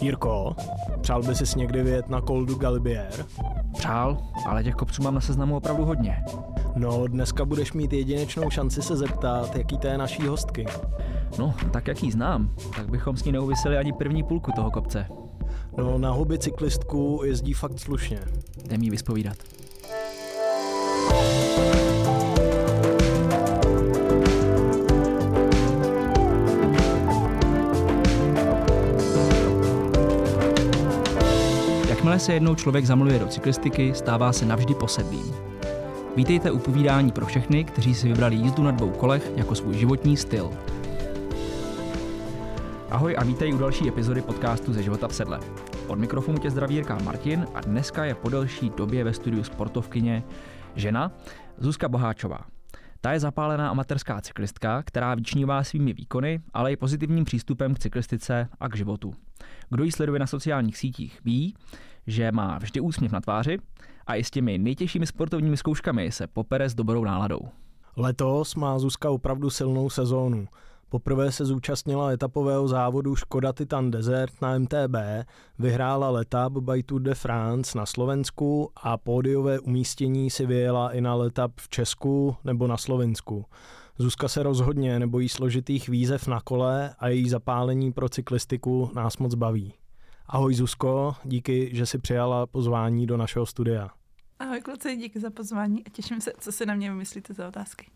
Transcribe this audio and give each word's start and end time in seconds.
Jirko, 0.00 0.56
přál 1.00 1.22
by 1.22 1.34
si 1.34 1.58
někdy 1.58 1.82
vyjet 1.82 2.08
na 2.08 2.20
Koldu 2.20 2.54
Galibier? 2.54 3.26
Přál, 3.78 4.18
ale 4.46 4.64
těch 4.64 4.74
kopců 4.74 5.02
mám 5.02 5.14
na 5.14 5.20
seznamu 5.20 5.56
opravdu 5.56 5.84
hodně. 5.84 6.24
No, 6.76 7.06
dneska 7.06 7.44
budeš 7.44 7.72
mít 7.72 7.92
jedinečnou 7.92 8.50
šanci 8.50 8.82
se 8.82 8.96
zeptat, 8.96 9.56
jaký 9.56 9.78
to 9.78 9.86
je 9.86 9.98
naší 9.98 10.26
hostky. 10.26 10.66
No, 11.38 11.54
tak 11.70 11.86
jak 11.86 12.02
ji 12.02 12.12
znám, 12.12 12.50
tak 12.76 12.90
bychom 12.90 13.16
s 13.16 13.24
ní 13.24 13.32
neuvisili 13.32 13.76
ani 13.76 13.92
první 13.92 14.22
půlku 14.22 14.52
toho 14.52 14.70
kopce. 14.70 15.06
No, 15.76 15.98
na 15.98 16.10
hobby 16.10 16.38
cyklistku 16.38 17.20
jezdí 17.24 17.52
fakt 17.52 17.78
slušně. 17.78 18.20
Jdem 18.64 18.82
jí 18.82 18.90
vyspovídat. 18.90 19.36
Jakmile 32.12 32.26
se 32.26 32.34
jednou 32.34 32.54
člověk 32.54 32.86
zamluje 32.86 33.18
do 33.18 33.26
cyklistiky, 33.26 33.94
stává 33.94 34.32
se 34.32 34.46
navždy 34.46 34.74
posedlým. 34.74 35.34
Vítejte 36.16 36.50
u 36.50 36.58
povídání 36.58 37.12
pro 37.12 37.26
všechny, 37.26 37.64
kteří 37.64 37.94
si 37.94 38.08
vybrali 38.08 38.36
jízdu 38.36 38.62
na 38.62 38.70
dvou 38.70 38.90
kolech 38.90 39.32
jako 39.36 39.54
svůj 39.54 39.74
životní 39.74 40.16
styl. 40.16 40.50
Ahoj 42.90 43.16
a 43.18 43.24
vítej 43.24 43.54
u 43.54 43.58
další 43.58 43.88
epizody 43.88 44.22
podcastu 44.22 44.72
ze 44.72 44.82
života 44.82 45.08
v 45.08 45.14
sedle. 45.14 45.40
Od 45.88 45.98
mikrofonu 45.98 46.38
tě 46.38 46.50
zdraví 46.50 46.74
Jirka 46.74 46.98
Martin 46.98 47.46
a 47.54 47.60
dneska 47.60 48.04
je 48.04 48.14
po 48.14 48.28
delší 48.28 48.70
době 48.70 49.04
ve 49.04 49.12
studiu 49.12 49.44
sportovkyně 49.44 50.22
žena 50.74 51.12
Zuzka 51.58 51.88
Boháčová. 51.88 52.40
Ta 53.00 53.12
je 53.12 53.20
zapálená 53.20 53.70
amatérská 53.70 54.20
cyklistka, 54.20 54.82
která 54.82 55.14
vyčnívá 55.14 55.64
svými 55.64 55.92
výkony, 55.92 56.40
ale 56.54 56.72
i 56.72 56.76
pozitivním 56.76 57.24
přístupem 57.24 57.74
k 57.74 57.78
cyklistice 57.78 58.48
a 58.60 58.68
k 58.68 58.76
životu. 58.76 59.14
Kdo 59.70 59.84
ji 59.84 59.92
sleduje 59.92 60.18
na 60.18 60.26
sociálních 60.26 60.76
sítích, 60.76 61.20
ví, 61.24 61.54
že 62.06 62.32
má 62.32 62.58
vždy 62.58 62.80
úsměv 62.80 63.12
na 63.12 63.20
tváři 63.20 63.58
a 64.06 64.14
i 64.14 64.24
s 64.24 64.30
těmi 64.30 64.58
nejtěžšími 64.58 65.06
sportovními 65.06 65.56
zkouškami 65.56 66.12
se 66.12 66.26
popere 66.26 66.68
s 66.68 66.74
dobrou 66.74 67.04
náladou. 67.04 67.40
Letos 67.96 68.54
má 68.54 68.78
Zuzka 68.78 69.10
opravdu 69.10 69.50
silnou 69.50 69.90
sezónu. 69.90 70.48
Poprvé 70.88 71.32
se 71.32 71.44
zúčastnila 71.44 72.10
etapového 72.10 72.68
závodu 72.68 73.16
Škoda 73.16 73.52
Titan 73.52 73.90
Desert 73.90 74.42
na 74.42 74.58
MTB, 74.58 74.96
vyhrála 75.58 76.10
letap 76.10 76.52
by 76.52 76.82
Tour 76.82 77.00
de 77.00 77.14
France 77.14 77.78
na 77.78 77.86
Slovensku 77.86 78.70
a 78.76 78.96
pódiové 78.96 79.60
umístění 79.60 80.30
si 80.30 80.46
vyjela 80.46 80.92
i 80.92 81.00
na 81.00 81.14
letap 81.14 81.52
v 81.56 81.68
Česku 81.68 82.36
nebo 82.44 82.66
na 82.66 82.76
Slovensku. 82.76 83.44
Zuzka 83.98 84.28
se 84.28 84.42
rozhodně 84.42 84.98
nebojí 84.98 85.28
složitých 85.28 85.88
výzev 85.88 86.28
na 86.28 86.40
kole 86.40 86.94
a 86.98 87.08
její 87.08 87.28
zapálení 87.28 87.92
pro 87.92 88.08
cyklistiku 88.08 88.90
nás 88.94 89.18
moc 89.18 89.34
baví. 89.34 89.72
Ahoj 90.26 90.54
Zuzko, 90.54 91.14
díky, 91.24 91.70
že 91.72 91.86
si 91.86 91.98
přijala 91.98 92.46
pozvání 92.46 93.06
do 93.06 93.16
našeho 93.16 93.46
studia. 93.46 93.90
Ahoj 94.38 94.60
kluci, 94.60 94.96
díky 94.96 95.20
za 95.20 95.30
pozvání 95.30 95.86
a 95.86 95.90
těším 95.90 96.20
se, 96.20 96.32
co 96.38 96.52
si 96.52 96.66
na 96.66 96.74
mě 96.74 96.90
vymyslíte 96.90 97.34
za 97.34 97.48
otázky. 97.48 97.86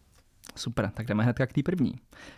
Super, 0.57 0.91
tak 0.95 1.07
jdeme 1.07 1.23
hned 1.23 1.37
k 1.47 1.53
té 1.53 1.63
první. 1.63 1.95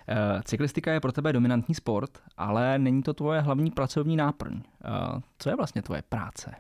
E, 0.09 0.43
cyklistika 0.45 0.93
je 0.93 1.01
pro 1.01 1.13
tebe 1.13 1.33
dominantní 1.33 1.75
sport, 1.75 2.19
ale 2.37 2.79
není 2.79 3.03
to 3.03 3.15
tvoje 3.15 3.41
hlavní 3.41 3.71
pracovní 3.71 4.17
náplň. 4.17 4.55
E, 4.55 4.63
co 5.39 5.51
je 5.51 5.57
vlastně 5.57 5.83
tvoje 5.83 6.03
práce? 6.09 6.55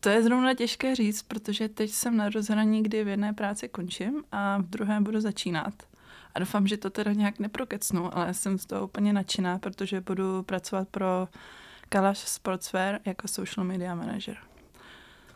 To 0.00 0.08
je 0.08 0.22
zrovna 0.22 0.54
těžké 0.54 0.94
říct, 0.94 1.22
protože 1.22 1.68
teď 1.68 1.90
jsem 1.90 2.16
na 2.16 2.28
rozhraní, 2.28 2.82
kdy 2.82 3.04
v 3.04 3.08
jedné 3.08 3.32
práci 3.32 3.68
končím 3.68 4.24
a 4.32 4.58
v 4.58 4.62
druhé 4.62 5.00
budu 5.00 5.20
začínat. 5.20 5.74
A 6.34 6.38
doufám, 6.38 6.66
že 6.66 6.76
to 6.76 6.90
teda 6.90 7.12
nějak 7.12 7.38
neprokecnu, 7.38 8.18
ale 8.18 8.34
jsem 8.34 8.58
z 8.58 8.66
toho 8.66 8.84
úplně 8.84 9.12
nadšená, 9.12 9.58
protože 9.58 10.00
budu 10.00 10.42
pracovat 10.42 10.88
pro 10.88 11.28
Kalash 11.88 12.28
Sportswear 12.28 13.00
jako 13.04 13.28
social 13.28 13.66
media 13.66 13.94
manager. 13.94 14.36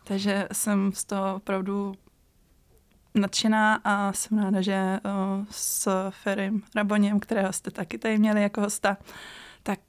Takže 0.05 0.49
jsem 0.53 0.93
z 0.93 1.05
toho 1.05 1.35
opravdu 1.37 1.95
nadšená 3.15 3.81
a 3.85 4.13
jsem 4.13 4.39
ráda, 4.39 4.61
že 4.61 5.01
s 5.51 5.89
Ferim 6.11 6.63
Raboněm, 6.77 7.21
kterého 7.21 7.53
jste 7.53 7.71
taky 7.71 7.99
tady 7.99 8.19
měli 8.19 8.43
jako 8.43 8.61
hosta, 8.61 8.97
tak 9.63 9.81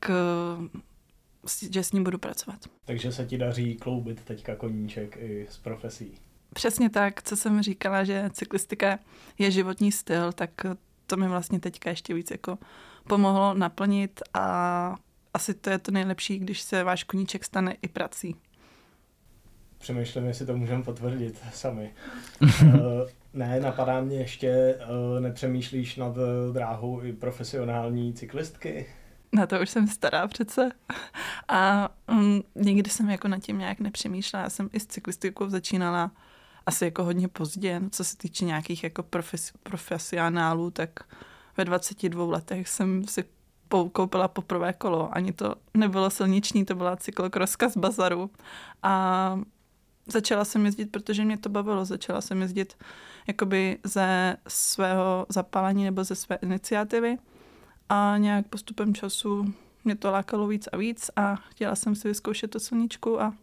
že 1.71 1.83
s 1.83 1.91
ním 1.91 2.03
budu 2.03 2.17
pracovat. 2.17 2.59
Takže 2.85 3.11
se 3.11 3.25
ti 3.25 3.37
daří 3.37 3.75
kloubit 3.75 4.23
teďka 4.23 4.55
koníček 4.55 5.17
i 5.19 5.47
s 5.49 5.57
profesí. 5.57 6.17
Přesně 6.53 6.89
tak, 6.89 7.23
co 7.23 7.35
jsem 7.35 7.61
říkala, 7.61 8.03
že 8.03 8.29
cyklistika 8.33 8.99
je 9.37 9.51
životní 9.51 9.91
styl, 9.91 10.31
tak 10.31 10.51
to 11.05 11.17
mi 11.17 11.27
vlastně 11.27 11.59
teďka 11.59 11.89
ještě 11.89 12.13
víc 12.13 12.31
jako 12.31 12.57
pomohlo 13.07 13.53
naplnit 13.53 14.21
a 14.33 14.95
asi 15.33 15.53
to 15.53 15.69
je 15.69 15.77
to 15.77 15.91
nejlepší, 15.91 16.39
když 16.39 16.61
se 16.61 16.83
váš 16.83 17.03
koníček 17.03 17.45
stane 17.45 17.75
i 17.81 17.87
prací. 17.87 18.35
Přemýšlím, 19.77 20.25
jestli 20.25 20.45
to 20.45 20.57
můžeme 20.57 20.83
potvrdit 20.83 21.39
sami. 21.53 21.93
Eh, 22.61 23.09
ne, 23.33 23.59
napadá 23.59 24.01
mě 24.01 24.17
ještě, 24.17 24.47
eh, 24.47 25.19
nepřemýšlíš 25.19 25.95
nad 25.95 26.15
dráhou 26.53 27.03
i 27.03 27.13
profesionální 27.13 28.13
cyklistky? 28.13 28.85
Na 29.33 29.47
to 29.47 29.61
už 29.61 29.69
jsem 29.69 29.87
stará 29.87 30.27
přece. 30.27 30.71
A 31.47 31.89
um, 32.09 32.43
nikdy 32.55 32.89
jsem 32.89 33.09
jako 33.09 33.27
nad 33.27 33.39
tím 33.39 33.57
nějak 33.57 33.79
nepřemýšlela. 33.79 34.43
Já 34.43 34.49
jsem 34.49 34.69
i 34.73 34.79
s 34.79 34.87
cyklistikou 34.87 35.49
začínala 35.49 36.11
asi 36.65 36.85
jako 36.85 37.03
hodně 37.03 37.27
pozdě, 37.27 37.79
no, 37.79 37.89
co 37.89 38.03
se 38.03 38.17
týče 38.17 38.45
nějakých 38.45 38.83
jako 38.83 39.03
profes, 39.03 39.51
profesionálů, 39.63 40.71
tak 40.71 40.89
ve 41.57 41.65
22 41.65 42.25
letech 42.25 42.69
jsem 42.69 43.07
si 43.07 43.23
koupila 43.91 44.27
poprvé 44.27 44.73
kolo. 44.73 45.09
Ani 45.11 45.33
to 45.33 45.55
nebylo 45.73 46.09
silniční, 46.09 46.65
to 46.65 46.75
byla 46.75 46.95
cyklokroska 46.95 47.69
z 47.69 47.77
bazaru. 47.77 48.29
A 48.83 49.39
začala 50.07 50.45
jsem 50.45 50.65
jezdit, 50.65 50.85
protože 50.85 51.25
mě 51.25 51.37
to 51.37 51.49
bavilo. 51.49 51.85
Začala 51.85 52.21
jsem 52.21 52.41
jezdit 52.41 52.77
jakoby 53.27 53.79
ze 53.83 54.37
svého 54.47 55.25
zapálení 55.29 55.83
nebo 55.83 56.03
ze 56.03 56.15
své 56.15 56.35
iniciativy 56.35 57.17
a 57.89 58.17
nějak 58.17 58.47
postupem 58.47 58.93
času 58.93 59.53
mě 59.83 59.95
to 59.95 60.11
lákalo 60.11 60.47
víc 60.47 60.67
a 60.71 60.77
víc 60.77 61.11
a 61.15 61.35
chtěla 61.35 61.75
jsem 61.75 61.95
si 61.95 62.07
vyzkoušet 62.07 62.51
to 62.51 62.59
silničku 62.59 63.21
a 63.21 63.33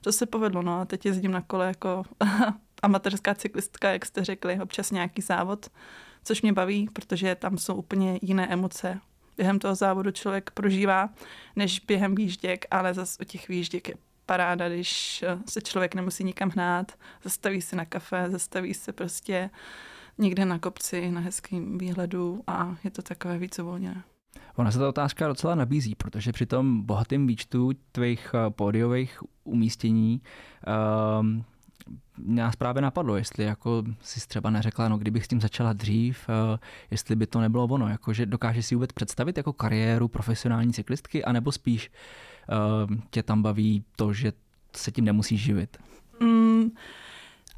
to 0.00 0.12
se 0.12 0.26
povedlo. 0.26 0.62
No 0.62 0.80
a 0.80 0.84
teď 0.84 1.06
jezdím 1.06 1.30
na 1.30 1.40
kole 1.40 1.66
jako 1.66 2.02
amatérská 2.82 3.34
cyklistka, 3.34 3.90
jak 3.90 4.06
jste 4.06 4.24
řekli, 4.24 4.60
občas 4.60 4.90
nějaký 4.90 5.22
závod, 5.22 5.66
což 6.24 6.42
mě 6.42 6.52
baví, 6.52 6.88
protože 6.92 7.34
tam 7.34 7.58
jsou 7.58 7.74
úplně 7.74 8.18
jiné 8.22 8.46
emoce. 8.48 9.00
Během 9.36 9.58
toho 9.58 9.74
závodu 9.74 10.10
člověk 10.10 10.50
prožívá, 10.50 11.08
než 11.56 11.80
během 11.80 12.14
výžděk, 12.14 12.64
ale 12.70 12.94
zase 12.94 13.18
u 13.20 13.24
těch 13.24 13.48
výžděk 13.48 13.88
je 13.88 13.94
paráda, 14.26 14.68
když 14.68 15.24
se 15.46 15.60
člověk 15.60 15.94
nemusí 15.94 16.24
nikam 16.24 16.50
hnát, 16.50 16.92
zastaví 17.24 17.62
se 17.62 17.76
na 17.76 17.84
kafe, 17.84 18.30
zastaví 18.30 18.74
se 18.74 18.92
prostě 18.92 19.50
někde 20.18 20.44
na 20.44 20.58
kopci, 20.58 21.10
na 21.10 21.20
hezkým 21.20 21.78
výhledu 21.78 22.42
a 22.46 22.76
je 22.84 22.90
to 22.90 23.02
takové 23.02 23.38
víc 23.38 23.58
uvolněné. 23.58 24.02
Ona 24.56 24.70
se 24.70 24.78
ta 24.78 24.88
otázka 24.88 25.28
docela 25.28 25.54
nabízí, 25.54 25.94
protože 25.94 26.32
při 26.32 26.46
tom 26.46 26.82
bohatém 26.82 27.26
výčtu 27.26 27.70
tvých 27.92 28.30
eh, 28.34 28.50
pódiových 28.50 29.20
umístění 29.44 30.22
um, 31.20 31.44
nás 32.18 32.56
právě 32.56 32.82
napadlo, 32.82 33.16
jestli 33.16 33.44
jako 33.44 33.84
si 34.02 34.28
třeba 34.28 34.50
neřekla, 34.50 34.88
no 34.88 34.98
kdybych 34.98 35.24
s 35.24 35.28
tím 35.28 35.40
začala 35.40 35.72
dřív, 35.72 36.28
uh, 36.28 36.58
jestli 36.90 37.16
by 37.16 37.26
to 37.26 37.40
nebylo 37.40 37.64
ono, 37.64 37.88
jako 37.88 38.12
že 38.12 38.26
dokáže 38.26 38.62
si 38.62 38.74
vůbec 38.74 38.92
představit 38.92 39.36
jako 39.36 39.52
kariéru 39.52 40.08
profesionální 40.08 40.72
cyklistky, 40.72 41.24
anebo 41.24 41.52
spíš 41.52 41.90
uh, 42.90 42.96
tě 43.10 43.22
tam 43.22 43.42
baví 43.42 43.84
to, 43.96 44.12
že 44.12 44.32
se 44.76 44.90
tím 44.90 45.04
nemusíš 45.04 45.40
živit? 45.40 45.76
Mm, 46.20 46.70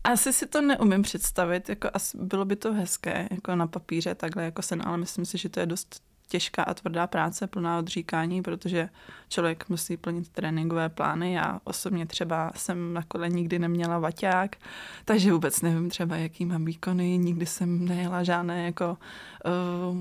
asi 0.04 0.32
si 0.32 0.46
to 0.46 0.60
neumím 0.60 1.02
představit, 1.02 1.68
jako 1.68 1.90
asi 1.94 2.18
bylo 2.18 2.44
by 2.44 2.56
to 2.56 2.72
hezké, 2.72 3.28
jako 3.30 3.56
na 3.56 3.66
papíře 3.66 4.14
takhle 4.14 4.44
jako 4.44 4.62
sen, 4.62 4.82
ale 4.84 4.98
myslím 4.98 5.24
si, 5.24 5.38
že 5.38 5.48
to 5.48 5.60
je 5.60 5.66
dost 5.66 6.07
těžká 6.28 6.62
a 6.62 6.74
tvrdá 6.74 7.06
práce, 7.06 7.46
plná 7.46 7.78
odříkání, 7.78 8.42
protože 8.42 8.88
člověk 9.28 9.68
musí 9.68 9.96
plnit 9.96 10.28
tréninkové 10.28 10.88
plány. 10.88 11.32
Já 11.32 11.60
osobně 11.64 12.06
třeba 12.06 12.52
jsem 12.56 12.94
na 12.94 13.02
kole 13.02 13.28
nikdy 13.28 13.58
neměla 13.58 13.98
vaťák, 13.98 14.56
takže 15.04 15.32
vůbec 15.32 15.62
nevím 15.62 15.90
třeba, 15.90 16.16
jaký 16.16 16.44
mám 16.44 16.64
výkony, 16.64 17.18
nikdy 17.18 17.46
jsem 17.46 17.84
nejela 17.84 18.22
žádné 18.22 18.64
jako 18.64 18.98
uh, 19.44 19.96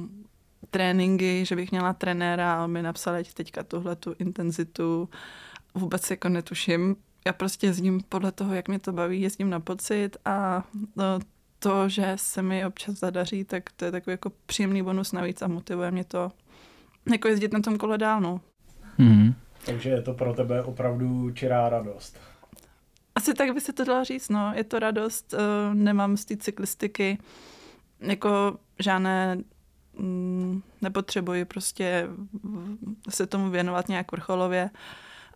tréninky, 0.72 1.46
že 1.46 1.56
bych 1.56 1.72
měla 1.72 1.94
trenéra 1.94 2.54
a 2.54 2.64
on 2.64 2.72
mi 2.72 2.82
napsal, 2.82 3.16
ať 3.16 3.34
teďka 3.34 3.64
tuhle 3.64 3.96
tu 3.96 4.16
intenzitu 4.20 5.10
vůbec 5.76 6.12
jako 6.12 6.30
netuším, 6.30 6.96
já 7.28 7.34
prostě 7.34 7.68
jezdím 7.68 8.02
podle 8.10 8.32
toho, 8.32 8.54
jak 8.54 8.68
mě 8.68 8.80
to 8.80 8.92
baví, 8.92 9.22
jezdím 9.22 9.50
na 9.50 9.60
pocit 9.60 10.18
a 10.26 10.64
no, 10.96 11.20
to, 11.68 11.90
že 11.90 12.14
se 12.16 12.42
mi 12.42 12.66
občas 12.66 12.96
zadaří, 12.96 13.44
tak 13.44 13.72
to 13.72 13.86
je 13.86 13.92
takový 13.92 14.12
jako 14.12 14.32
příjemný 14.46 14.84
bonus 14.84 15.12
navíc 15.12 15.42
a 15.42 15.48
motivuje 15.48 15.92
mě 15.92 16.04
to 16.04 16.32
jako 17.12 17.28
jezdit 17.28 17.54
na 17.54 17.60
tom 17.60 17.78
kole 17.78 17.98
dál, 17.98 18.22
no. 18.22 18.42
Mm-hmm. 19.00 19.34
Takže 19.66 19.90
je 19.90 20.02
to 20.02 20.14
pro 20.14 20.34
tebe 20.34 20.64
opravdu 20.64 21.32
čirá 21.32 21.70
radost. 21.70 22.20
Asi 23.16 23.34
tak 23.34 23.54
by 23.54 23.62
se 23.62 23.74
to 23.74 23.86
dalo 23.86 24.04
říct, 24.04 24.30
no. 24.30 24.54
Je 24.56 24.64
to 24.64 24.80
radost, 24.80 25.34
uh, 25.34 25.40
nemám 25.74 26.18
z 26.18 26.26
té 26.26 26.38
cyklistiky 26.38 27.18
jako 28.00 28.58
žádné 28.80 29.38
mm, 30.00 30.62
nepotřebuji 30.82 31.46
prostě 31.46 32.08
se 33.10 33.28
tomu 33.28 33.50
věnovat 33.50 33.90
nějak 33.90 34.12
vrcholově 34.12 34.70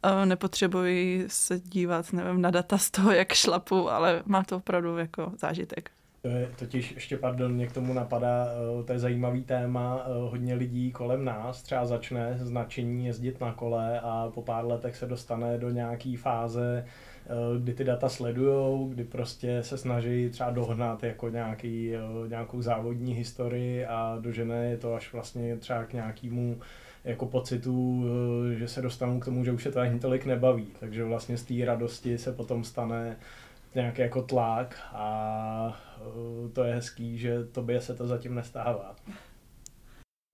Uh, 0.05 0.25
nepotřebuji 0.25 1.25
se 1.27 1.59
dívat, 1.59 2.13
nevím, 2.13 2.41
na 2.41 2.51
data 2.51 2.77
z 2.77 2.91
toho, 2.91 3.11
jak 3.11 3.33
šlapu, 3.33 3.89
ale 3.89 4.23
má 4.25 4.43
to 4.43 4.57
opravdu 4.57 4.97
jako 4.97 5.33
zážitek. 5.37 5.91
To 6.21 6.27
je 6.27 6.49
totiž 6.59 6.91
ještě, 6.91 7.17
pardon, 7.17 7.53
mě 7.53 7.67
k 7.67 7.71
tomu 7.71 7.93
napadá, 7.93 8.47
eh, 8.47 8.83
to 8.83 8.93
je 8.93 8.99
zajímavý 8.99 9.43
téma, 9.43 10.05
eh, 10.05 10.09
hodně 10.29 10.55
lidí 10.55 10.91
kolem 10.91 11.25
nás 11.25 11.61
třeba 11.61 11.85
začne 11.85 12.37
značení 12.41 13.05
jezdit 13.05 13.41
na 13.41 13.53
kole 13.53 13.99
a 13.99 14.31
po 14.33 14.41
pár 14.41 14.65
letech 14.65 14.95
se 14.95 15.05
dostane 15.05 15.57
do 15.57 15.69
nějaký 15.69 16.15
fáze, 16.15 16.85
eh, 16.85 17.29
kdy 17.59 17.73
ty 17.73 17.83
data 17.83 18.09
sledujou, 18.09 18.87
kdy 18.87 19.03
prostě 19.03 19.63
se 19.63 19.77
snaží 19.77 20.29
třeba 20.29 20.49
dohnat 20.49 21.03
jako 21.03 21.29
nějaký, 21.29 21.91
nějakou 22.27 22.61
závodní 22.61 23.13
historii 23.13 23.85
a 23.85 24.17
dožené 24.19 24.69
je 24.69 24.77
to 24.77 24.95
až 24.95 25.13
vlastně 25.13 25.57
třeba 25.57 25.85
k 25.85 25.93
nějakému 25.93 26.59
jako 27.03 27.25
pocitu, 27.25 28.05
že 28.53 28.67
se 28.67 28.81
dostanou 28.81 29.19
k 29.19 29.25
tomu, 29.25 29.45
že 29.45 29.51
už 29.51 29.63
se 29.63 29.71
to 29.71 29.79
ani 29.79 29.99
tolik 29.99 30.25
nebaví. 30.25 30.67
Takže 30.79 31.03
vlastně 31.03 31.37
z 31.37 31.43
té 31.43 31.65
radosti 31.65 32.17
se 32.17 32.31
potom 32.31 32.63
stane 32.63 33.17
nějaký 33.75 34.01
jako 34.01 34.21
tlak 34.21 34.79
a 34.93 35.79
uh, 36.15 36.51
to 36.51 36.63
je 36.63 36.75
hezký, 36.75 37.17
že 37.17 37.43
tobě 37.43 37.81
se 37.81 37.95
to 37.95 38.07
zatím 38.07 38.35
nestává. 38.35 38.95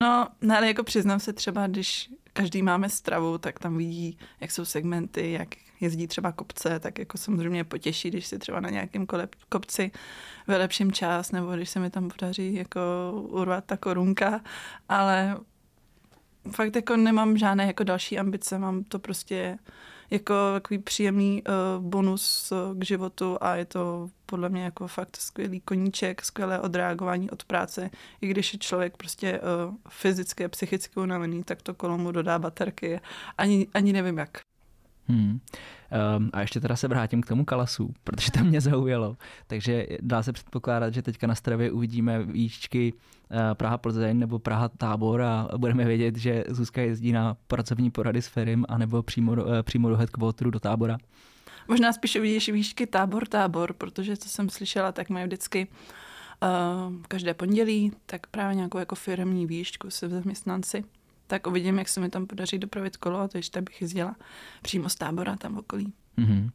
No, 0.03 0.27
ne, 0.41 0.57
ale 0.57 0.67
jako 0.67 0.83
přiznám 0.83 1.19
se 1.19 1.33
třeba, 1.33 1.67
když 1.67 2.09
každý 2.33 2.61
máme 2.61 2.89
stravu, 2.89 3.37
tak 3.37 3.59
tam 3.59 3.77
vidí, 3.77 4.17
jak 4.41 4.51
jsou 4.51 4.65
segmenty, 4.65 5.31
jak 5.31 5.47
jezdí 5.81 6.07
třeba 6.07 6.31
kopce, 6.31 6.79
tak 6.79 6.99
jako 6.99 7.17
samozřejmě 7.17 7.63
potěší, 7.63 8.09
když 8.09 8.27
si 8.27 8.39
třeba 8.39 8.59
na 8.59 8.69
nějakém 8.69 9.05
kole, 9.05 9.27
kopci 9.49 9.91
vylepším 10.47 10.91
čas, 10.91 11.31
nebo 11.31 11.51
když 11.51 11.69
se 11.69 11.79
mi 11.79 11.89
tam 11.89 12.09
podaří 12.09 12.53
jako 12.53 12.79
urvat 13.13 13.65
ta 13.65 13.77
korunka, 13.77 14.41
ale 14.89 15.37
fakt 16.51 16.75
jako 16.75 16.97
nemám 16.97 17.37
žádné 17.37 17.67
jako 17.67 17.83
další 17.83 18.19
ambice, 18.19 18.59
mám 18.59 18.83
to 18.83 18.99
prostě 18.99 19.57
jako 20.09 20.33
takový 20.53 20.79
příjemný 20.79 21.43
uh, 21.43 21.83
bonus 21.83 22.51
uh, 22.51 22.79
k 22.79 22.85
životu 22.85 23.37
a 23.41 23.55
je 23.55 23.65
to 23.65 24.09
podle 24.25 24.49
mě 24.49 24.63
jako 24.63 24.87
fakt 24.87 25.17
skvělý 25.17 25.59
koníček, 25.59 26.25
skvělé 26.25 26.59
odreagování 26.59 27.29
od 27.29 27.43
práce. 27.43 27.89
I 28.21 28.27
když 28.27 28.53
je 28.53 28.59
člověk 28.59 28.97
prostě 28.97 29.39
uh, 29.39 29.75
fyzicky 29.89 30.45
a 30.45 30.49
psychicky 30.49 30.99
unavený, 30.99 31.43
tak 31.43 31.61
to 31.61 31.73
kolo 31.73 31.97
mu 31.97 32.11
dodá 32.11 32.39
baterky. 32.39 32.99
Ani, 33.37 33.67
ani 33.73 33.93
nevím 33.93 34.17
jak. 34.17 34.46
Hmm. 35.09 35.39
Um, 36.17 36.29
a 36.33 36.41
ještě 36.41 36.59
teda 36.59 36.75
se 36.75 36.87
vrátím 36.87 37.21
k 37.21 37.25
tomu 37.25 37.45
kalasu, 37.45 37.93
protože 38.03 38.31
to 38.31 38.43
mě 38.43 38.61
zaujalo. 38.61 39.17
Takže 39.47 39.87
dá 40.01 40.23
se 40.23 40.33
předpokládat, 40.33 40.93
že 40.93 41.01
teďka 41.01 41.27
na 41.27 41.35
Stravě 41.35 41.71
uvidíme 41.71 42.23
výšky 42.23 42.93
uh, 42.93 43.37
Praha 43.53 43.77
Plzeň 43.77 44.19
nebo 44.19 44.39
Praha 44.39 44.69
Tábor 44.69 45.21
a 45.21 45.47
budeme 45.57 45.85
vědět, 45.85 46.15
že 46.15 46.43
Zuzka 46.47 46.81
jezdí 46.81 47.11
na 47.11 47.37
pracovní 47.47 47.91
porady 47.91 48.21
s 48.21 48.27
Ferim 48.27 48.65
anebo 48.69 49.03
přímo, 49.03 49.31
uh, 49.31 49.39
přímo 49.61 49.89
do 49.89 49.97
headquarteru 49.97 50.51
do 50.51 50.59
tábora. 50.59 50.97
Možná 51.67 51.93
spíš 51.93 52.15
uvidíš 52.15 52.49
výšky 52.49 52.87
tábor, 52.87 53.27
tábor, 53.27 53.73
protože 53.73 54.17
co 54.17 54.29
jsem 54.29 54.49
slyšela, 54.49 54.91
tak 54.91 55.09
mají 55.09 55.25
vždycky 55.25 55.67
uh, 56.43 56.93
každé 57.07 57.33
pondělí, 57.33 57.91
tak 58.05 58.27
právě 58.27 58.55
nějakou 58.55 58.77
jako 58.77 58.95
firmní 58.95 59.45
výšku 59.45 59.89
se 59.89 60.09
zaměstnanci 60.09 60.83
tak 61.27 61.47
uvidím, 61.47 61.79
jak 61.79 61.89
se 61.89 61.99
mi 61.99 62.09
tam 62.09 62.27
podaří 62.27 62.59
dopravit 62.59 62.97
kolo 62.97 63.19
a 63.19 63.27
to 63.27 63.37
ještě 63.37 63.61
bych 63.61 63.81
jezdila 63.81 64.15
přímo 64.61 64.89
z 64.89 64.95
tábora 64.95 65.35
tam 65.35 65.55
v 65.55 65.57
okolí. 65.57 65.93
Mm-hmm. 66.17 66.49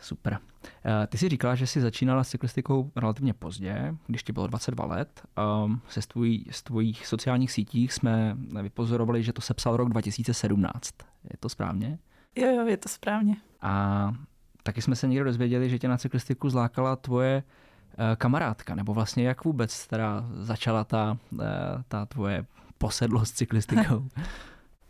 Super. 0.00 0.38
Eh, 0.84 1.06
ty 1.06 1.18
jsi 1.18 1.28
říkala, 1.28 1.54
že 1.54 1.66
jsi 1.66 1.80
začínala 1.80 2.24
s 2.24 2.28
cyklistikou 2.28 2.92
relativně 2.96 3.34
pozdě, 3.34 3.94
když 4.06 4.22
ti 4.22 4.32
bylo 4.32 4.46
22 4.46 4.84
let. 4.84 5.22
Um, 5.64 5.80
se 5.88 6.02
z, 6.02 6.06
tvojí, 6.06 6.46
z 6.50 6.62
tvojich 6.62 7.06
sociálních 7.06 7.52
sítích 7.52 7.92
jsme 7.92 8.36
vypozorovali, 8.62 9.22
že 9.22 9.32
to 9.32 9.40
sepsal 9.40 9.76
rok 9.76 9.88
2017. 9.88 10.90
Je 11.24 11.36
to 11.40 11.48
správně? 11.48 11.98
Jo, 12.36 12.48
jo, 12.48 12.66
je 12.66 12.76
to 12.76 12.88
správně. 12.88 13.36
A 13.60 14.14
taky 14.62 14.82
jsme 14.82 14.96
se 14.96 15.08
někdo 15.08 15.24
dozvěděli, 15.24 15.70
že 15.70 15.78
tě 15.78 15.88
na 15.88 15.98
cyklistiku 15.98 16.50
zlákala 16.50 16.96
tvoje 16.96 17.42
eh, 17.42 18.16
kamarádka, 18.16 18.74
nebo 18.74 18.94
vlastně 18.94 19.28
jak 19.28 19.44
vůbec 19.44 19.86
teda 19.86 20.24
začala 20.32 20.84
ta, 20.84 21.18
eh, 21.40 21.46
ta 21.88 22.06
tvoje 22.06 22.46
posedlost 22.80 23.36
cyklistikou? 23.36 24.08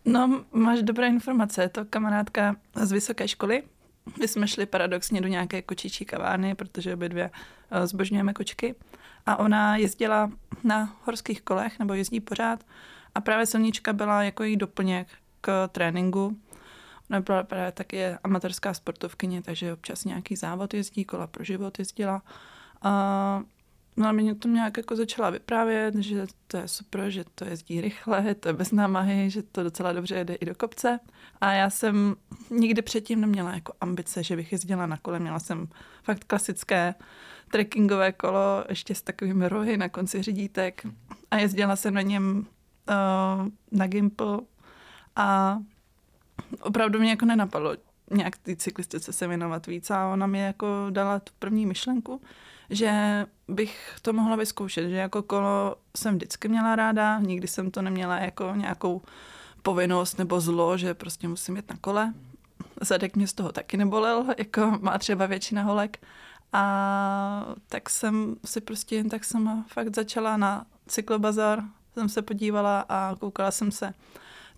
No, 0.04 0.44
máš 0.52 0.82
dobré 0.82 1.08
informace. 1.08 1.62
Je 1.62 1.68
to 1.68 1.84
kamarádka 1.84 2.56
z 2.74 2.92
vysoké 2.92 3.28
školy. 3.28 3.62
My 4.20 4.28
jsme 4.28 4.48
šli 4.48 4.66
paradoxně 4.66 5.20
do 5.20 5.28
nějaké 5.28 5.62
kočičí 5.62 6.04
kavárny, 6.04 6.54
protože 6.54 6.94
obě 6.94 7.08
dvě 7.08 7.30
eh, 7.70 7.86
zbožňujeme 7.86 8.32
kočky. 8.32 8.74
A 9.26 9.36
ona 9.36 9.76
jezdila 9.76 10.30
na 10.64 10.96
horských 11.04 11.42
kolech, 11.42 11.78
nebo 11.78 11.94
jezdí 11.94 12.20
pořád. 12.20 12.64
A 13.14 13.20
právě 13.20 13.46
silnička 13.46 13.92
byla 13.92 14.22
jako 14.22 14.42
její 14.42 14.56
doplněk 14.56 15.08
k 15.40 15.68
tréninku. 15.68 16.36
Ona 17.10 17.20
byla 17.20 17.42
právě 17.42 17.72
taky 17.72 18.04
amatérská 18.24 18.74
sportovkyně, 18.74 19.42
takže 19.42 19.72
občas 19.72 20.04
nějaký 20.04 20.36
závod 20.36 20.74
jezdí, 20.74 21.04
kola 21.04 21.26
pro 21.26 21.44
život 21.44 21.78
jezdila. 21.78 22.22
A 22.82 23.42
No 23.96 24.08
a 24.08 24.12
mě 24.12 24.34
to 24.34 24.48
nějak 24.48 24.76
jako 24.76 24.96
začala 24.96 25.30
vyprávět, 25.30 25.94
že 25.94 26.26
to 26.46 26.56
je 26.56 26.68
super, 26.68 27.10
že 27.10 27.24
to 27.34 27.44
jezdí 27.44 27.80
rychle, 27.80 28.34
to 28.34 28.48
je 28.48 28.52
bez 28.52 28.72
námahy, 28.72 29.30
že 29.30 29.42
to 29.42 29.62
docela 29.62 29.92
dobře 29.92 30.14
jede 30.14 30.34
i 30.34 30.44
do 30.44 30.54
kopce. 30.54 31.00
A 31.40 31.52
já 31.52 31.70
jsem 31.70 32.16
nikdy 32.50 32.82
předtím 32.82 33.20
neměla 33.20 33.54
jako 33.54 33.72
ambice, 33.80 34.22
že 34.22 34.36
bych 34.36 34.52
jezdila 34.52 34.86
na 34.86 34.96
kole. 34.96 35.18
Měla 35.18 35.38
jsem 35.38 35.68
fakt 36.02 36.24
klasické 36.24 36.94
trekkingové 37.50 38.12
kolo, 38.12 38.64
ještě 38.68 38.94
s 38.94 39.02
takovými 39.02 39.48
rohy 39.48 39.76
na 39.76 39.88
konci 39.88 40.22
řídítek. 40.22 40.86
A 41.30 41.36
jezdila 41.36 41.76
jsem 41.76 41.94
na 41.94 42.02
něm 42.02 42.46
uh, 42.88 43.48
na 43.72 43.86
Gimple 43.86 44.38
a 45.16 45.58
opravdu 46.60 46.98
mě 46.98 47.10
jako 47.10 47.24
nenapadlo 47.24 47.76
nějak 48.10 48.36
ty 48.36 48.56
cyklistice 48.56 49.12
se 49.12 49.28
věnovat 49.28 49.66
víc 49.66 49.90
a 49.90 50.12
ona 50.12 50.26
mi 50.26 50.40
jako 50.40 50.66
dala 50.90 51.18
tu 51.18 51.32
první 51.38 51.66
myšlenku, 51.66 52.20
že 52.70 53.26
bych 53.48 53.96
to 54.02 54.12
mohla 54.12 54.36
vyzkoušet, 54.36 54.88
že 54.88 54.96
jako 54.96 55.22
kolo 55.22 55.76
jsem 55.96 56.14
vždycky 56.14 56.48
měla 56.48 56.76
ráda, 56.76 57.18
nikdy 57.20 57.48
jsem 57.48 57.70
to 57.70 57.82
neměla 57.82 58.18
jako 58.18 58.52
nějakou 58.56 59.02
povinnost 59.62 60.18
nebo 60.18 60.40
zlo, 60.40 60.76
že 60.76 60.94
prostě 60.94 61.28
musím 61.28 61.56
jít 61.56 61.70
na 61.70 61.76
kole. 61.80 62.14
Zadek 62.80 63.16
mě 63.16 63.26
z 63.26 63.32
toho 63.32 63.52
taky 63.52 63.76
nebolel, 63.76 64.26
jako 64.38 64.78
má 64.80 64.98
třeba 64.98 65.26
většina 65.26 65.62
holek. 65.62 66.06
A 66.52 67.54
tak 67.68 67.90
jsem 67.90 68.36
si 68.44 68.60
prostě 68.60 68.96
jen 68.96 69.08
tak 69.08 69.24
sama 69.24 69.64
fakt 69.68 69.96
začala 69.96 70.36
na 70.36 70.66
cyklobazar, 70.86 71.62
jsem 71.94 72.08
se 72.08 72.22
podívala 72.22 72.84
a 72.88 73.16
koukala 73.20 73.50
jsem 73.50 73.72
se, 73.72 73.94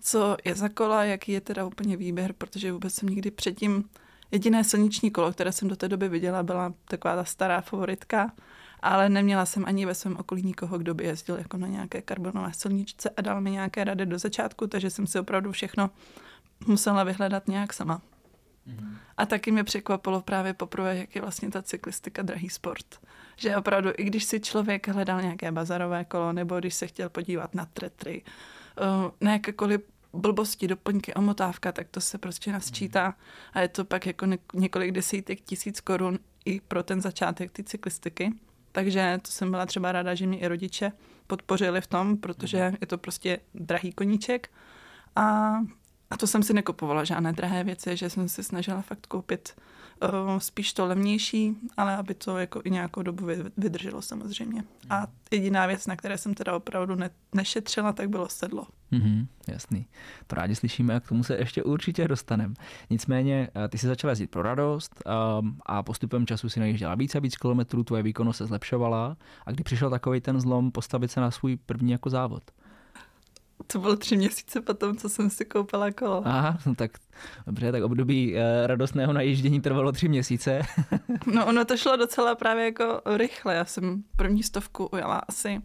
co 0.01 0.37
je 0.45 0.55
za 0.55 0.69
kola, 0.69 1.03
jaký 1.03 1.31
je 1.31 1.41
teda 1.41 1.65
úplně 1.65 1.97
výběr, 1.97 2.33
protože 2.33 2.71
vůbec 2.71 2.93
jsem 2.93 3.09
nikdy 3.09 3.31
předtím 3.31 3.89
Jediné 4.33 4.63
silniční 4.63 5.11
kolo, 5.11 5.31
které 5.31 5.51
jsem 5.51 5.67
do 5.67 5.75
té 5.75 5.89
doby 5.89 6.09
viděla, 6.09 6.43
byla 6.43 6.73
taková 6.85 7.15
ta 7.15 7.23
stará 7.23 7.61
favoritka, 7.61 8.31
ale 8.79 9.09
neměla 9.09 9.45
jsem 9.45 9.65
ani 9.65 9.85
ve 9.85 9.95
svém 9.95 10.17
okolí 10.17 10.43
nikoho, 10.43 10.77
kdo 10.77 10.93
by 10.93 11.03
jezdil 11.03 11.37
jako 11.37 11.57
na 11.57 11.67
nějaké 11.67 12.01
karbonové 12.01 12.53
silničce 12.53 13.09
a 13.09 13.21
dal 13.21 13.41
mi 13.41 13.51
nějaké 13.51 13.83
rady 13.83 14.05
do 14.05 14.19
začátku, 14.19 14.67
takže 14.67 14.89
jsem 14.89 15.07
si 15.07 15.19
opravdu 15.19 15.51
všechno 15.51 15.89
musela 16.67 17.03
vyhledat 17.03 17.47
nějak 17.47 17.73
sama. 17.73 18.01
Mm-hmm. 18.67 18.97
A 19.17 19.25
taky 19.25 19.51
mě 19.51 19.63
překvapilo 19.63 20.21
právě 20.21 20.53
poprvé, 20.53 20.97
jak 20.97 21.15
je 21.15 21.21
vlastně 21.21 21.51
ta 21.51 21.61
cyklistika 21.61 22.21
drahý 22.21 22.49
sport. 22.49 22.85
Že 23.35 23.57
opravdu, 23.57 23.89
i 23.97 24.03
když 24.03 24.23
si 24.23 24.39
člověk 24.39 24.87
hledal 24.87 25.21
nějaké 25.21 25.51
bazarové 25.51 26.05
kolo, 26.05 26.33
nebo 26.33 26.59
když 26.59 26.73
se 26.73 26.87
chtěl 26.87 27.09
podívat 27.09 27.55
na 27.55 27.65
tretry, 27.65 28.23
uh, 28.81 29.11
na 29.21 29.31
jakékoliv 29.31 29.81
blbosti, 30.13 30.67
doplňky, 30.67 31.13
omotávka, 31.13 31.71
tak 31.71 31.87
to 31.91 32.01
se 32.01 32.17
prostě 32.17 32.51
nasčítá 32.51 33.15
a 33.53 33.61
je 33.61 33.67
to 33.67 33.85
pak 33.85 34.05
jako 34.05 34.25
několik 34.53 34.91
desítek 34.91 35.41
tisíc 35.41 35.79
korun 35.79 36.19
i 36.45 36.61
pro 36.61 36.83
ten 36.83 37.01
začátek 37.01 37.51
ty 37.51 37.63
cyklistiky. 37.63 38.33
Takže 38.71 39.19
to 39.21 39.31
jsem 39.31 39.51
byla 39.51 39.65
třeba 39.65 39.91
ráda, 39.91 40.15
že 40.15 40.27
mě 40.27 40.39
i 40.39 40.47
rodiče 40.47 40.91
podpořili 41.27 41.81
v 41.81 41.87
tom, 41.87 42.17
protože 42.17 42.73
je 42.81 42.87
to 42.87 42.97
prostě 42.97 43.39
drahý 43.53 43.91
koníček. 43.91 44.49
A, 45.15 45.53
a 46.09 46.17
to 46.17 46.27
jsem 46.27 46.43
si 46.43 46.53
nekupovala 46.53 47.03
žádné 47.03 47.33
drahé 47.33 47.63
věci, 47.63 47.97
že 47.97 48.09
jsem 48.09 48.29
se 48.29 48.43
snažila 48.43 48.81
fakt 48.81 49.07
koupit 49.07 49.53
uh, 50.03 50.37
spíš 50.37 50.73
to 50.73 50.85
levnější, 50.85 51.57
ale 51.77 51.97
aby 51.97 52.13
to 52.13 52.37
jako 52.37 52.61
i 52.63 52.71
nějakou 52.71 53.01
dobu 53.01 53.27
vydrželo 53.57 54.01
samozřejmě. 54.01 54.63
A 54.89 55.07
jediná 55.31 55.65
věc, 55.65 55.87
na 55.87 55.95
které 55.95 56.17
jsem 56.17 56.33
teda 56.33 56.55
opravdu 56.55 56.95
ne, 56.95 57.09
nešetřila, 57.35 57.93
tak 57.93 58.09
bylo 58.09 58.29
sedlo. 58.29 58.67
Mm-hmm, 58.91 59.27
jasný. 59.47 59.87
To 60.27 60.35
rádi 60.35 60.55
slyšíme 60.55 60.95
a 60.95 60.99
k 60.99 61.07
tomu 61.07 61.23
se 61.23 61.35
ještě 61.35 61.63
určitě 61.63 62.07
dostaneme. 62.07 62.53
Nicméně, 62.89 63.49
eh, 63.55 63.67
ty 63.67 63.77
jsi 63.77 63.87
začala 63.87 64.11
jezdit 64.11 64.31
pro 64.31 64.41
radost 64.41 65.03
um, 65.39 65.57
a 65.65 65.83
postupem 65.83 66.27
času 66.27 66.49
si 66.49 66.59
najížděla 66.59 66.95
více 66.95 67.17
a 67.17 67.21
víc 67.21 67.37
kilometrů, 67.37 67.83
tvoje 67.83 68.03
výkonnost 68.03 68.37
se 68.37 68.45
zlepšovala 68.45 69.17
a 69.45 69.51
kdy 69.51 69.63
přišel 69.63 69.89
takový 69.89 70.21
ten 70.21 70.41
zlom 70.41 70.71
postavit 70.71 71.11
se 71.11 71.21
na 71.21 71.31
svůj 71.31 71.57
první 71.57 71.91
jako 71.91 72.09
závod? 72.09 72.43
To 73.67 73.79
bylo 73.79 73.95
tři 73.95 74.17
měsíce 74.17 74.61
potom, 74.61 74.97
co 74.97 75.09
jsem 75.09 75.29
si 75.29 75.45
koupila 75.45 75.91
kolo. 75.91 76.21
Aha, 76.25 76.57
no 76.65 76.75
tak 76.75 76.91
dobře, 77.45 77.71
tak 77.71 77.83
období 77.83 78.33
uh, 78.33 78.39
radostného 78.65 79.13
najíždění 79.13 79.61
trvalo 79.61 79.91
tři 79.91 80.07
měsíce. 80.07 80.61
no 81.33 81.45
ono 81.45 81.65
to 81.65 81.77
šlo 81.77 81.97
docela 81.97 82.35
právě 82.35 82.65
jako 82.65 83.01
rychle. 83.05 83.55
Já 83.55 83.65
jsem 83.65 84.03
první 84.15 84.43
stovku 84.43 84.85
ujela 84.85 85.21
asi 85.27 85.61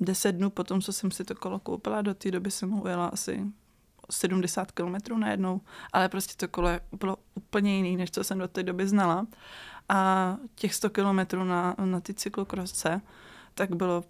deset 0.00 0.32
dnů 0.32 0.50
potom, 0.50 0.80
co 0.80 0.92
jsem 0.92 1.10
si 1.10 1.24
to 1.24 1.34
kolo 1.34 1.58
koupila. 1.58 2.02
Do 2.02 2.14
té 2.14 2.30
doby 2.30 2.50
jsem 2.50 2.70
ho 2.70 2.82
ujela 2.82 3.06
asi 3.06 3.44
70 4.10 4.72
km 4.72 5.20
najednou, 5.20 5.60
ale 5.92 6.08
prostě 6.08 6.34
to 6.36 6.48
kolo 6.48 6.68
bylo 6.98 7.16
úplně 7.34 7.76
jiný, 7.76 7.96
než 7.96 8.10
co 8.10 8.24
jsem 8.24 8.38
do 8.38 8.48
té 8.48 8.62
doby 8.62 8.88
znala. 8.88 9.26
A 9.88 10.36
těch 10.54 10.74
100 10.74 10.90
km 10.90 11.18
na, 11.48 11.74
na 11.84 12.00
ty 12.00 12.14
cyklokrosce, 12.14 13.00
tak 13.54 13.76
bylo 13.76 14.04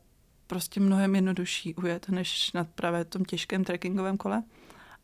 prostě 0.49 0.81
mnohem 0.81 1.15
jednodušší 1.15 1.75
ujet, 1.75 2.09
než 2.09 2.53
na 2.53 2.65
právě 2.65 3.05
tom 3.05 3.25
těžkém 3.25 3.65
trekkingovém 3.65 4.17
kole. 4.17 4.43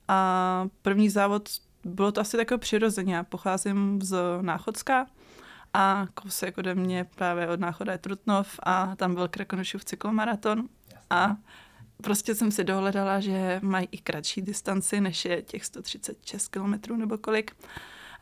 A 0.09 0.69
první 0.83 1.11
závod, 1.11 1.49
bylo 1.85 2.13
to 2.13 2.21
asi 2.21 2.37
takové 2.37 2.59
přirozeně. 2.59 3.15
Já 3.15 3.23
pocházím 3.25 4.03
z 4.03 4.17
Náchodska 4.41 5.07
a 5.75 6.07
kousek 6.15 6.59
ode 6.59 6.75
mě 6.75 7.07
právě 7.15 7.49
od 7.49 7.61
Náchoda 7.61 7.93
je 7.93 7.99
Trutnov 7.99 8.61
a 8.63 8.97
tam 8.97 9.15
byl 9.15 9.29
Krakonošův 9.29 9.85
cyklomaraton. 9.85 10.69
A 11.11 11.37
prostě 12.03 12.35
jsem 12.35 12.51
si 12.51 12.65
dohledala, 12.65 13.21
že 13.21 13.61
mají 13.63 13.89
i 13.91 13.99
kratší 13.99 14.43
distanci, 14.43 15.01
než 15.01 15.25
je 15.25 15.43
těch 15.43 15.65
136 15.65 16.49
km 16.49 16.75
nebo 16.97 17.19
kolik. 17.19 17.57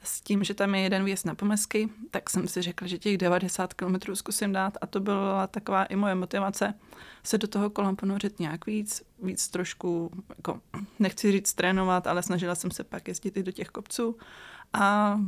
S 0.02 0.20
tím, 0.20 0.44
že 0.44 0.54
tam 0.54 0.74
je 0.74 0.80
jeden 0.80 1.04
výjezd 1.04 1.26
na 1.26 1.34
pomesky, 1.34 1.88
tak 2.10 2.30
jsem 2.30 2.48
si 2.48 2.62
řekla, 2.62 2.86
že 2.86 2.98
těch 2.98 3.18
90 3.18 3.74
km 3.74 4.14
zkusím 4.14 4.52
dát. 4.52 4.78
A 4.80 4.86
to 4.86 5.00
byla 5.00 5.46
taková 5.46 5.84
i 5.84 5.96
moje 5.96 6.14
motivace 6.14 6.74
se 7.22 7.38
do 7.38 7.48
toho 7.48 7.70
kola 7.70 7.94
ponořit 7.94 8.40
nějak 8.40 8.66
víc, 8.66 9.02
víc 9.22 9.48
trošku, 9.48 10.10
jako, 10.36 10.60
nechci 10.98 11.32
říct 11.32 11.54
trénovat, 11.54 12.06
ale 12.06 12.22
snažila 12.22 12.54
jsem 12.54 12.70
se 12.70 12.84
pak 12.84 13.08
jezdit 13.08 13.36
i 13.36 13.42
do 13.42 13.52
těch 13.52 13.68
kopců. 13.68 14.16
A 14.72 15.20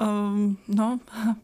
um, 0.00 0.58
no, 0.68 1.00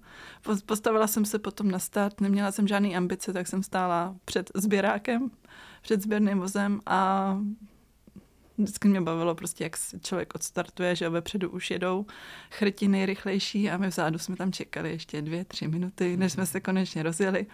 postavila 0.67 1.07
jsem 1.07 1.25
se 1.25 1.38
potom 1.38 1.71
na 1.71 1.79
start, 1.79 2.21
neměla 2.21 2.52
jsem 2.52 2.69
žádný 2.69 2.97
ambice, 2.97 3.33
tak 3.33 3.47
jsem 3.47 3.62
stála 3.62 4.14
před 4.25 4.50
sběrákem, 4.55 5.31
před 5.83 6.02
sběrným 6.02 6.38
vozem 6.38 6.81
a 6.87 7.37
vždycky 8.62 8.88
mě 8.88 9.00
bavilo 9.00 9.35
prostě, 9.35 9.64
jak 9.64 9.76
člověk 10.02 10.35
odstartuje, 10.35 10.97
že 10.97 11.09
vepředu 11.09 11.50
už 11.50 11.71
jedou 11.71 12.07
chrti 12.50 12.88
nejrychlejší 12.88 13.71
a 13.71 13.76
my 13.76 13.88
vzadu 13.88 14.19
jsme 14.19 14.37
tam 14.37 14.52
čekali 14.52 14.90
ještě 14.90 15.23
dvě, 15.23 15.45
tři 15.45 15.69
minuty, 15.69 16.16
než 16.16 16.33
jsme 16.33 16.47
se 16.47 16.61
konečně 16.61 17.02
rozjeli. 17.02 17.47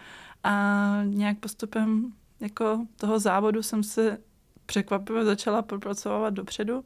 A 0.45 1.00
nějak 1.05 1.38
postupem 1.38 2.12
jako 2.41 2.87
toho 2.97 3.19
závodu 3.19 3.62
jsem 3.62 3.83
se 3.83 4.19
překvapivě 4.67 5.25
začala 5.25 5.62
propracovat 5.62 6.35
dopředu 6.35 6.85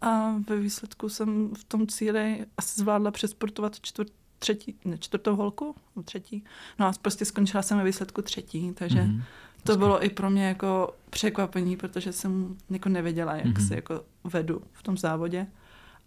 a 0.00 0.34
ve 0.48 0.56
výsledku 0.56 1.08
jsem 1.08 1.54
v 1.54 1.64
tom 1.64 1.86
cíli 1.86 2.46
asi 2.56 2.80
zvládla 2.80 3.10
přesportovat 3.10 3.80
čtvrt, 3.80 4.12
třetí, 4.38 4.76
ne, 4.84 4.98
čtvrtou 4.98 5.36
holku, 5.36 5.74
no 5.96 6.02
třetí. 6.02 6.44
No 6.78 6.86
a 6.86 6.92
prostě 7.02 7.24
skončila 7.24 7.62
jsem 7.62 7.78
ve 7.78 7.84
výsledku 7.84 8.22
třetí, 8.22 8.72
takže 8.72 8.98
mm-hmm. 8.98 9.22
To 9.66 9.76
bylo 9.76 10.04
i 10.04 10.10
pro 10.10 10.30
mě 10.30 10.48
jako 10.48 10.94
překvapení, 11.10 11.76
protože 11.76 12.12
jsem 12.12 12.56
jako 12.70 12.88
nevěděla, 12.88 13.36
jak 13.36 13.46
mm-hmm. 13.46 13.68
se 13.68 13.74
jako 13.74 14.04
vedu 14.24 14.62
v 14.72 14.82
tom 14.82 14.96
závodě. 14.96 15.46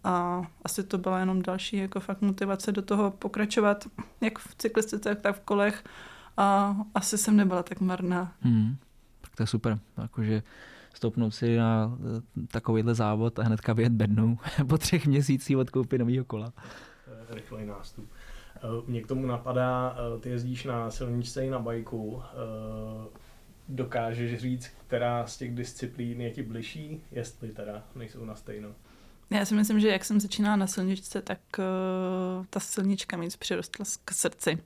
A 0.04 0.42
asi 0.64 0.82
to 0.82 0.98
byla 0.98 1.18
jenom 1.18 1.42
další 1.42 1.76
jako 1.76 2.00
fakt 2.00 2.20
motivace 2.20 2.72
do 2.72 2.82
toho 2.82 3.10
pokračovat, 3.10 3.84
jak 4.20 4.38
v 4.38 4.54
cyklistice, 4.54 5.14
tak 5.14 5.36
v 5.36 5.40
kolech. 5.40 5.84
A 6.36 6.76
asi 6.94 7.18
jsem 7.18 7.36
nebyla 7.36 7.62
tak 7.62 7.80
marná. 7.80 8.32
Mm. 8.44 8.76
Tak 9.20 9.36
to 9.36 9.42
je 9.42 9.46
super. 9.46 9.78
Jakože 10.02 10.42
stoupnout 10.94 11.30
si 11.30 11.56
na 11.56 11.98
eh, 12.16 12.46
takovýhle 12.46 12.94
závod 12.94 13.38
a 13.38 13.42
hnedka 13.42 13.72
vyjet 13.72 13.92
bednou 13.92 14.38
po 14.68 14.78
třech 14.78 15.06
měsících 15.06 15.56
od 15.56 15.70
koupy 15.70 15.98
nového 15.98 16.24
kola. 16.24 16.52
Rychlej 17.30 17.66
nástup. 17.66 18.08
Eh, 18.56 18.60
mě 18.86 19.02
k 19.02 19.06
tomu 19.06 19.26
napadá, 19.26 19.96
eh, 19.96 20.20
ty 20.20 20.28
jezdíš 20.28 20.64
na 20.64 20.90
silničce 20.90 21.46
i 21.46 21.50
na 21.50 21.58
bajku. 21.58 22.22
Dokážeš 23.72 24.40
říct, 24.40 24.70
která 24.86 25.26
z 25.26 25.36
těch 25.36 25.54
disciplín 25.54 26.20
je 26.20 26.30
ti 26.30 26.42
bližší, 26.42 27.02
jestli 27.12 27.48
teda 27.48 27.84
nejsou 27.94 28.24
na 28.24 28.34
stejno? 28.34 28.68
Já 29.30 29.44
si 29.44 29.54
myslím, 29.54 29.80
že 29.80 29.88
jak 29.88 30.04
jsem 30.04 30.20
začínala 30.20 30.56
na 30.56 30.66
silničce, 30.66 31.22
tak 31.22 31.38
uh, 31.58 32.44
ta 32.50 32.60
silnička 32.60 33.16
mi 33.16 33.28
přirostla 33.38 33.84
k 34.04 34.12
srdci. 34.12 34.58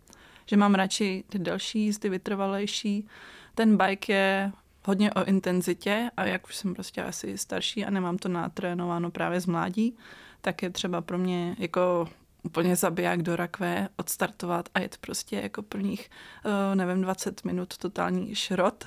Že 0.46 0.56
mám 0.56 0.74
radši 0.74 1.24
ty 1.28 1.38
další 1.38 1.80
jízdy, 1.80 2.08
vytrvalejší. 2.08 3.08
Ten 3.54 3.76
bike 3.76 4.12
je 4.12 4.52
hodně 4.84 5.12
o 5.12 5.24
intenzitě 5.24 6.10
a 6.16 6.24
jak 6.24 6.46
už 6.46 6.56
jsem 6.56 6.74
prostě 6.74 7.02
asi 7.02 7.38
starší 7.38 7.84
a 7.84 7.90
nemám 7.90 8.18
to 8.18 8.28
natrénováno 8.28 9.10
právě 9.10 9.40
z 9.40 9.46
mládí, 9.46 9.96
tak 10.40 10.62
je 10.62 10.70
třeba 10.70 11.00
pro 11.00 11.18
mě 11.18 11.56
jako 11.58 12.08
úplně 12.44 12.76
zabiják 12.76 13.22
do 13.22 13.36
rakve, 13.36 13.88
odstartovat 13.96 14.68
a 14.74 14.80
jet 14.80 14.96
prostě 15.00 15.36
jako 15.36 15.62
prvních, 15.62 16.10
uh, 16.44 16.74
nevím, 16.74 17.02
20 17.02 17.44
minut 17.44 17.76
totální 17.76 18.34
šrot. 18.34 18.86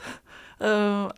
Uh, 0.62 1.12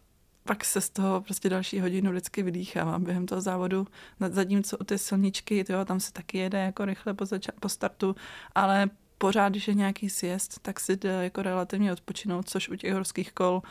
pak 0.44 0.66
se 0.66 0.82
z 0.82 0.90
toho 0.90 1.22
prostě 1.22 1.50
další 1.50 1.80
hodinu 1.80 2.12
vždycky 2.12 2.44
vydýchávám 2.44 3.04
během 3.04 3.26
toho 3.26 3.42
závodu. 3.42 3.88
Zatímco 4.30 4.78
u 4.78 4.84
ty 4.84 4.98
silničky, 4.98 5.64
tyjo, 5.64 5.86
tam 5.86 6.00
se 6.00 6.14
taky 6.14 6.38
jede 6.38 6.60
jako 6.60 6.86
rychle 6.86 7.14
po, 7.14 7.24
zača- 7.24 7.60
po 7.60 7.70
startu, 7.70 8.16
ale 8.56 8.90
pořád, 9.18 9.50
když 9.50 9.68
je 9.68 9.74
nějaký 9.74 10.10
sjezd, 10.10 10.60
tak 10.62 10.80
si 10.80 10.96
jde 10.96 11.24
jako 11.24 11.42
relativně 11.42 11.94
odpočinout, 11.94 12.50
což 12.50 12.70
u 12.70 12.76
těch 12.76 12.94
horských 12.94 13.32
kol 13.32 13.62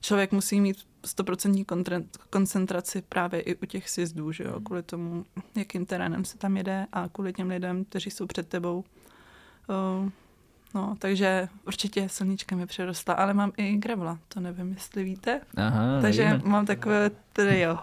člověk 0.00 0.32
musí 0.32 0.60
mít 0.60 0.86
100% 1.16 2.04
koncentraci 2.30 3.02
právě 3.02 3.40
i 3.40 3.56
u 3.56 3.66
těch 3.66 3.88
sjezdů, 3.90 4.32
že 4.32 4.44
jo, 4.44 4.52
hmm. 4.52 4.64
kvůli 4.64 4.82
tomu, 4.82 5.24
jakým 5.56 5.86
terénem 5.86 6.24
se 6.24 6.38
tam 6.38 6.56
jede 6.56 6.86
a 6.92 7.08
kvůli 7.08 7.32
těm 7.32 7.48
lidem, 7.48 7.84
kteří 7.84 8.10
jsou 8.10 8.26
před 8.26 8.48
tebou. 8.48 8.84
Uh, 9.68 10.10
no, 10.74 10.96
takže 10.98 11.48
určitě 11.66 12.08
silnička 12.08 12.56
mi 12.56 12.66
přerostla, 12.66 13.14
ale 13.14 13.34
mám 13.34 13.52
i 13.56 13.76
gravla, 13.76 14.18
to 14.28 14.40
nevím, 14.40 14.72
jestli 14.72 15.04
víte. 15.04 15.40
Aha, 15.56 16.00
takže 16.02 16.24
víme. 16.24 16.40
mám 16.44 16.66
takové 16.66 17.10
jo. 17.60 17.78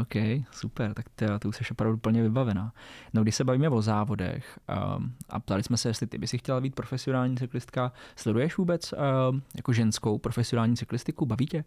OK, 0.00 0.44
super, 0.50 0.94
tak 0.94 1.08
ty, 1.08 1.26
ty 1.38 1.48
už 1.48 1.56
jsi 1.56 1.64
opravdu 1.70 1.98
plně 1.98 2.22
vybavená. 2.22 2.72
No, 3.14 3.22
když 3.22 3.34
se 3.34 3.44
bavíme 3.44 3.68
o 3.68 3.82
závodech 3.82 4.58
um, 4.96 5.14
a 5.28 5.40
ptali 5.40 5.62
jsme 5.62 5.76
se, 5.76 5.88
jestli 5.88 6.06
ty 6.06 6.18
by 6.18 6.26
si 6.26 6.38
chtěla 6.38 6.60
být 6.60 6.74
profesionální 6.74 7.36
cyklistka, 7.36 7.92
sleduješ 8.16 8.56
vůbec 8.56 8.92
um, 8.92 9.42
jako 9.56 9.72
ženskou 9.72 10.18
profesionální 10.18 10.76
cyklistiku, 10.76 11.26
baví 11.26 11.46
tě? 11.46 11.64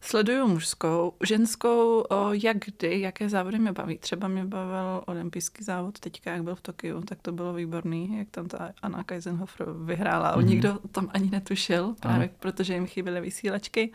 Sleduju 0.00 0.48
mužskou, 0.48 1.12
ženskou, 1.24 2.00
o, 2.00 2.32
jak 2.32 2.56
kdy, 2.58 3.00
jaké 3.00 3.28
závody 3.28 3.58
mě 3.58 3.72
baví. 3.72 3.98
Třeba 3.98 4.28
mě 4.28 4.44
bavil 4.44 5.02
olympijský 5.06 5.64
závod 5.64 6.00
teďka, 6.00 6.32
jak 6.32 6.42
byl 6.42 6.54
v 6.54 6.60
Tokiu, 6.60 7.00
tak 7.00 7.22
to 7.22 7.32
bylo 7.32 7.54
výborný, 7.54 8.18
jak 8.18 8.30
tam 8.30 8.48
ta 8.48 8.72
Anna 8.82 9.04
Kaisenhofer 9.04 9.66
vyhrála. 9.84 10.36
Mm-hmm. 10.36 10.44
Nikdo 10.44 10.78
tam 10.92 11.10
ani 11.14 11.30
netušil, 11.30 11.94
právě 12.00 12.28
Aha. 12.28 12.36
protože 12.40 12.74
jim 12.74 12.86
chyběly 12.86 13.20
vysílačky. 13.20 13.92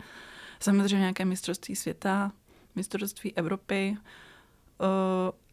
Samozřejmě 0.60 0.98
nějaké 0.98 1.24
mistrovství 1.24 1.76
světa, 1.76 2.32
mistrovství 2.74 3.36
Evropy, 3.36 3.96
uh, 4.78 4.86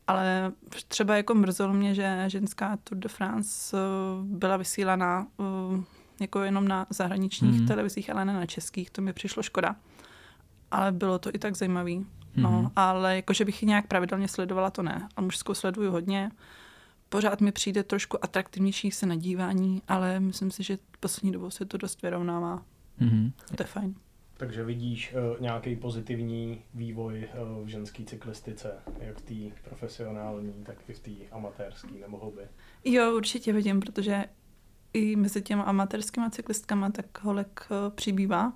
ale 0.07 0.51
třeba 0.87 1.17
jako 1.17 1.33
mrzelo 1.35 1.73
mě, 1.73 1.95
že 1.95 2.23
ženská 2.27 2.77
Tour 2.83 2.97
de 2.97 3.09
France 3.09 3.77
uh, 3.77 4.25
byla 4.25 4.57
vysílaná 4.57 5.27
uh, 5.37 5.83
jako 6.21 6.41
jenom 6.41 6.67
na 6.67 6.87
zahraničních 6.89 7.61
mm. 7.61 7.67
televizích, 7.67 8.09
ale 8.09 8.25
ne 8.25 8.33
na 8.33 8.45
českých, 8.45 8.89
to 8.89 9.01
mi 9.01 9.13
přišlo 9.13 9.43
škoda. 9.43 9.75
Ale 10.71 10.91
bylo 10.91 11.19
to 11.19 11.35
i 11.35 11.39
tak 11.39 11.55
zajímavý. 11.55 12.05
No, 12.35 12.51
mhm. 12.51 12.71
ale 12.75 13.15
jakože 13.15 13.45
bych 13.45 13.61
ji 13.61 13.67
nějak 13.67 13.87
pravidelně 13.87 14.27
sledovala, 14.27 14.69
to 14.69 14.83
ne. 14.83 15.09
A 15.15 15.21
mužskou 15.21 15.53
sleduju 15.53 15.91
hodně. 15.91 16.31
Pořád 17.09 17.41
mi 17.41 17.51
přijde 17.51 17.83
trošku 17.83 18.23
atraktivnější 18.23 18.91
se 18.91 19.05
na 19.05 19.15
dívání, 19.15 19.81
ale 19.87 20.19
myslím 20.19 20.51
si, 20.51 20.63
že 20.63 20.77
poslední 20.99 21.31
dobou 21.31 21.49
se 21.49 21.65
to 21.65 21.77
dost 21.77 22.01
vyrovnává. 22.01 22.63
Mm. 22.99 23.31
To 23.55 23.63
je 23.63 23.67
fajn. 23.67 23.95
Takže 24.37 24.63
vidíš 24.63 25.13
uh, 25.13 25.41
nějaký 25.41 25.75
pozitivní 25.75 26.61
vývoj 26.73 27.27
uh, 27.33 27.65
v 27.65 27.67
ženské 27.67 28.03
cyklistice, 28.03 28.71
jak 28.99 29.17
v 29.17 29.21
té 29.21 29.61
profesionální, 29.69 30.53
tak 30.65 30.77
i 30.89 30.93
v 30.93 30.99
té 30.99 31.11
amatérské 31.31 31.93
nebo 32.01 32.17
hobby? 32.17 32.41
Jo, 32.85 33.15
určitě 33.15 33.53
vidím, 33.53 33.79
protože 33.79 34.25
i 34.93 35.15
mezi 35.15 35.41
těmi 35.41 35.61
amatérskými 35.61 36.31
cyklistkama 36.31 36.91
tak 36.91 37.23
holek 37.23 37.67
uh, 37.69 37.93
přibývá. 37.95 38.53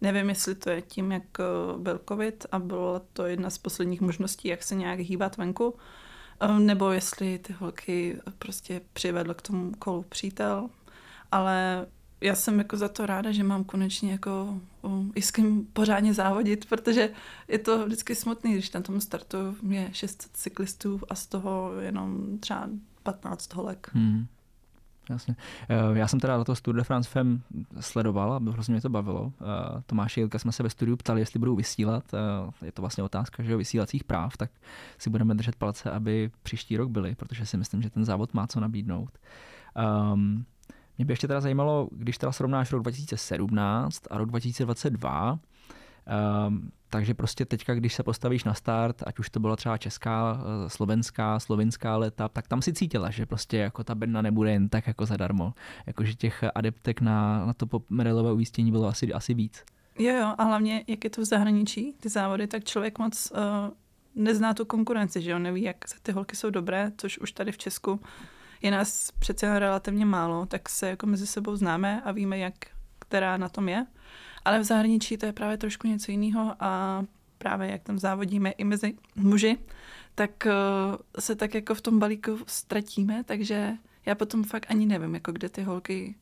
Nevím, 0.00 0.28
jestli 0.28 0.54
to 0.54 0.70
je 0.70 0.82
tím, 0.82 1.12
jak 1.12 1.22
uh, 1.38 1.80
byl 1.80 2.00
covid 2.08 2.46
a 2.52 2.58
byla 2.58 3.02
to 3.12 3.26
jedna 3.26 3.50
z 3.50 3.58
posledních 3.58 4.00
možností, 4.00 4.48
jak 4.48 4.62
se 4.62 4.74
nějak 4.74 4.98
hýbat 4.98 5.36
venku, 5.36 5.74
uh, 6.44 6.58
nebo 6.58 6.90
jestli 6.90 7.38
ty 7.38 7.52
holky 7.52 8.20
prostě 8.38 8.80
přivedl 8.92 9.34
k 9.34 9.42
tomu 9.42 9.72
kolu 9.78 10.02
přítel, 10.08 10.68
ale 11.32 11.86
já 12.20 12.34
jsem 12.34 12.58
jako 12.58 12.76
za 12.76 12.88
to 12.88 13.06
ráda, 13.06 13.32
že 13.32 13.44
mám 13.44 13.64
konečně 13.64 14.12
jako 14.12 14.60
i 15.14 15.22
s 15.22 15.30
kým 15.30 15.66
pořádně 15.72 16.14
závodit, 16.14 16.66
protože 16.66 17.10
je 17.48 17.58
to 17.58 17.86
vždycky 17.86 18.14
smutný, 18.14 18.52
když 18.52 18.72
na 18.72 18.80
tom 18.80 19.00
startu 19.00 19.56
je 19.68 19.90
600 19.92 20.30
cyklistů 20.32 21.00
a 21.08 21.14
z 21.14 21.26
toho 21.26 21.72
jenom 21.80 22.38
třeba 22.38 22.68
15 23.02 23.54
holek. 23.54 23.90
Hmm. 23.92 24.26
Jasně. 25.10 25.36
Eh, 25.68 25.98
já 25.98 26.08
jsem 26.08 26.20
teda 26.20 26.44
to 26.44 26.54
Tour 26.54 26.76
de 26.76 26.84
France 26.84 27.10
Fem 27.10 27.42
sledoval 27.80 28.32
a 28.32 28.40
hrozně 28.50 28.72
mě 28.72 28.80
to 28.80 28.88
bavilo. 28.88 29.32
Eh, 29.40 29.82
Tomáš 29.86 30.16
Jilka 30.16 30.38
jsme 30.38 30.52
se 30.52 30.62
ve 30.62 30.70
studiu 30.70 30.96
ptali, 30.96 31.20
jestli 31.20 31.38
budou 31.38 31.56
vysílat. 31.56 32.04
Eh, 32.14 32.66
je 32.66 32.72
to 32.72 32.82
vlastně 32.82 33.04
otázka 33.04 33.42
že 33.42 33.56
vysílacích 33.56 34.04
práv, 34.04 34.36
tak 34.36 34.50
si 34.98 35.10
budeme 35.10 35.34
držet 35.34 35.56
palce, 35.56 35.90
aby 35.90 36.30
příští 36.42 36.76
rok 36.76 36.90
byli, 36.90 37.14
protože 37.14 37.46
si 37.46 37.56
myslím, 37.56 37.82
že 37.82 37.90
ten 37.90 38.04
závod 38.04 38.34
má 38.34 38.46
co 38.46 38.60
nabídnout. 38.60 39.18
Um, 40.12 40.44
mě 40.98 41.04
by 41.04 41.12
ještě 41.12 41.28
teda 41.28 41.40
zajímalo, 41.40 41.88
když 41.92 42.18
teda 42.18 42.32
srovnáš 42.32 42.72
rok 42.72 42.82
2017 42.82 44.02
a 44.10 44.18
rok 44.18 44.28
2022, 44.28 45.38
Um, 46.48 46.70
takže 46.90 47.14
prostě 47.14 47.44
teďka, 47.44 47.74
když 47.74 47.94
se 47.94 48.02
postavíš 48.02 48.44
na 48.44 48.54
start, 48.54 49.02
ať 49.06 49.18
už 49.18 49.30
to 49.30 49.40
byla 49.40 49.56
třeba 49.56 49.76
česká, 49.76 50.40
eh, 50.40 50.70
slovenská, 50.70 51.40
slovinská 51.40 51.96
leta, 51.96 52.28
tak 52.28 52.48
tam 52.48 52.62
si 52.62 52.72
cítila, 52.72 53.10
že 53.10 53.26
prostě 53.26 53.56
jako 53.56 53.84
ta 53.84 53.94
bedna 53.94 54.22
nebude 54.22 54.52
jen 54.52 54.68
tak 54.68 54.86
jako 54.86 55.06
zadarmo. 55.06 55.54
Jakože 55.86 56.14
těch 56.14 56.44
adeptek 56.54 57.00
na, 57.00 57.46
na 57.46 57.52
to 57.52 57.66
medalové 57.88 58.32
umístění 58.32 58.70
bylo 58.70 58.86
asi, 58.88 59.12
asi 59.12 59.34
víc. 59.34 59.64
Jo, 59.98 60.14
jo, 60.14 60.34
a 60.38 60.44
hlavně, 60.44 60.84
jak 60.86 61.04
je 61.04 61.10
to 61.10 61.20
v 61.20 61.24
zahraničí, 61.24 61.94
ty 62.00 62.08
závody, 62.08 62.46
tak 62.46 62.64
člověk 62.64 62.98
moc 62.98 63.32
uh, 63.32 63.38
nezná 64.14 64.54
tu 64.54 64.64
konkurenci, 64.64 65.22
že 65.22 65.30
jo, 65.30 65.38
neví, 65.38 65.62
jak 65.62 65.76
ty 66.02 66.12
holky 66.12 66.36
jsou 66.36 66.50
dobré, 66.50 66.92
což 66.96 67.18
už 67.18 67.32
tady 67.32 67.52
v 67.52 67.58
Česku 67.58 68.00
je 68.62 68.70
nás 68.70 69.10
přece 69.18 69.58
relativně 69.58 70.06
málo, 70.06 70.46
tak 70.46 70.68
se 70.68 70.88
jako 70.88 71.06
mezi 71.06 71.26
sebou 71.26 71.56
známe 71.56 72.02
a 72.04 72.12
víme, 72.12 72.38
jak 72.38 72.54
která 72.98 73.36
na 73.36 73.48
tom 73.48 73.68
je. 73.68 73.86
Ale 74.48 74.58
v 74.58 74.64
zahraničí 74.64 75.16
to 75.16 75.26
je 75.26 75.32
právě 75.32 75.56
trošku 75.58 75.86
něco 75.86 76.10
jiného 76.10 76.54
a 76.60 77.04
právě 77.38 77.70
jak 77.70 77.82
tam 77.82 77.98
závodíme 77.98 78.50
i 78.50 78.64
mezi 78.64 78.94
muži, 79.16 79.58
tak 80.14 80.30
uh, 80.46 80.96
se 81.18 81.34
tak 81.34 81.54
jako 81.54 81.74
v 81.74 81.80
tom 81.80 81.98
balíku 81.98 82.38
ztratíme, 82.46 83.24
takže 83.24 83.72
já 84.06 84.14
potom 84.14 84.44
fakt 84.44 84.66
ani 84.68 84.86
nevím, 84.86 85.14
jako 85.14 85.32
kde 85.32 85.48
ty 85.48 85.62
holky 85.62 86.14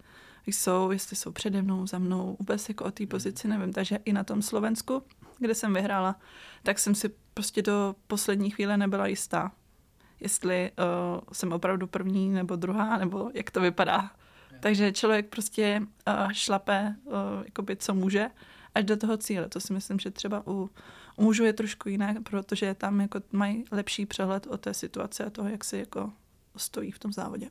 jsou, 0.46 0.90
jestli 0.90 1.16
jsou 1.16 1.32
přede 1.32 1.62
mnou, 1.62 1.86
za 1.86 1.98
mnou, 1.98 2.36
vůbec 2.38 2.68
jako 2.68 2.84
o 2.84 2.90
té 2.90 3.06
pozici 3.06 3.48
nevím. 3.48 3.72
Takže 3.72 3.98
i 4.04 4.12
na 4.12 4.24
tom 4.24 4.42
Slovensku, 4.42 5.02
kde 5.38 5.54
jsem 5.54 5.74
vyhrála, 5.74 6.16
tak 6.62 6.78
jsem 6.78 6.94
si 6.94 7.10
prostě 7.34 7.62
do 7.62 7.94
poslední 8.06 8.50
chvíle 8.50 8.76
nebyla 8.76 9.06
jistá, 9.06 9.52
jestli 10.20 10.70
uh, 10.78 11.20
jsem 11.32 11.52
opravdu 11.52 11.86
první 11.86 12.30
nebo 12.30 12.56
druhá, 12.56 12.96
nebo 12.96 13.30
jak 13.34 13.50
to 13.50 13.60
vypadá. 13.60 14.10
Takže 14.66 14.92
člověk 14.92 15.28
prostě 15.28 15.82
uh, 16.08 16.32
šlape, 16.32 16.94
uh, 17.04 17.14
jakoby 17.44 17.76
co 17.76 17.94
může, 17.94 18.30
až 18.74 18.84
do 18.84 18.96
toho 18.96 19.16
cíle. 19.16 19.48
To 19.48 19.60
si 19.60 19.72
myslím, 19.72 19.98
že 19.98 20.10
třeba 20.10 20.42
u, 20.46 20.70
u 21.16 21.22
mužů 21.22 21.44
je 21.44 21.52
trošku 21.52 21.88
jiné, 21.88 22.16
protože 22.30 22.74
tam 22.74 23.00
jako 23.00 23.20
mají 23.32 23.64
lepší 23.70 24.06
přehled 24.06 24.46
o 24.46 24.58
té 24.58 24.74
situaci 24.74 25.24
a 25.24 25.30
toho, 25.30 25.48
jak 25.48 25.64
si 25.64 25.78
jako 25.78 26.12
stojí 26.56 26.90
v 26.90 26.98
tom 26.98 27.12
závodě. 27.12 27.50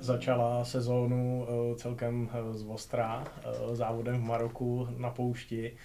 začala 0.00 0.64
sezónu 0.64 1.46
celkem 1.76 2.30
z 2.50 2.64
Ostrá 2.68 3.24
závodem 3.72 4.16
v 4.16 4.24
Maroku 4.24 4.88
na 4.96 5.10
poušti. 5.10 5.76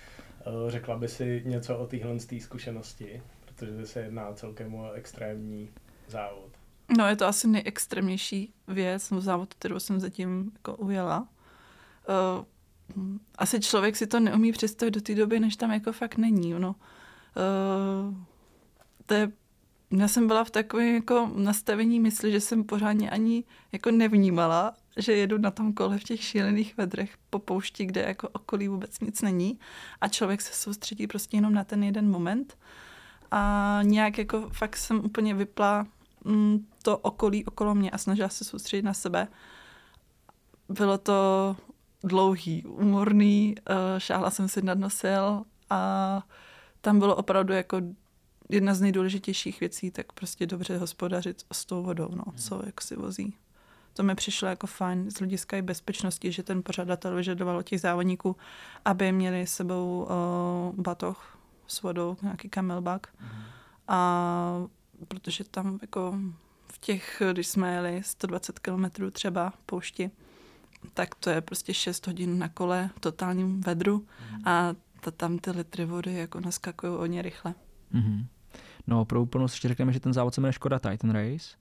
Eh, 0.46 0.72
řekla 0.72 0.98
by 0.98 1.08
si 1.08 1.44
něco 1.46 1.78
o 1.78 1.88
téhle 1.88 2.20
zkušenosti, 2.40 3.22
protože 3.46 3.88
se 3.88 4.00
jedná 4.00 4.34
celkem 4.34 4.76
o 4.76 4.92
extrémní 4.92 5.70
závod. 6.08 6.50
No 6.98 7.08
je 7.08 7.16
to 7.16 7.26
asi 7.26 7.48
nejextrémnější 7.48 8.54
věc, 8.68 9.12
no 9.12 9.22
závod, 9.22 9.54
kterou 9.54 9.80
jsem 9.80 10.00
zatím 10.00 10.52
jako 10.54 10.76
ujela. 10.76 11.28
Uh, 12.10 12.46
asi 13.36 13.60
člověk 13.60 13.96
si 13.96 14.08
to 14.08 14.20
neumí 14.20 14.52
představit 14.52 14.92
do 14.92 15.02
té 15.02 15.16
doby, 15.16 15.40
než 15.40 15.56
tam 15.56 15.72
jako 15.72 15.92
fakt 15.92 16.18
není. 16.18 16.54
No. 16.54 16.76
Uh, 17.36 18.16
to 19.06 19.14
je 19.14 19.32
já 19.92 20.08
jsem 20.08 20.28
byla 20.28 20.44
v 20.44 20.50
takovém 20.50 20.96
jako 20.96 21.32
nastavení 21.36 22.00
mysli, 22.00 22.32
že 22.32 22.40
jsem 22.40 22.64
pořádně 22.64 23.10
ani 23.10 23.44
jako 23.72 23.92
nevnímala, 23.92 24.74
že 24.98 25.14
jedu 25.14 25.38
na 25.38 25.52
tom 25.52 25.74
kole 25.74 25.98
v 25.98 26.04
těch 26.04 26.24
šílených 26.24 26.78
vedrech 26.78 27.18
po 27.30 27.40
poušti, 27.40 27.86
kde 27.86 28.02
jako 28.02 28.30
okolí 28.30 28.68
vůbec 28.68 29.00
nic 29.00 29.22
není 29.22 29.60
a 30.02 30.08
člověk 30.08 30.42
se 30.42 30.54
soustředí 30.54 31.08
prostě 31.08 31.38
jenom 31.38 31.54
na 31.54 31.64
ten 31.64 31.84
jeden 31.84 32.10
moment 32.10 32.58
a 33.32 33.80
nějak 33.84 34.18
jako 34.18 34.50
fakt 34.50 34.78
jsem 34.78 35.06
úplně 35.06 35.34
vypla 35.34 35.88
mm, 36.26 36.68
to 36.82 36.98
okolí 36.98 37.46
okolo 37.46 37.76
mě 37.76 37.92
a 37.92 37.98
snažila 37.98 38.30
se 38.30 38.44
soustředit 38.44 38.82
na 38.82 38.94
sebe. 38.94 39.28
Bylo 40.70 40.98
to 40.98 41.56
dlouhý, 42.04 42.66
umorný, 42.66 43.56
uh, 43.70 43.76
šáhla 43.98 44.30
jsem 44.30 44.50
si 44.50 44.62
nad 44.62 44.78
nosil 44.78 45.44
a 45.70 46.22
tam 46.82 47.00
bylo 47.00 47.16
opravdu 47.16 47.54
jako 47.54 47.82
jedna 48.50 48.74
z 48.74 48.82
nejdůležitějších 48.82 49.60
věcí, 49.60 49.92
tak 49.92 50.14
prostě 50.14 50.46
dobře 50.46 50.78
hospodařit 50.78 51.46
s 51.52 51.66
tou 51.66 51.84
vodou, 51.84 52.10
no, 52.16 52.24
hmm. 52.28 52.38
co 52.38 52.62
jak 52.66 52.82
si 52.82 52.96
vozí. 52.96 53.34
To 53.94 54.04
mi 54.04 54.16
přišlo 54.16 54.48
jako 54.48 54.68
fajn 54.68 55.12
z 55.12 55.20
hlediska 55.20 55.58
i 55.58 55.62
bezpečnosti, 55.62 56.32
že 56.32 56.44
ten 56.44 56.64
pořadatel 56.64 57.16
vyžadoval 57.16 57.58
od 57.58 57.64
těch 57.64 57.82
závodníků, 57.82 58.36
aby 58.86 59.12
měli 59.12 59.48
s 59.48 59.54
sebou 59.54 60.08
uh, 60.10 60.84
batoh 60.84 61.38
s 61.68 61.82
vodou, 61.82 62.18
nějaký 62.22 62.50
camelback. 62.50 63.08
Mm. 63.22 63.28
A 63.88 64.68
protože 65.08 65.44
tam 65.44 65.80
jako 65.82 66.16
v 66.72 66.78
těch, 66.78 67.22
když 67.32 67.48
jsme 67.48 67.74
jeli 67.74 68.02
120 68.04 68.60
km 68.60 68.86
třeba 69.12 69.54
poušti, 69.66 70.12
tak 70.94 71.16
to 71.16 71.30
je 71.30 71.42
prostě 71.42 71.74
6 71.74 72.08
hodin 72.08 72.40
na 72.40 72.50
kole 72.50 72.90
v 72.96 73.00
totálním 73.00 73.62
vedru 73.62 73.98
mm. 73.98 74.48
a 74.48 74.74
ta, 75.00 75.12
tam 75.12 75.38
ty 75.38 75.52
litry 75.52 75.86
vody 75.86 76.14
jako 76.14 76.40
naskakují 76.40 76.94
hodně 76.98 77.22
rychle. 77.22 77.54
Mm-hmm. 77.94 78.26
No 78.88 79.06
pro 79.06 79.22
úplnost 79.22 79.54
ještě 79.54 79.68
řekneme, 79.68 79.92
že 79.92 80.00
ten 80.00 80.14
závod 80.14 80.34
se 80.34 80.42
jmenuje 80.42 80.54
Škoda 80.54 80.80
Titan 80.80 81.12
Race 81.12 81.56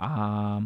a 0.00 0.60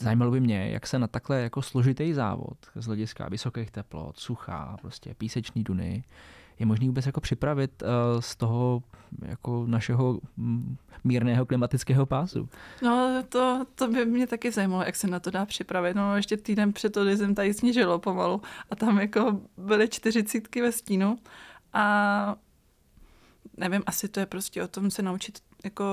zajímalo 0.00 0.30
by 0.30 0.40
mě, 0.40 0.70
jak 0.70 0.86
se 0.86 0.98
na 0.98 1.06
takhle 1.06 1.42
jako 1.42 1.62
složitý 1.62 2.12
závod 2.12 2.58
z 2.74 2.86
hlediska 2.86 3.28
vysokých 3.28 3.70
teplot, 3.70 4.18
suchá, 4.18 4.76
prostě 4.80 5.14
písečný 5.14 5.64
duny, 5.64 6.04
je 6.58 6.66
možný 6.66 6.86
vůbec 6.86 7.06
jako 7.06 7.20
připravit 7.20 7.82
uh, 7.82 8.20
z 8.20 8.36
toho 8.36 8.82
jako 9.22 9.64
našeho 9.66 10.20
mm, 10.36 10.76
mírného 11.04 11.46
klimatického 11.46 12.06
pásu? 12.06 12.48
No 12.82 13.22
to, 13.28 13.66
to 13.74 13.88
by 13.88 14.06
mě 14.06 14.26
taky 14.26 14.50
zajímalo, 14.50 14.82
jak 14.82 14.96
se 14.96 15.06
na 15.06 15.20
to 15.20 15.30
dá 15.30 15.46
připravit. 15.46 15.94
No 15.94 16.16
ještě 16.16 16.36
týden 16.36 16.72
před 16.72 16.96
jsem 16.96 17.34
tady 17.34 17.54
snížilo 17.54 17.98
pomalu 17.98 18.42
a 18.70 18.76
tam 18.76 18.98
jako 18.98 19.40
byly 19.56 19.88
čtyřicítky 19.88 20.62
ve 20.62 20.72
stínu 20.72 21.18
a 21.72 22.36
nevím, 23.56 23.82
asi 23.86 24.08
to 24.08 24.20
je 24.20 24.26
prostě 24.26 24.62
o 24.62 24.68
tom 24.68 24.90
se 24.90 25.02
naučit 25.02 25.38
jako 25.64 25.84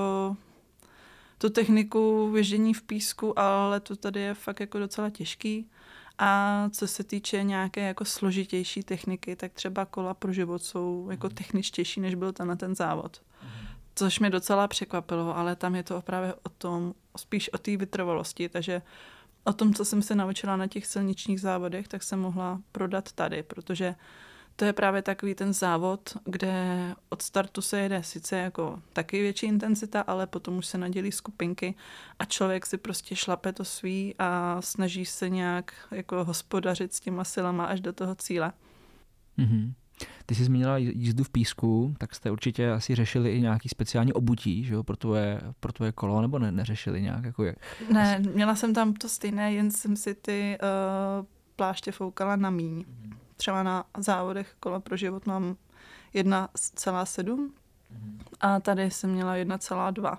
tu 1.38 1.50
techniku 1.50 2.30
věžení 2.30 2.74
v 2.74 2.82
písku, 2.82 3.38
ale 3.38 3.80
to 3.80 3.96
tady 3.96 4.20
je 4.20 4.34
fakt 4.34 4.60
jako 4.60 4.78
docela 4.78 5.10
těžký. 5.10 5.70
A 6.18 6.68
co 6.72 6.86
se 6.86 7.04
týče 7.04 7.42
nějaké 7.42 7.80
jako 7.80 8.04
složitější 8.04 8.82
techniky, 8.82 9.36
tak 9.36 9.52
třeba 9.52 9.84
kola 9.84 10.14
pro 10.14 10.32
život 10.32 10.62
jsou 10.62 11.08
jako 11.10 11.26
mhm. 11.26 11.34
techničtější, 11.34 12.00
než 12.00 12.14
byl 12.14 12.32
ten 12.32 12.48
na 12.48 12.56
ten 12.56 12.74
závod. 12.74 13.22
Mhm. 13.42 13.66
Což 13.94 14.18
mě 14.18 14.30
docela 14.30 14.68
překvapilo, 14.68 15.36
ale 15.36 15.56
tam 15.56 15.74
je 15.74 15.82
to 15.82 16.02
právě 16.02 16.34
o 16.34 16.48
tom, 16.48 16.94
spíš 17.16 17.52
o 17.52 17.58
té 17.58 17.76
vytrvalosti, 17.76 18.48
takže 18.48 18.82
o 19.44 19.52
tom, 19.52 19.74
co 19.74 19.84
jsem 19.84 20.02
se 20.02 20.14
naučila 20.14 20.56
na 20.56 20.66
těch 20.66 20.86
silničních 20.86 21.40
závodech, 21.40 21.88
tak 21.88 22.02
jsem 22.02 22.20
mohla 22.20 22.60
prodat 22.72 23.12
tady, 23.12 23.42
protože 23.42 23.88
uh, 23.88 23.94
to 24.56 24.64
je 24.64 24.72
právě 24.72 25.02
takový 25.02 25.34
ten 25.34 25.52
závod, 25.52 26.16
kde 26.24 26.54
od 27.08 27.22
startu 27.22 27.62
se 27.62 27.80
jede 27.80 28.02
sice 28.02 28.36
jako 28.36 28.82
taky 28.92 29.22
větší 29.22 29.46
intenzita, 29.46 30.00
ale 30.00 30.26
potom 30.26 30.56
už 30.56 30.66
se 30.66 30.78
nadělí 30.78 31.12
skupinky 31.12 31.74
a 32.18 32.24
člověk 32.24 32.66
si 32.66 32.78
prostě 32.78 33.16
šlape 33.16 33.52
to 33.52 33.64
svý 33.64 34.14
a 34.18 34.56
snaží 34.60 35.04
se 35.04 35.30
nějak 35.30 35.72
jako 35.90 36.24
hospodařit 36.24 36.94
s 36.94 37.00
těma 37.00 37.24
silama 37.24 37.64
až 37.64 37.80
do 37.80 37.92
toho 37.92 38.14
cíle. 38.14 38.52
Mm-hmm. 39.38 39.72
Ty 40.26 40.34
jsi 40.34 40.44
zmínila 40.44 40.76
jízdu 40.78 41.24
v 41.24 41.30
písku, 41.30 41.94
tak 41.98 42.14
jste 42.14 42.30
určitě 42.30 42.72
asi 42.72 42.94
řešili 42.94 43.30
i 43.30 43.40
nějaký 43.40 43.68
speciální 43.68 44.12
obutí, 44.12 44.64
že 44.64 44.74
jo, 44.74 44.82
pro 44.82 44.96
tvoje, 44.96 45.40
pro 45.60 45.72
tvoje 45.72 45.92
kolo, 45.92 46.22
nebo 46.22 46.38
ne, 46.38 46.52
neřešili 46.52 47.02
nějak? 47.02 47.24
Jako 47.24 47.44
je, 47.44 47.56
ne, 47.92 48.18
měla 48.34 48.56
jsem 48.56 48.74
tam 48.74 48.94
to 48.94 49.08
stejné, 49.08 49.52
jen 49.52 49.70
jsem 49.70 49.96
si 49.96 50.14
ty 50.14 50.58
uh, 50.62 51.26
pláště 51.56 51.92
foukala 51.92 52.36
na 52.36 52.50
míň. 52.50 52.78
Mm-hmm 52.80 53.23
třeba 53.36 53.62
na 53.62 53.84
závodech 53.98 54.54
kola 54.60 54.80
pro 54.80 54.96
život 54.96 55.26
mám 55.26 55.56
1,7 56.14 57.50
a 58.40 58.60
tady 58.60 58.90
jsem 58.90 59.10
měla 59.10 59.34
1,2. 59.34 60.18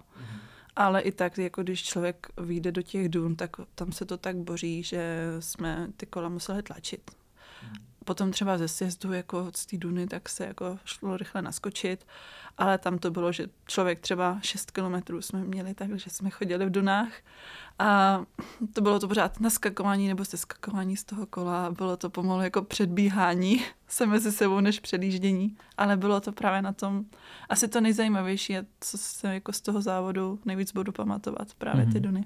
Ale 0.75 1.01
i 1.01 1.12
tak, 1.12 1.38
jako 1.38 1.63
když 1.63 1.84
člověk 1.84 2.28
vyjde 2.38 2.71
do 2.71 2.82
těch 2.82 3.10
dun, 3.10 3.36
tak 3.36 3.51
tam 3.75 3.91
se 3.91 4.06
to 4.06 4.17
tak 4.17 4.36
boří, 4.38 4.84
že 4.84 5.17
jsme 5.39 5.88
ty 5.97 6.06
kola 6.06 6.30
museli 6.30 6.63
tlačit 6.63 7.12
potom 8.06 8.32
třeba 8.32 8.58
ze 8.58 8.68
sjezdu 8.68 9.13
jako 9.13 9.52
z 9.56 9.65
té 9.65 9.78
Duny, 9.78 10.08
tak 10.08 10.30
se 10.30 10.46
jako 10.46 10.80
šlo 10.86 11.18
rychle 11.18 11.41
naskočit, 11.41 12.08
ale 12.58 12.78
tam 12.78 12.98
to 12.98 13.12
bylo, 13.12 13.32
že 13.32 13.48
člověk 13.68 14.00
třeba 14.00 14.39
6 14.41 14.72
kilometrů 14.72 15.22
jsme 15.22 15.44
měli 15.44 15.74
tak, 15.74 16.00
že 16.00 16.10
jsme 16.10 16.30
chodili 16.30 16.65
v 16.65 16.72
Dunách 16.72 17.12
a 17.80 18.22
to 18.74 18.82
bylo 18.82 19.00
to 19.00 19.08
pořád 19.08 19.39
naskakování 19.39 20.08
nebo 20.08 20.26
seskakování 20.26 20.98
z 20.98 21.04
toho 21.04 21.26
kola, 21.26 21.72
bylo 21.72 21.98
to 21.98 22.10
pomalu 22.10 22.41
jako 22.41 22.62
předbíhání 22.62 23.63
se 23.88 24.06
mezi 24.06 24.32
sebou 24.32 24.60
než 24.60 24.80
předjíždění, 24.80 25.58
ale 25.78 25.98
bylo 25.98 26.22
to 26.22 26.32
právě 26.32 26.62
na 26.62 26.74
tom 26.74 27.06
asi 27.50 27.68
to 27.68 27.82
nejzajímavější, 27.82 28.58
co 28.80 28.98
se 28.98 29.34
jako 29.34 29.54
z 29.54 29.62
toho 29.62 29.82
závodu 29.82 30.39
nejvíc 30.46 30.72
budu 30.72 30.91
pamatovat, 30.91 31.54
právě 31.54 31.86
mm-hmm. 31.86 31.91
ty 31.91 32.00
mhm. 32.00 32.04
Duny. 32.04 32.26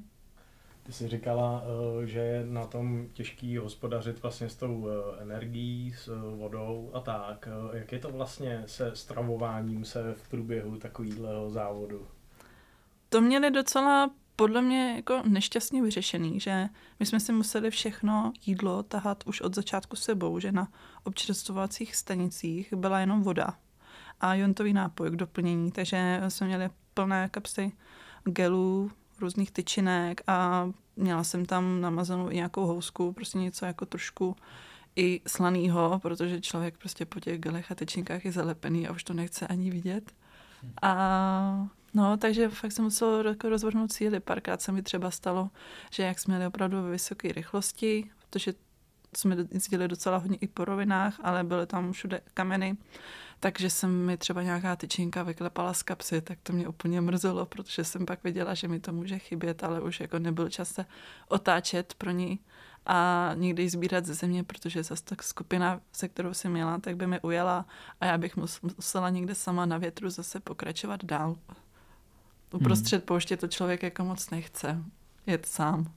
Ty 0.90 0.94
jsi 0.94 1.08
říkala, 1.08 1.64
eh, 1.64 2.08
že 2.08 2.20
je 2.20 2.46
na 2.46 2.66
tom 2.66 3.08
těžký 3.14 3.58
hospodařit 3.58 4.22
vlastně 4.22 4.50
s 4.50 4.56
tou 4.56 4.88
eh, 4.88 5.22
energií, 5.22 5.94
s 5.98 6.08
eh, 6.08 6.36
vodou 6.36 6.92
a 6.94 7.00
tak. 7.00 7.50
Jak 7.74 7.92
je 7.92 8.00
to 8.00 8.12
vlastně 8.12 8.64
se 8.66 8.96
stravováním 8.96 9.86
se 9.86 10.14
v 10.14 10.30
průběhu 10.30 10.78
takového 10.78 11.50
závodu? 11.50 12.08
To 13.10 13.22
měli 13.22 13.52
docela 13.52 14.12
podle 14.36 14.62
mě 14.62 14.94
jako 14.96 15.22
nešťastně 15.28 15.82
vyřešený, 15.82 16.40
že 16.40 16.68
my 17.00 17.06
jsme 17.06 17.20
si 17.20 17.32
museli 17.32 17.72
všechno 17.72 18.34
jídlo 18.46 18.84
tahat 18.84 19.24
už 19.28 19.42
od 19.42 19.56
začátku 19.56 19.96
sebou, 19.96 20.40
že 20.40 20.52
na 20.52 20.68
občerstvovacích 21.04 21.96
stanicích 21.96 22.74
byla 22.74 23.00
jenom 23.00 23.24
voda 23.24 23.58
a 24.22 24.34
jontový 24.34 24.74
nápoj 24.74 25.10
k 25.10 25.16
doplnění, 25.16 25.72
takže 25.72 26.22
jsme 26.28 26.48
měli 26.48 26.70
plné 26.94 27.30
kapsy 27.32 27.72
gelů, 28.24 28.92
různých 29.20 29.52
tyčinek 29.52 30.22
a 30.28 30.70
měla 30.96 31.24
jsem 31.24 31.46
tam 31.46 31.82
namazanou 31.82 32.30
i 32.30 32.36
nějakou 32.36 32.66
housku, 32.66 33.14
prostě 33.14 33.38
něco 33.38 33.66
jako 33.66 33.86
trošku 33.86 34.36
i 34.96 35.22
slanýho, 35.28 36.00
protože 36.02 36.42
člověk 36.42 36.78
prostě 36.78 37.06
po 37.06 37.20
těch 37.20 37.40
gelech 37.40 37.72
a 37.72 37.76
tyčinkách 37.76 38.26
je 38.26 38.32
zalepený 38.32 38.88
a 38.88 38.92
už 38.92 39.04
to 39.04 39.14
nechce 39.14 39.48
ani 39.48 39.72
vidět. 39.72 40.12
A 40.82 41.68
no, 41.94 42.18
takže 42.18 42.50
fakt 42.50 42.72
jsem 42.72 42.86
musel 42.86 43.28
jako 43.28 43.50
rozvrhnout 43.50 43.92
cíly. 43.92 44.20
Párkrát 44.20 44.62
se 44.62 44.72
mi 44.72 44.82
třeba 44.82 45.12
stalo, 45.12 45.50
že 45.92 46.04
jak 46.04 46.20
jsme 46.20 46.36
jeli 46.36 46.48
opravdu 46.48 46.84
ve 46.84 46.92
vysoké 46.92 47.32
rychlosti, 47.32 48.10
protože 48.18 48.54
jsme 49.18 49.38
jezdili 49.52 49.88
docela 49.88 50.18
hodně 50.18 50.38
i 50.42 50.48
po 50.48 50.66
rovinách, 50.66 51.20
ale 51.24 51.44
byly 51.44 51.68
tam 51.68 51.92
všude 51.92 52.22
kameny, 52.34 52.78
takže 53.40 53.70
jsem 53.70 54.06
mi 54.06 54.18
třeba 54.18 54.44
nějaká 54.44 54.76
tyčinka 54.76 55.24
vyklepala 55.24 55.74
z 55.74 55.84
kapsy, 55.84 56.22
tak 56.22 56.40
to 56.44 56.54
mě 56.54 56.68
úplně 56.68 57.02
mrzelo, 57.02 57.46
protože 57.46 57.84
jsem 57.84 58.06
pak 58.06 58.24
viděla, 58.24 58.54
že 58.54 58.68
mi 58.68 58.80
to 58.80 58.94
může 58.94 59.20
chybět, 59.20 59.64
ale 59.64 59.82
už 59.82 60.00
jako 60.00 60.20
nebyl 60.20 60.50
čas 60.50 60.70
se 60.70 60.86
otáčet 61.28 61.94
pro 61.98 62.12
ní 62.12 62.40
a 62.86 63.32
někdy 63.36 63.70
sbírat 63.70 64.06
ze 64.06 64.14
země, 64.14 64.44
protože 64.44 64.84
zase 64.84 65.04
tak 65.04 65.24
skupina, 65.24 65.82
se 65.92 66.08
kterou 66.08 66.34
jsem 66.34 66.52
měla, 66.52 66.80
tak 66.80 66.96
by 66.96 67.08
mi 67.08 67.20
ujela 67.22 67.66
a 68.02 68.06
já 68.06 68.18
bych 68.18 68.38
musela 68.78 69.10
někde 69.10 69.36
sama 69.36 69.66
na 69.66 69.78
větru 69.78 70.10
zase 70.10 70.40
pokračovat 70.40 71.06
dál. 71.06 71.36
Uprostřed 72.54 72.98
hmm. 72.98 73.06
pouště 73.06 73.38
to 73.38 73.48
člověk 73.48 73.84
jako 73.84 74.06
moc 74.06 74.30
nechce 74.30 74.84
jet 75.26 75.46
sám. 75.46 75.92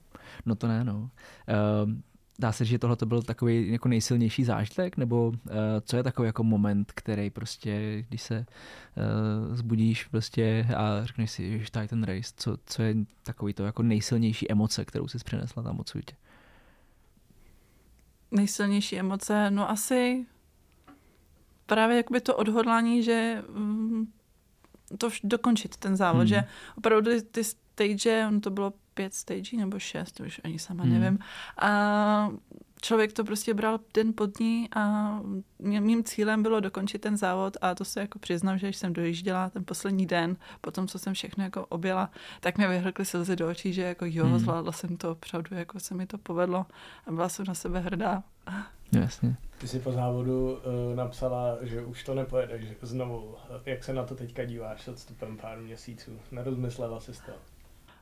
No 0.45 0.55
to 0.55 0.67
ne, 0.67 0.83
no. 0.83 0.99
Uh, 0.99 1.91
dá 2.39 2.51
se, 2.51 2.65
že 2.65 2.79
tohle 2.79 2.97
byl 3.05 3.21
takový 3.21 3.71
jako 3.71 3.87
nejsilnější 3.87 4.43
zážitek, 4.43 4.97
nebo 4.97 5.27
uh, 5.27 5.35
co 5.81 5.97
je 5.97 6.03
takový 6.03 6.25
jako 6.25 6.43
moment, 6.43 6.91
který 6.91 7.29
prostě, 7.29 8.05
když 8.09 8.21
se 8.21 8.45
uh, 9.49 9.55
zbudíš 9.55 10.05
prostě 10.05 10.67
a 10.77 11.05
řekneš 11.05 11.31
si, 11.31 11.59
že 11.59 11.71
tady 11.71 11.87
ten 11.87 12.03
race, 12.03 12.33
co, 12.37 12.57
co 12.65 12.81
je 12.81 12.95
takový 13.23 13.53
to 13.53 13.65
jako 13.65 13.83
nejsilnější 13.83 14.51
emoce, 14.51 14.85
kterou 14.85 15.07
jsi 15.07 15.17
přinesla 15.17 15.63
tam 15.63 15.79
odsud? 15.79 16.11
Nejsilnější 18.31 18.99
emoce, 18.99 19.51
no 19.51 19.69
asi 19.69 20.25
právě 21.65 21.97
jakoby 21.97 22.21
to 22.21 22.35
odhodlání, 22.35 23.03
že 23.03 23.43
um, 23.55 24.13
to 24.97 25.09
dokončit 25.23 25.77
ten 25.77 25.95
závod, 25.95 26.19
hmm. 26.19 26.27
že 26.27 26.43
opravdu 26.77 27.11
ty 27.31 27.43
stage, 27.43 28.27
on 28.27 28.41
to 28.41 28.49
bylo 28.49 28.73
pět 28.93 29.13
stagí 29.13 29.57
nebo 29.57 29.79
šest, 29.79 30.11
to 30.11 30.23
už 30.23 30.41
ani 30.43 30.59
sama 30.59 30.83
hmm. 30.83 30.93
nevím. 30.93 31.19
A 31.61 32.29
člověk 32.81 33.13
to 33.13 33.23
prostě 33.23 33.53
bral 33.53 33.79
den 33.93 34.13
pod 34.15 34.39
ní 34.39 34.69
a 34.75 35.19
mým 35.59 36.03
cílem 36.03 36.43
bylo 36.43 36.59
dokončit 36.59 37.01
ten 37.01 37.17
závod 37.17 37.57
a 37.61 37.75
to 37.75 37.85
se 37.85 37.99
jako 37.99 38.19
přiznám, 38.19 38.57
že 38.57 38.67
když 38.67 38.77
jsem 38.77 38.93
dojížděla 38.93 39.49
ten 39.49 39.65
poslední 39.65 40.05
den, 40.05 40.37
potom 40.61 40.87
co 40.87 40.99
jsem 40.99 41.13
všechno 41.13 41.43
jako 41.43 41.65
objela, 41.65 42.09
tak 42.39 42.57
mi 42.57 42.67
vyhrkly 42.67 43.05
slzy 43.05 43.35
do 43.35 43.49
očí, 43.49 43.73
že 43.73 43.81
jako 43.81 44.05
jo, 44.07 44.25
hmm. 44.25 44.39
zvládla 44.39 44.71
jsem 44.71 44.97
to 44.97 45.11
opravdu, 45.11 45.55
jako 45.55 45.79
se 45.79 45.93
mi 45.93 46.05
to 46.05 46.17
povedlo 46.17 46.65
a 47.07 47.11
byla 47.11 47.29
jsem 47.29 47.45
na 47.47 47.53
sebe 47.53 47.79
hrdá. 47.79 48.23
Jasně. 48.99 49.35
Ty 49.57 49.67
jsi 49.67 49.79
po 49.79 49.91
závodu 49.91 50.51
uh, 50.51 50.95
napsala, 50.95 51.57
že 51.61 51.85
už 51.85 52.03
to 52.03 52.13
nepojedeš 52.13 52.65
znovu. 52.81 53.35
Jak 53.65 53.83
se 53.83 53.93
na 53.93 54.03
to 54.03 54.15
teďka 54.15 54.45
díváš 54.45 54.81
s 54.81 54.87
odstupem 54.87 55.37
pár 55.37 55.57
měsíců? 55.57 56.19
Nerozmyslela 56.31 56.99
jsi 56.99 57.11
to? 57.11 57.31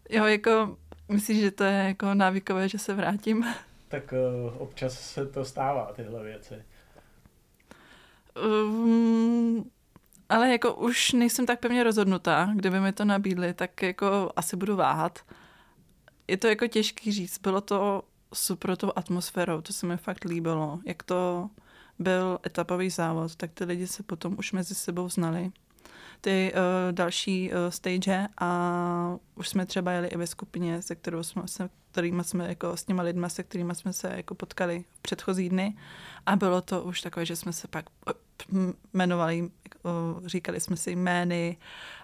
Jo, 0.09 0.25
jako 0.25 0.77
myslíš, 1.07 1.39
že 1.39 1.51
to 1.51 1.63
je 1.63 1.73
jako 1.73 2.13
návykové, 2.13 2.69
že 2.69 2.77
se 2.77 2.93
vrátím? 2.93 3.45
Tak 3.87 4.13
uh, 4.13 4.61
občas 4.61 4.99
se 4.99 5.25
to 5.25 5.45
stává, 5.45 5.93
tyhle 5.93 6.23
věci. 6.23 6.55
Um, 8.45 9.71
ale 10.29 10.51
jako 10.51 10.73
už 10.75 11.13
nejsem 11.13 11.45
tak 11.45 11.59
pevně 11.59 11.83
rozhodnutá, 11.83 12.49
kdyby 12.55 12.79
mi 12.79 12.91
to 12.91 13.05
nabídli, 13.05 13.53
tak 13.53 13.83
jako 13.83 14.31
asi 14.35 14.57
budu 14.57 14.75
váhat. 14.75 15.19
Je 16.27 16.37
to 16.37 16.47
jako 16.47 16.67
těžký 16.67 17.11
říct, 17.11 17.39
bylo 17.41 17.61
to 17.61 18.01
super 18.33 18.77
tou 18.77 18.91
atmosférou, 18.95 19.61
to 19.61 19.73
se 19.73 19.85
mi 19.85 19.97
fakt 19.97 20.23
líbilo. 20.23 20.79
Jak 20.85 21.03
to 21.03 21.49
byl 21.99 22.39
etapový 22.45 22.89
závod, 22.89 23.35
tak 23.35 23.51
ty 23.53 23.63
lidi 23.63 23.87
se 23.87 24.03
potom 24.03 24.35
už 24.39 24.51
mezi 24.51 24.75
sebou 24.75 25.09
znali 25.09 25.51
ty 26.21 26.53
uh, 26.53 26.91
další 26.91 27.51
uh, 27.51 27.55
stage 27.69 28.27
a 28.37 29.17
už 29.35 29.49
jsme 29.49 29.65
třeba 29.65 29.91
jeli 29.91 30.07
i 30.07 30.17
ve 30.17 30.27
skupině, 30.27 30.81
se 30.81 30.95
kterou 30.95 31.23
jsme, 31.23 31.47
se, 31.47 31.69
kterýma 31.91 32.23
jsme 32.23 32.47
jako 32.47 32.77
s 32.77 32.83
těma 32.83 33.03
lidma, 33.03 33.29
se 33.29 33.43
kterými 33.43 33.75
jsme 33.75 33.93
se 33.93 34.13
jako 34.15 34.35
potkali 34.35 34.85
v 34.91 35.01
předchozí 35.01 35.49
dny 35.49 35.77
a 36.25 36.35
bylo 36.35 36.61
to 36.61 36.83
už 36.83 37.01
takové, 37.01 37.25
že 37.25 37.35
jsme 37.35 37.53
se 37.53 37.67
pak 37.67 37.85
jmenovali, 38.93 39.49
říkali 40.25 40.59
jsme 40.59 40.77
si 40.77 40.91
jmény 40.91 41.57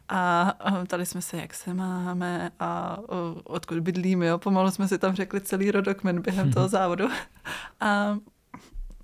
a 0.10 0.54
ptali 0.86 1.06
jsme 1.06 1.21
se, 1.21 1.38
jak 1.38 1.54
se 1.54 1.73
máme 1.73 2.52
a 2.60 2.97
odkud 3.43 3.80
bydlíme, 3.80 4.26
jo. 4.26 4.38
Pomalu 4.38 4.71
jsme 4.71 4.88
si 4.88 4.97
tam 4.97 5.15
řekli 5.15 5.41
celý 5.41 5.71
rodokmen 5.71 6.21
během 6.21 6.52
toho 6.52 6.67
závodu. 6.67 7.08
A 7.80 8.17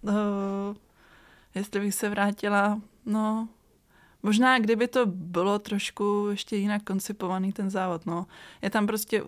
uh, 0.02 0.13
jestli 1.56 1.80
bych 1.80 1.96
se 1.96 2.10
vrátila, 2.10 2.82
no, 3.06 3.48
Možná, 4.26 4.60
kdyby 4.60 4.88
to 4.88 5.06
bylo 5.06 5.60
trošku 5.60 6.28
ještě 6.30 6.56
jinak 6.56 6.84
koncipovaný 6.84 7.54
ten 7.54 7.69
závod, 7.69 8.06
no. 8.06 8.28
Je 8.62 8.69
tam 8.69 8.88
prostě 8.88 9.24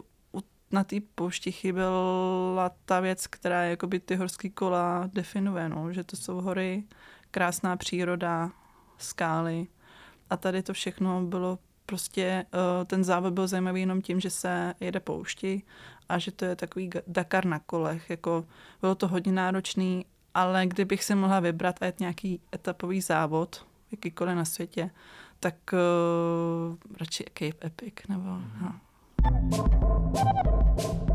na 0.72 0.84
té 0.84 0.96
poušti 1.16 1.52
chyběla 1.52 2.72
ta 2.86 3.00
věc, 3.00 3.28
která 3.28 3.64
jakoby 3.64 4.00
ty 4.00 4.16
horský 4.16 4.50
kola 4.50 5.10
definuje, 5.14 5.70
no. 5.70 5.94
že 5.94 6.04
to 6.04 6.18
jsou 6.18 6.42
hory, 6.42 6.84
krásná 7.36 7.78
příroda, 7.78 8.52
skály 8.98 9.68
a 10.30 10.38
tady 10.38 10.64
to 10.64 10.74
všechno 10.74 11.22
bylo 11.22 11.60
prostě, 11.86 12.46
uh, 12.54 12.86
ten 12.86 13.04
závod 13.04 13.34
byl 13.34 13.48
zajímavý 13.48 13.80
jenom 13.80 14.02
tím, 14.02 14.20
že 14.20 14.30
se 14.30 14.74
jede 14.80 15.00
poušti 15.00 15.62
a 16.10 16.18
že 16.18 16.32
to 16.32 16.46
je 16.46 16.56
takový 16.56 16.90
Dakar 17.08 17.46
na 17.46 17.60
kolech, 17.60 18.10
jako 18.10 18.46
bylo 18.82 18.96
to 18.96 19.08
hodně 19.08 19.32
náročný, 19.32 20.06
ale 20.34 20.66
kdybych 20.66 21.04
si 21.04 21.16
mohla 21.16 21.40
vybrat 21.40 21.76
a 21.82 21.86
jet 21.86 22.00
nějaký 22.00 22.42
etapový 22.56 23.02
závod, 23.02 23.66
jakýkoliv 23.92 24.36
na 24.36 24.46
světě, 24.46 24.90
tak 25.40 25.56
uh, 25.74 26.76
radši 27.00 27.24
Cape 27.24 27.68
Epic 27.68 27.94
nebo... 28.10 28.30
Mm-hmm. 28.30 28.80
No. 31.02 31.15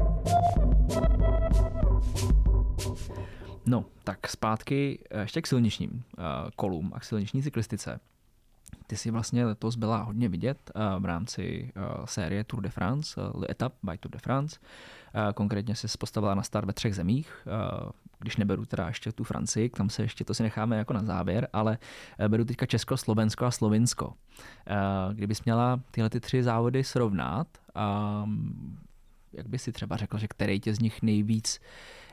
No, 3.71 3.85
tak 4.05 4.29
zpátky 4.29 4.99
eh, 5.11 5.21
ještě 5.21 5.43
k 5.43 5.47
silničním 5.47 5.91
uh, 5.91 6.25
kolům 6.57 6.93
a 6.95 7.01
k 7.01 7.05
silniční 7.05 7.43
cyklistice. 7.43 8.01
Ty 8.87 8.97
si 8.97 9.11
vlastně 9.11 9.47
letos 9.47 9.77
byla 9.77 10.03
hodně 10.03 10.29
vidět 10.29 10.71
uh, 10.75 11.03
v 11.03 11.05
rámci 11.05 11.73
série 12.05 12.45
Tour 12.45 12.63
de 12.63 12.69
France, 12.69 13.21
Etap 13.51 13.73
by 13.83 13.99
Tour 13.99 14.13
de 14.13 14.19
France. 14.19 14.59
Konkrétně 15.35 15.75
se 15.75 15.89
postavila 15.99 16.35
na 16.35 16.43
start 16.43 16.67
ve 16.67 16.73
třech 16.73 16.95
zemích. 16.95 17.47
Když 18.19 18.37
neberu 18.37 18.67
teda 18.67 18.87
ještě 18.87 19.13
tu 19.13 19.25
Francii, 19.25 19.69
tam 19.69 19.91
se 19.91 20.03
ještě 20.03 20.25
to 20.25 20.35
si 20.35 20.43
necháme 20.43 20.77
jako 20.77 20.93
na 20.93 21.05
závěr, 21.05 21.49
ale 21.53 21.79
beru 22.29 22.45
teďka 22.45 22.67
Česko, 22.67 22.97
Slovensko 22.97 23.45
a 23.45 23.51
Slovinsko. 23.51 24.15
Kdybys 25.13 25.45
měla 25.45 25.81
tyhle 25.91 26.11
ty 26.11 26.21
tři 26.21 26.43
závody 26.43 26.85
srovnat, 26.85 27.49
jak 29.41 29.49
by 29.49 29.59
si 29.59 29.73
třeba 29.73 29.97
řekl, 29.97 30.19
že 30.19 30.29
který 30.29 30.61
tě 30.61 30.75
z 30.75 30.81
nich 30.81 31.03
nejvíc 31.03 31.61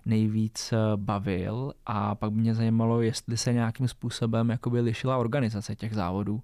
nejvíc 0.05 0.73
bavil 0.95 1.73
a 1.85 2.15
pak 2.15 2.31
by 2.31 2.41
mě 2.41 2.55
zajímalo, 2.55 3.01
jestli 3.01 3.37
se 3.37 3.53
nějakým 3.53 3.87
způsobem 3.87 4.49
jakoby 4.49 4.81
lišila 4.81 5.17
organizace 5.17 5.75
těch 5.75 5.95
závodů, 5.95 6.43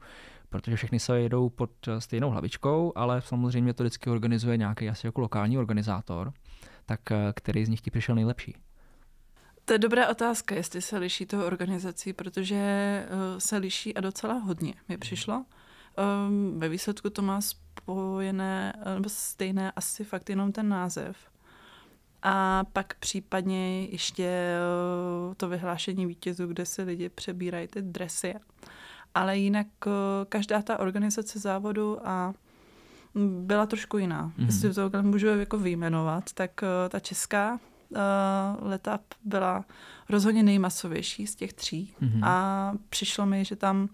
protože 0.49 0.75
všechny 0.75 0.99
se 0.99 1.19
jedou 1.19 1.49
pod 1.49 1.69
stejnou 1.99 2.29
hlavičkou, 2.29 2.93
ale 2.95 3.21
samozřejmě 3.21 3.73
to 3.73 3.83
vždycky 3.83 4.09
organizuje 4.09 4.57
nějaký 4.57 4.89
asi 4.89 5.07
jako 5.07 5.21
lokální 5.21 5.57
organizátor, 5.57 6.33
tak 6.85 7.11
eh, 7.11 7.33
který 7.35 7.65
z 7.65 7.69
nich 7.69 7.81
ti 7.81 7.91
přišel 7.91 8.15
nejlepší? 8.15 8.55
To 9.65 9.73
je 9.73 9.79
dobrá 9.79 10.09
otázka, 10.09 10.55
jestli 10.55 10.81
se 10.81 10.97
liší 10.97 11.25
toho 11.25 11.45
organizací, 11.45 12.13
protože 12.13 12.55
eh, 12.55 13.07
se 13.37 13.57
liší 13.57 13.95
a 13.95 14.01
docela 14.01 14.33
hodně 14.33 14.73
mi 14.89 14.97
přišlo. 14.97 15.45
Um, 16.27 16.59
ve 16.59 16.69
výsledku 16.69 17.09
to 17.09 17.21
má 17.21 17.41
spojené, 17.81 18.73
nebo 18.93 19.09
stejné 19.09 19.71
asi 19.71 20.03
fakt 20.03 20.29
jenom 20.29 20.51
ten 20.51 20.69
název. 20.69 21.17
A 22.23 22.63
pak 22.73 22.93
případně 22.93 23.85
ještě 23.85 24.25
eh, 24.25 25.35
to 25.35 25.49
vyhlášení 25.49 26.05
vítězů, 26.05 26.47
kde 26.47 26.65
se 26.65 26.83
lidi 26.83 27.09
přebírají 27.09 27.67
ty 27.67 27.81
dresy 27.81 28.33
ale 29.15 29.37
jinak 29.37 29.67
eh, 29.87 29.91
každá 30.29 30.61
ta 30.61 30.79
organizace 30.79 31.39
závodu 31.39 32.07
a 32.07 32.33
byla 33.39 33.65
trošku 33.65 33.97
jiná. 33.97 34.27
Mm-hmm. 34.27 34.45
Jestli 34.45 34.73
to 34.73 35.03
můžu 35.03 35.27
jako 35.27 35.57
vyjmenovat, 35.57 36.33
tak 36.33 36.51
eh, 36.63 36.89
ta 36.89 36.99
česká 36.99 37.53
uh, 37.89 37.99
letap 38.69 39.01
byla 39.25 39.65
rozhodně 40.09 40.43
nejmasovější 40.43 41.27
z 41.27 41.35
těch 41.35 41.53
tří 41.53 41.93
mm-hmm. 42.01 42.19
a 42.23 42.73
přišlo 42.89 43.25
mi, 43.25 43.45
že 43.45 43.55
tam 43.55 43.89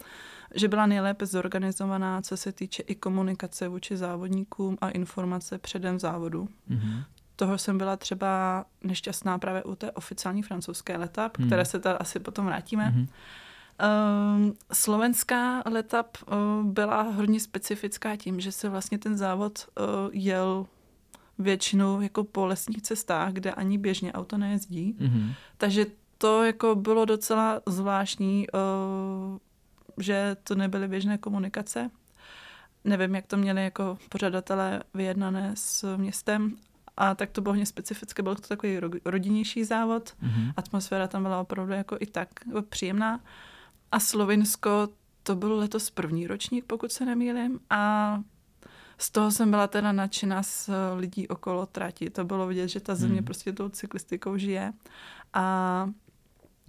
že 0.55 0.67
byla 0.67 0.85
nejlépe 0.85 1.25
zorganizovaná, 1.25 2.21
co 2.21 2.37
se 2.37 2.51
týče 2.51 2.83
i 2.83 2.95
komunikace 2.95 3.67
vůči 3.67 3.97
závodníkům 3.97 4.77
a 4.81 4.89
informace 4.89 5.57
předem 5.57 5.99
závodu. 5.99 6.47
Mm-hmm. 6.69 7.03
Toho 7.35 7.57
jsem 7.57 7.77
byla 7.77 7.97
třeba 7.97 8.65
nešťastná 8.83 9.37
právě 9.37 9.63
u 9.63 9.75
té 9.75 9.91
oficiální 9.91 10.41
francouzské 10.41 10.97
letap, 10.97 11.37
mm. 11.37 11.45
které 11.45 11.65
se 11.65 11.79
tady 11.79 11.97
asi 11.97 12.19
potom 12.19 12.45
vrátíme. 12.45 12.93
Mm-hmm. 12.95 13.07
Slovenská 14.73 15.63
letap 15.65 16.17
uh, 16.27 16.65
byla 16.71 17.01
hodně 17.01 17.39
specifická 17.39 18.15
tím, 18.15 18.39
že 18.39 18.51
se 18.51 18.69
vlastně 18.69 18.97
ten 18.97 19.17
závod 19.17 19.67
uh, 19.67 19.85
jel 20.11 20.65
většinou 21.39 22.01
jako 22.01 22.23
po 22.23 22.45
lesních 22.45 22.81
cestách, 22.81 23.33
kde 23.33 23.51
ani 23.51 23.77
běžně 23.77 24.13
auto 24.13 24.37
nejezdí. 24.37 24.97
Mm-hmm. 24.99 25.33
Takže 25.57 25.85
to 26.17 26.43
jako 26.43 26.75
bylo 26.75 27.05
docela 27.05 27.61
zvláštní, 27.65 28.47
uh, 28.53 29.37
že 30.01 30.37
to 30.43 30.55
nebyly 30.55 30.87
běžné 30.87 31.17
komunikace. 31.17 31.89
Nevím, 32.83 33.15
jak 33.15 33.27
to 33.27 33.37
měli 33.37 33.63
jako 33.63 33.97
pořadatelé 34.09 34.83
vyjednané 34.93 35.51
s 35.55 35.97
městem, 35.97 36.57
a 36.97 37.15
tak 37.15 37.31
to 37.31 37.41
bylo 37.41 37.53
hodně 37.53 37.65
specifické, 37.65 38.23
byl 38.23 38.35
to 38.35 38.47
takový 38.47 38.79
rodinnější 39.05 39.63
závod, 39.63 40.09
mm-hmm. 40.09 40.53
atmosféra 40.57 41.07
tam 41.07 41.23
byla 41.23 41.41
opravdu 41.41 41.73
jako 41.73 41.97
i 41.99 42.05
tak 42.05 42.29
jako 42.47 42.61
příjemná. 42.61 43.19
A 43.91 43.99
Slovinsko, 43.99 44.89
to 45.23 45.35
byl 45.35 45.55
letos 45.55 45.89
první 45.89 46.27
ročník, 46.27 46.65
pokud 46.65 46.91
se 46.91 47.05
nemýlim, 47.05 47.59
a 47.69 48.21
z 48.97 49.11
toho 49.11 49.31
jsem 49.31 49.49
byla 49.49 49.67
teda 49.67 49.91
nadšená 49.91 50.43
s 50.43 50.73
lidí 50.95 51.27
okolo 51.27 51.65
trati. 51.65 52.09
To 52.09 52.25
bylo 52.25 52.47
vidět, 52.47 52.67
že 52.67 52.79
ta 52.79 52.95
země 52.95 53.21
mm. 53.21 53.25
prostě 53.25 53.53
tou 53.53 53.69
cyklistikou 53.69 54.37
žije. 54.37 54.73
A 55.33 55.89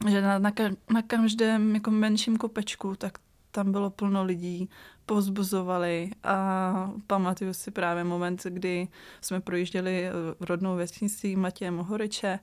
že 0.08 0.22
na, 0.22 0.38
na, 0.38 0.52
na 0.92 1.02
každém 1.02 1.74
jako 1.74 1.90
menším 1.90 2.36
kopečku, 2.36 2.96
tak 2.96 3.18
tam 3.50 3.72
bylo 3.72 3.90
plno 3.90 4.24
lidí, 4.24 4.70
pozbuzovali 5.06 6.10
a 6.22 6.92
pamatuju 7.06 7.54
si 7.54 7.70
právě 7.70 8.04
moment, 8.04 8.42
kdy 8.44 8.88
jsme 9.20 9.40
projížděli 9.40 10.06
eh, 10.06 10.12
rodnou 10.40 10.76
vesnicí 10.76 11.36
Matěje 11.36 11.70
Mohoriče 11.70 12.38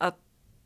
a 0.00 0.12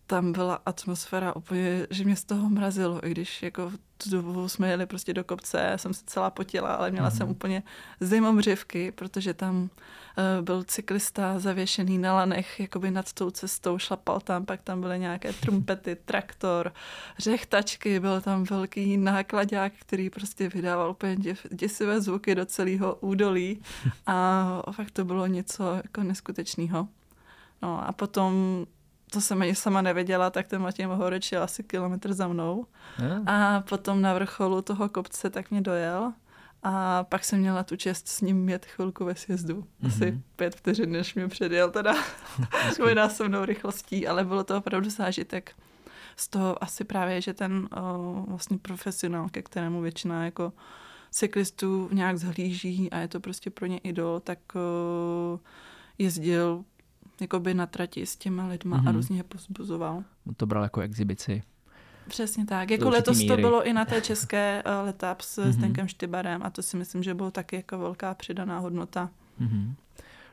tam 0.07 0.33
byla 0.33 0.61
atmosféra 0.67 1.37
úplně, 1.37 1.87
že 1.91 2.05
mě 2.05 2.17
z 2.17 2.25
toho 2.25 2.49
mrazilo, 2.49 3.07
i 3.07 3.11
když 3.11 3.43
jako 3.43 3.71
v 3.71 3.79
tu 3.99 4.11
dobu 4.11 4.49
jsme 4.49 4.69
jeli 4.69 4.87
prostě 4.87 5.15
do 5.15 5.25
kopce, 5.25 5.73
jsem 5.77 5.95
se 5.95 6.03
celá 6.07 6.31
potila, 6.31 6.75
ale 6.75 6.91
měla 6.91 7.11
mm-hmm. 7.11 7.17
jsem 7.17 7.29
úplně 7.29 7.63
zimomřivky, 8.01 8.93
protože 8.93 9.35
tam 9.35 9.63
uh, 9.63 10.45
byl 10.45 10.65
cyklista 10.65 11.39
zavěšený 11.39 11.99
na 11.99 12.15
lanech, 12.15 12.61
jakoby 12.61 12.91
nad 12.91 13.13
tou 13.13 13.31
cestou, 13.31 13.79
šlapal 13.79 14.21
tam, 14.21 14.45
pak 14.45 14.63
tam 14.63 14.81
byly 14.81 14.99
nějaké 14.99 15.33
trumpety, 15.41 15.97
traktor, 16.05 16.73
řechtačky, 17.19 18.01
byl 18.01 18.21
tam 18.21 18.45
velký 18.45 18.97
nákladák, 18.97 19.73
který 19.79 20.11
prostě 20.11 20.49
vydával 20.49 20.91
úplně 20.91 21.17
děsivé 21.53 22.01
zvuky 22.01 22.35
do 22.35 22.47
celého 22.47 22.95
údolí 22.95 23.63
a 24.07 24.73
fakt 24.73 24.91
to 24.91 25.05
bylo 25.05 25.27
něco 25.27 25.75
jako 25.75 26.03
neskutečného. 26.03 26.89
No 27.63 27.89
a 27.89 27.93
potom 27.93 28.67
to 29.11 29.21
jsem 29.21 29.43
ani 29.43 29.55
sama 29.55 29.83
nevěděla, 29.83 30.31
tak 30.31 30.49
ten 30.49 30.63
Matěj 30.63 30.87
Mohoreč 30.87 31.33
je 31.33 31.39
asi 31.39 31.63
kilometr 31.63 32.13
za 32.13 32.29
mnou. 32.29 32.67
Yeah. 32.99 33.23
A 33.27 33.61
potom 33.61 34.03
na 34.03 34.15
vrcholu 34.15 34.63
toho 34.63 34.89
kopce 34.89 35.31
tak 35.31 35.51
mě 35.51 35.61
dojel. 35.61 36.13
A 36.63 37.05
pak 37.05 37.25
jsem 37.25 37.39
měla 37.39 37.63
tu 37.63 37.77
čest 37.77 38.09
s 38.09 38.21
ním 38.21 38.49
jet 38.49 38.67
chvilku 38.67 39.05
ve 39.05 39.15
sjezdu. 39.15 39.55
Mm-hmm. 39.55 39.87
Asi 39.87 40.21
pět 40.37 40.57
vteřin, 40.57 40.93
než 40.93 41.15
mě 41.15 41.29
předjel 41.29 41.71
teda 41.71 41.95
dvojnásobnou 42.77 43.45
rychlostí, 43.45 44.09
ale 44.09 44.25
bylo 44.25 44.45
to 44.45 44.59
opravdu 44.59 44.91
zážitek. 44.91 45.53
Z 46.17 46.29
toho 46.29 46.65
asi 46.65 46.85
právě, 46.85 47.21
že 47.21 47.35
ten 47.35 47.69
o, 47.77 48.25
vlastně 48.29 48.59
profesionál, 48.59 49.29
ke 49.29 49.43
kterému 49.43 49.81
většina 49.81 50.25
jako 50.25 50.53
cyklistů 51.11 51.89
nějak 51.93 52.19
zhlíží 52.19 52.91
a 52.91 52.99
je 52.99 53.09
to 53.09 53.21
prostě 53.21 53.51
pro 53.51 53.67
ně 53.67 53.79
idol, 53.79 54.21
tak 54.21 54.39
o, 54.55 55.41
jezdil 55.99 56.65
jakoby 57.21 57.55
na 57.55 57.67
trati 57.67 58.07
s 58.07 58.17
těma 58.17 58.47
lidma 58.47 58.77
mm-hmm. 58.77 58.89
a 58.89 58.91
mhm. 58.91 58.95
různě 58.95 59.17
je 59.17 59.23
pozbuzoval. 59.23 60.05
To 60.37 60.47
bral 60.47 60.63
jako 60.63 60.81
exibici. 60.81 61.43
Přesně 62.09 62.47
tak. 62.47 62.71
Jako 62.71 62.91
letos 62.91 63.19
míry. 63.19 63.29
to 63.29 63.37
bylo 63.37 63.67
i 63.67 63.73
na 63.73 63.85
té 63.85 64.01
české 64.01 64.63
uh, 64.67 64.87
letap 64.87 65.21
s 65.21 65.39
mm-hmm. 65.39 65.87
Štybarem 65.87 66.43
a 66.43 66.51
to 66.51 66.63
si 66.63 66.77
myslím, 66.77 67.03
že 67.03 67.15
bylo 67.15 67.31
taky 67.31 67.57
jako 67.57 67.79
velká 67.79 68.15
přidaná 68.15 68.59
hodnota. 68.59 69.11
Mm-hmm. 69.41 69.75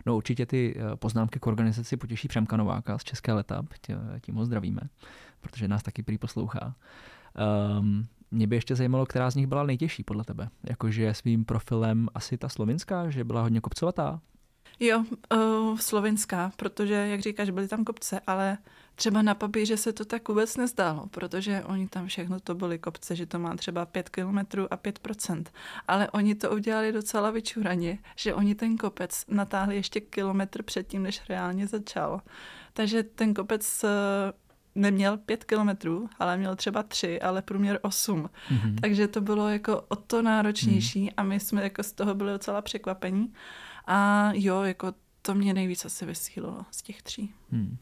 No 0.05 0.17
určitě 0.17 0.45
ty 0.45 0.75
eh, 0.77 0.95
poznámky 0.95 1.39
k 1.39 1.47
organizaci 1.47 1.97
potěší 1.97 2.27
Přemka 2.27 2.57
Nováka 2.57 2.97
z 2.97 3.03
České 3.03 3.33
letap, 3.33 3.65
tím 4.21 4.35
ho 4.35 4.45
zdravíme, 4.45 4.81
protože 5.41 5.67
nás 5.67 5.83
taky 5.83 6.03
prý 6.03 6.17
poslouchá. 6.17 6.75
Um, 7.79 8.07
mě 8.31 8.47
by 8.47 8.55
ještě 8.55 8.75
zajímalo, 8.75 9.05
která 9.05 9.31
z 9.31 9.35
nich 9.35 9.47
byla 9.47 9.63
nejtěžší 9.63 10.03
podle 10.03 10.23
tebe. 10.23 10.49
Jakože 10.69 11.13
svým 11.13 11.45
profilem 11.45 12.09
asi 12.13 12.37
ta 12.37 12.49
slovinská, 12.49 13.09
že 13.09 13.23
byla 13.23 13.41
hodně 13.41 13.61
kopcovatá? 13.61 14.21
Jo, 14.79 15.03
uh, 15.33 15.77
slovinská, 15.77 16.51
protože, 16.55 16.93
jak 16.93 17.21
říkáš, 17.21 17.49
byly 17.49 17.67
tam 17.67 17.83
kopce, 17.83 18.19
ale 18.27 18.57
třeba 18.95 19.21
na 19.21 19.35
papíře 19.35 19.77
se 19.77 19.93
to 19.93 20.05
tak 20.05 20.27
vůbec 20.27 20.57
nezdálo, 20.57 21.07
protože 21.07 21.63
oni 21.65 21.87
tam 21.87 22.07
všechno 22.07 22.39
to 22.39 22.55
byly 22.55 22.79
kopce, 22.79 23.15
že 23.15 23.25
to 23.25 23.39
má 23.39 23.55
třeba 23.55 23.85
5 23.85 24.09
kilometrů 24.09 24.73
a 24.73 24.77
5%. 24.77 25.43
Ale 25.87 26.09
oni 26.09 26.35
to 26.35 26.51
udělali 26.51 26.91
docela 26.91 27.31
vyčuraně, 27.31 27.97
že 28.15 28.33
oni 28.33 28.55
ten 28.55 28.77
kopec 28.77 29.25
natáhli 29.27 29.75
ještě 29.75 30.01
kilometr 30.01 30.63
předtím, 30.63 31.03
než 31.03 31.21
reálně 31.29 31.67
začal. 31.67 32.21
Takže 32.73 33.03
ten 33.03 33.33
kopec 33.33 33.83
uh, 33.83 33.89
neměl 34.75 35.17
pět 35.17 35.43
kilometrů, 35.43 36.09
ale 36.19 36.37
měl 36.37 36.55
třeba 36.55 36.83
tři, 36.83 37.21
ale 37.21 37.41
průměr 37.41 37.79
osm. 37.81 38.29
Mm-hmm. 38.49 38.75
Takže 38.81 39.07
to 39.07 39.21
bylo 39.21 39.49
jako 39.49 39.85
o 39.87 39.95
to 39.95 40.21
náročnější 40.21 41.01
mm. 41.01 41.09
a 41.17 41.23
my 41.23 41.39
jsme 41.39 41.63
jako 41.63 41.83
z 41.83 41.91
toho 41.91 42.15
byli 42.15 42.31
docela 42.31 42.61
překvapení. 42.61 43.33
A 43.85 44.29
jo, 44.33 44.61
jako 44.61 44.93
to 45.21 45.35
mě 45.35 45.53
nejvíc 45.53 45.85
asi 45.85 46.05
vysílilo 46.05 46.65
z 46.71 46.81
těch 46.81 47.01
tří. 47.01 47.33
Hmm. 47.51 47.77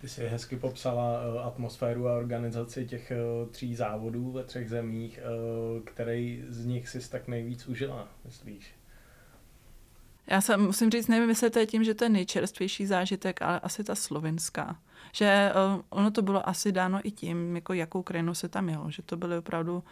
Ty 0.00 0.08
jsi 0.08 0.28
hezky 0.28 0.56
popsala 0.56 1.28
uh, 1.28 1.46
atmosféru 1.46 2.08
a 2.08 2.16
organizaci 2.16 2.86
těch 2.86 3.12
uh, 3.42 3.50
tří 3.50 3.74
závodů 3.74 4.32
ve 4.32 4.44
třech 4.44 4.70
zemích. 4.70 5.20
Uh, 5.76 5.82
který 5.84 6.44
z 6.48 6.66
nich 6.66 6.88
jsi 6.88 7.10
tak 7.10 7.28
nejvíc 7.28 7.66
užila, 7.66 8.08
myslíš? 8.24 8.74
Já 10.26 10.40
se 10.40 10.56
musím 10.56 10.90
říct, 10.90 11.08
nevím, 11.08 11.28
jestli 11.28 11.50
to 11.50 11.58
je 11.58 11.66
tím, 11.66 11.84
že 11.84 11.94
to 11.94 12.04
je 12.04 12.08
nejčerstvější 12.08 12.86
zážitek, 12.86 13.42
ale 13.42 13.60
asi 13.60 13.84
ta 13.84 13.94
slovinská. 13.94 14.78
Že 15.12 15.52
ono 15.88 16.10
to 16.10 16.22
bylo 16.22 16.48
asi 16.48 16.72
dáno 16.72 17.00
i 17.02 17.10
tím, 17.10 17.56
jako 17.56 17.72
jakou 17.72 18.02
krajinu 18.02 18.34
se 18.34 18.48
tam 18.48 18.68
jelo. 18.68 18.90
Že 18.90 19.02
to 19.02 19.16
byly 19.16 19.38
opravdu 19.38 19.84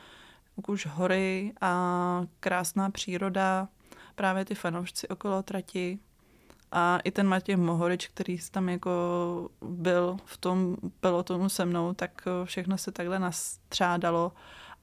už 0.68 0.86
hory 0.86 1.52
a 1.60 2.26
krásná 2.40 2.90
příroda, 2.90 3.68
právě 4.14 4.44
ty 4.44 4.55
fanoušci 4.55 5.09
okolo 5.09 5.42
trati 5.42 5.98
a 6.72 6.98
i 7.05 7.11
ten 7.11 7.27
Matěj 7.27 7.57
Mohorič, 7.57 8.09
který 8.09 8.38
tam 8.50 8.68
jako 8.68 8.90
byl 9.68 10.16
v 10.24 10.37
tom 10.37 10.77
pelotonu 11.00 11.48
se 11.48 11.64
mnou, 11.64 11.94
tak 11.94 12.22
eh, 12.27 12.46
všechno 12.46 12.79
se 12.79 12.92
takhle 12.92 13.18
nastřádalo 13.18 14.33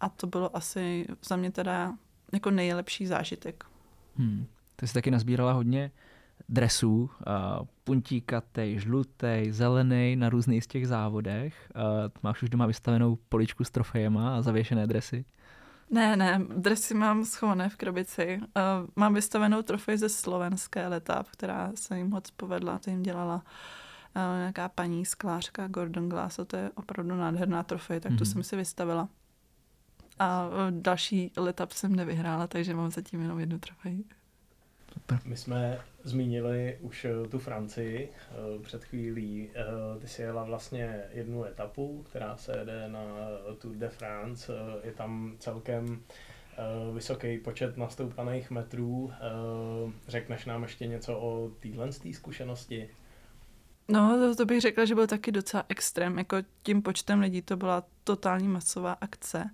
a 0.01 0.09
to 0.09 0.27
bylo 0.27 0.57
asi 0.57 1.07
za 1.25 1.35
mě 1.35 1.51
teda 1.51 1.93
jako 2.33 2.51
nejlepší 2.51 3.07
zážitek. 3.07 3.63
Hmm. 4.15 4.45
Ty 4.75 4.87
jsi 4.87 4.93
taky 4.93 5.11
nazbírala 5.11 5.51
hodně 5.51 5.91
dresů, 6.49 7.01
uh, 7.01 7.65
puntíkatej, 7.83 8.79
žlutej, 8.79 9.51
zelený 9.51 10.15
na 10.15 10.29
různých 10.29 10.63
z 10.63 10.67
těch 10.67 10.87
závodech. 10.87 11.71
Uh, 11.75 11.81
máš 12.23 12.43
už 12.43 12.49
doma 12.49 12.65
vystavenou 12.65 13.15
poličku 13.15 13.63
s 13.63 13.71
trofejema 13.71 14.37
a 14.37 14.41
zavěšené 14.41 14.87
dresy? 14.87 15.25
Ne, 15.91 16.15
ne, 16.15 16.41
dresy 16.57 16.93
mám 16.93 17.25
schované 17.25 17.69
v 17.69 17.75
krabici. 17.75 18.39
Uh, 18.41 18.87
mám 18.95 19.13
vystavenou 19.13 19.61
trofej 19.61 19.97
ze 19.97 20.09
slovenské 20.09 20.87
letap, 20.87 21.27
která 21.31 21.71
se 21.75 21.97
jim 21.97 22.09
moc 22.09 22.31
povedla, 22.31 22.79
to 22.79 22.89
jim 22.89 23.03
dělala 23.03 23.35
uh, 23.35 23.41
nějaká 24.37 24.69
paní 24.69 25.05
sklářka 25.05 25.67
Gordon 25.67 26.09
Glass, 26.09 26.39
a 26.39 26.45
to 26.45 26.57
je 26.57 26.71
opravdu 26.75 27.15
nádherná 27.15 27.63
trofej, 27.63 27.99
tak 27.99 28.11
mm-hmm. 28.11 28.17
tu 28.17 28.23
mhm. 28.23 28.31
jsem 28.31 28.43
si 28.43 28.55
vystavila. 28.55 29.09
A 30.19 30.47
uh, 30.47 30.53
další 30.81 31.31
letap 31.37 31.71
jsem 31.71 31.95
nevyhrála, 31.95 32.47
takže 32.47 32.73
mám 32.73 32.91
zatím 32.91 33.21
jenom 33.21 33.39
jednu 33.39 33.59
trofej. 33.59 34.03
Super. 35.01 35.19
My 35.25 35.37
jsme 35.37 35.79
zmínili 36.03 36.77
už 36.81 37.05
eh, 37.05 37.27
tu 37.27 37.39
Francii 37.39 38.09
eh, 38.09 38.35
před 38.61 38.83
chvílí. 38.83 39.49
Eh, 39.55 39.99
ty 39.99 40.07
jsi 40.07 40.21
jela 40.21 40.43
vlastně 40.43 41.03
jednu 41.13 41.45
etapu, 41.45 42.05
která 42.09 42.37
se 42.37 42.57
jede 42.57 42.87
na 42.87 43.03
Tour 43.57 43.75
de 43.75 43.89
France. 43.89 44.53
Je 44.83 44.91
tam 44.91 45.35
celkem 45.39 46.01
vysoký 46.93 47.37
počet 47.37 47.77
nastoupaných 47.77 48.51
metrů. 48.51 49.11
Řekneš 50.07 50.45
nám 50.45 50.63
ještě 50.63 50.87
něco 50.87 51.19
o 51.19 51.51
téhle 51.59 51.91
zkušenosti? 51.91 52.89
No, 53.87 54.17
to, 54.19 54.35
to 54.35 54.45
bych 54.45 54.61
řekla, 54.61 54.85
že 54.85 54.95
byl 54.95 55.07
taky 55.07 55.31
docela 55.31 55.63
extrém. 55.69 56.17
Jako 56.17 56.37
tím 56.63 56.81
počtem 56.81 57.19
lidí 57.19 57.41
to 57.41 57.57
byla 57.57 57.83
totální 58.03 58.47
masová 58.47 58.93
akce. 58.93 59.49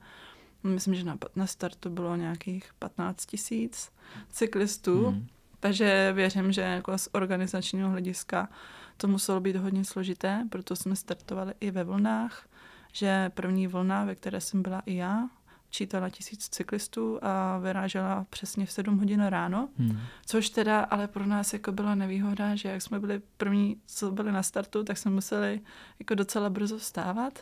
Myslím, 0.64 0.96
že 0.96 1.04
na, 1.04 1.18
na 1.36 1.48
startu 1.48 1.90
bylo 1.90 2.16
nějakých 2.16 2.72
15 2.80 3.26
tisíc 3.26 3.92
cyklistů. 4.30 5.06
Hmm. 5.06 5.28
Takže 5.60 6.12
věřím, 6.16 6.52
že 6.52 6.62
jako 6.62 6.98
z 6.98 7.10
organizačního 7.12 7.90
hlediska 7.90 8.50
to 8.98 9.08
muselo 9.08 9.40
být 9.40 9.56
hodně 9.56 9.86
složité, 9.86 10.46
proto 10.50 10.76
jsme 10.76 10.96
startovali 10.96 11.54
i 11.60 11.72
ve 11.72 11.84
vlnách, 11.84 12.48
že 12.94 13.32
první 13.34 13.68
vlna, 13.68 14.06
ve 14.06 14.16
které 14.16 14.42
jsem 14.42 14.62
byla 14.62 14.82
i 14.86 14.96
já, 14.96 15.30
čítala 15.70 16.10
tisíc 16.10 16.50
cyklistů 16.50 17.20
a 17.22 17.58
vyrážela 17.58 18.26
přesně 18.30 18.66
v 18.66 18.72
7 18.72 18.98
hodin 18.98 19.22
ráno, 19.26 19.70
Hmm. 19.78 20.00
což 20.26 20.50
teda 20.50 20.80
ale 20.80 21.08
pro 21.08 21.26
nás 21.26 21.54
jako 21.54 21.72
byla 21.72 21.96
nevýhoda, 21.96 22.56
že 22.56 22.70
jak 22.70 22.82
jsme 22.82 23.00
byli 23.00 23.22
první, 23.38 23.82
co 23.86 24.12
byli 24.12 24.32
na 24.32 24.44
startu, 24.44 24.84
tak 24.84 24.98
jsme 24.98 25.12
museli 25.12 25.62
jako 26.00 26.16
docela 26.16 26.50
brzo 26.50 26.78
vstávat. 26.78 27.40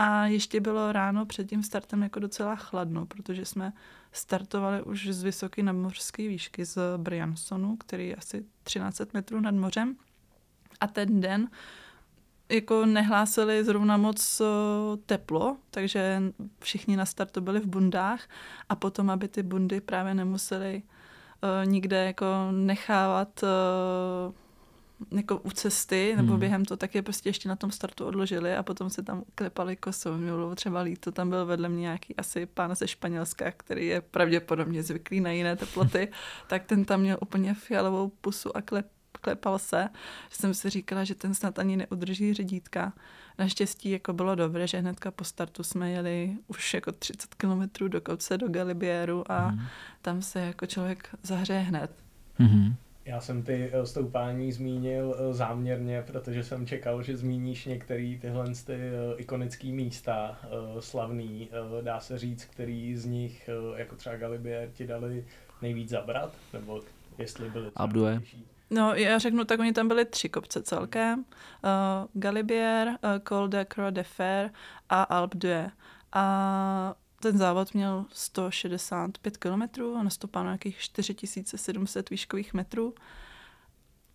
A 0.00 0.26
ještě 0.26 0.60
bylo 0.60 0.92
ráno 0.92 1.26
před 1.26 1.48
tím 1.48 1.62
startem 1.62 2.02
jako 2.02 2.20
docela 2.20 2.56
chladno, 2.56 3.06
protože 3.06 3.44
jsme 3.44 3.72
startovali 4.12 4.82
už 4.82 5.08
z 5.08 5.22
vysoké 5.22 5.62
nadmořské 5.62 6.28
výšky 6.28 6.64
z 6.64 6.78
Briansonu, 6.96 7.76
který 7.76 8.08
je 8.08 8.16
asi 8.16 8.44
13 8.62 9.12
metrů 9.14 9.40
nad 9.40 9.54
mořem. 9.54 9.96
A 10.80 10.86
ten 10.86 11.20
den 11.20 11.48
jako 12.48 12.86
nehlásili 12.86 13.64
zrovna 13.64 13.96
moc 13.96 14.40
eh, 14.40 14.44
teplo, 15.06 15.56
takže 15.70 16.22
všichni 16.60 16.96
na 16.96 17.06
startu 17.06 17.40
byli 17.40 17.60
v 17.60 17.66
bundách 17.66 18.28
a 18.68 18.76
potom, 18.76 19.10
aby 19.10 19.28
ty 19.28 19.42
bundy 19.42 19.80
právě 19.80 20.14
nemuseli 20.14 20.82
uh, 21.42 21.70
nikde 21.70 22.04
jako 22.04 22.26
nechávat 22.50 23.42
uh, 23.42 23.48
jako 25.10 25.38
u 25.38 25.50
cesty, 25.50 26.12
nebo 26.16 26.28
Hmm. 26.32 26.40
během 26.40 26.64
to, 26.64 26.76
tak 26.76 26.94
je 26.94 27.02
prostě 27.02 27.28
ještě 27.28 27.48
na 27.48 27.56
tom 27.56 27.70
startu 27.70 28.06
odložili 28.06 28.56
a 28.56 28.62
potom 28.62 28.90
se 28.90 29.02
tam 29.02 29.24
klepali 29.34 29.76
kosou. 29.76 30.16
Mě 30.16 30.30
bylo 30.32 30.54
třeba 30.54 30.80
líto, 30.80 31.12
tam 31.12 31.30
byl 31.30 31.46
vedle 31.46 31.68
mě 31.68 31.80
nějaký 31.80 32.16
asi 32.16 32.46
pán 32.46 32.74
ze 32.74 32.88
Španělska, 32.88 33.50
který 33.50 33.86
je 33.86 34.00
pravděpodobně 34.00 34.82
zvyklý 34.82 35.20
na 35.20 35.30
jiné 35.30 35.56
teploty, 35.56 36.08
tak 36.46 36.64
ten 36.64 36.84
tam 36.84 37.00
měl 37.00 37.18
úplně 37.20 37.54
fialovou 37.54 38.08
pusu 38.08 38.56
a 38.56 38.62
klep, 38.62 38.86
klepal 39.20 39.58
se. 39.58 39.88
Že 40.30 40.36
jsem 40.36 40.54
si 40.54 40.70
říkala, 40.70 41.04
že 41.04 41.14
ten 41.14 41.34
snad 41.34 41.58
ani 41.58 41.76
neudrží 41.76 42.34
řídítka. 42.34 42.92
Naštěstí 43.38 43.90
jako 43.90 44.12
bylo 44.12 44.34
dobré, 44.34 44.66
že 44.66 44.78
hnedka 44.78 45.10
po 45.10 45.24
startu 45.24 45.62
jsme 45.62 45.90
jeli 45.90 46.36
už 46.46 46.74
jako 46.74 46.92
30 46.92 47.34
kilometrů 47.34 47.88
do 47.88 48.00
kopce 48.00 48.38
do 48.38 48.48
Galibieru 48.48 49.32
a 49.32 49.46
Hmm. 49.46 49.60
tam 50.02 50.22
se 50.22 50.40
jako 50.40 50.66
člověk 50.66 51.08
zahřeje 51.22 51.60
hned. 51.60 51.90
Hmm. 52.38 52.74
Já 53.08 53.20
jsem 53.20 53.42
ty 53.42 53.70
eh, 53.72 53.86
stoupání 53.86 54.52
zmínil 54.52 55.16
eh, 55.18 55.34
záměrně, 55.34 56.02
protože 56.02 56.44
jsem 56.44 56.66
čekal, 56.66 57.02
že 57.02 57.16
zmíníš 57.16 57.66
některé 57.66 58.16
tyhle 58.20 58.44
ty 58.66 58.72
eh, 58.72 59.14
ikonické 59.16 59.66
místa 59.66 60.38
slavný, 60.80 61.50
dá 61.80 62.00
se 62.00 62.18
říct, 62.18 62.44
který 62.44 62.96
z 62.96 63.04
nich, 63.04 63.50
jako 63.76 63.96
třeba 63.96 64.16
Galibier, 64.16 64.70
ti 64.72 64.86
dali 64.86 65.24
nejvíc 65.62 65.88
zabrat, 65.88 66.32
nebo 66.52 66.80
jestli 67.18 67.50
byly 67.50 67.70
třeba 67.70 68.18
těžší? 68.18 68.46
No, 68.70 68.94
já 68.94 69.18
řeknu, 69.18 69.44
tak 69.44 69.60
oni 69.60 69.72
tam 69.72 69.88
byli 69.88 70.04
tři 70.04 70.28
kopce 70.28 70.62
celkem. 70.62 71.18
Uh, 71.18 72.22
Galibier, 72.22 72.88
uh, 72.88 72.94
Col 73.28 73.48
de 73.48 73.64
Croix 73.64 73.94
de 73.94 74.02
Fer 74.02 74.50
a 74.88 75.02
Alpe 75.02 75.38
d'Huez. 75.38 75.70
A 76.12 76.94
ten 77.20 77.38
závod 77.38 77.74
měl 77.74 78.06
165 78.12 79.36
km 79.36 79.62
a 79.98 80.02
nastoupal 80.02 80.44
na 80.44 80.50
nějakých 80.50 80.78
4700 80.78 82.10
výškových 82.10 82.54
metrů. 82.54 82.94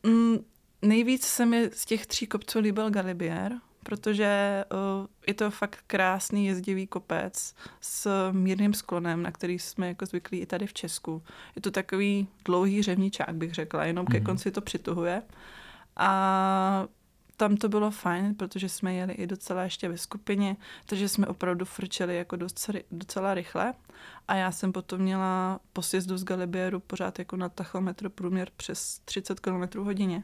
Mm, 0.03 0.37
nejvíc 0.81 1.25
se 1.25 1.45
mi 1.45 1.69
z 1.73 1.85
těch 1.85 2.05
tří 2.05 2.27
kopců 2.27 2.59
líbil 2.59 2.89
Galibier, 2.89 3.53
protože 3.83 4.63
uh, 4.71 5.07
je 5.27 5.33
to 5.33 5.51
fakt 5.51 5.79
krásný 5.87 6.45
jezdivý 6.45 6.87
kopec 6.87 7.55
s 7.81 8.31
mírným 8.31 8.73
sklonem, 8.73 9.23
na 9.23 9.31
který 9.31 9.59
jsme 9.59 9.87
jako 9.87 10.05
zvyklí 10.05 10.39
i 10.39 10.45
tady 10.45 10.67
v 10.67 10.73
Česku. 10.73 11.23
Je 11.55 11.61
to 11.61 11.71
takový 11.71 12.27
dlouhý 12.45 12.83
řevničák, 12.83 13.35
bych 13.35 13.53
řekla, 13.53 13.85
jenom 13.85 14.05
ke 14.05 14.17
Mhm. 14.17 14.25
konci 14.25 14.51
to 14.51 14.61
přituhuje. 14.61 15.21
A 15.97 16.87
tam 17.37 17.57
to 17.57 17.69
bylo 17.69 17.91
fajn, 17.91 18.35
protože 18.35 18.69
jsme 18.69 18.93
jeli 18.93 19.13
i 19.13 19.27
docela 19.27 19.63
ještě 19.63 19.89
ve 19.89 19.97
skupině, 19.97 20.57
takže 20.85 21.09
jsme 21.09 21.27
opravdu 21.27 21.65
frčeli 21.65 22.17
jako 22.17 22.35
docela, 22.35 22.79
docela 22.91 23.33
rychle. 23.33 23.73
A 24.27 24.35
já 24.35 24.51
jsem 24.51 24.73
potom 24.73 25.01
měla 25.01 25.59
po 25.73 25.81
sjezdu 25.81 26.17
z 26.17 26.23
Galibieru 26.23 26.79
pořád 26.79 27.19
jako 27.19 27.37
na 27.37 27.49
tachometr 27.49 28.09
průměr 28.09 28.49
přes 28.57 28.99
30 29.05 29.39
km 29.39 29.79
hodině. 29.79 30.23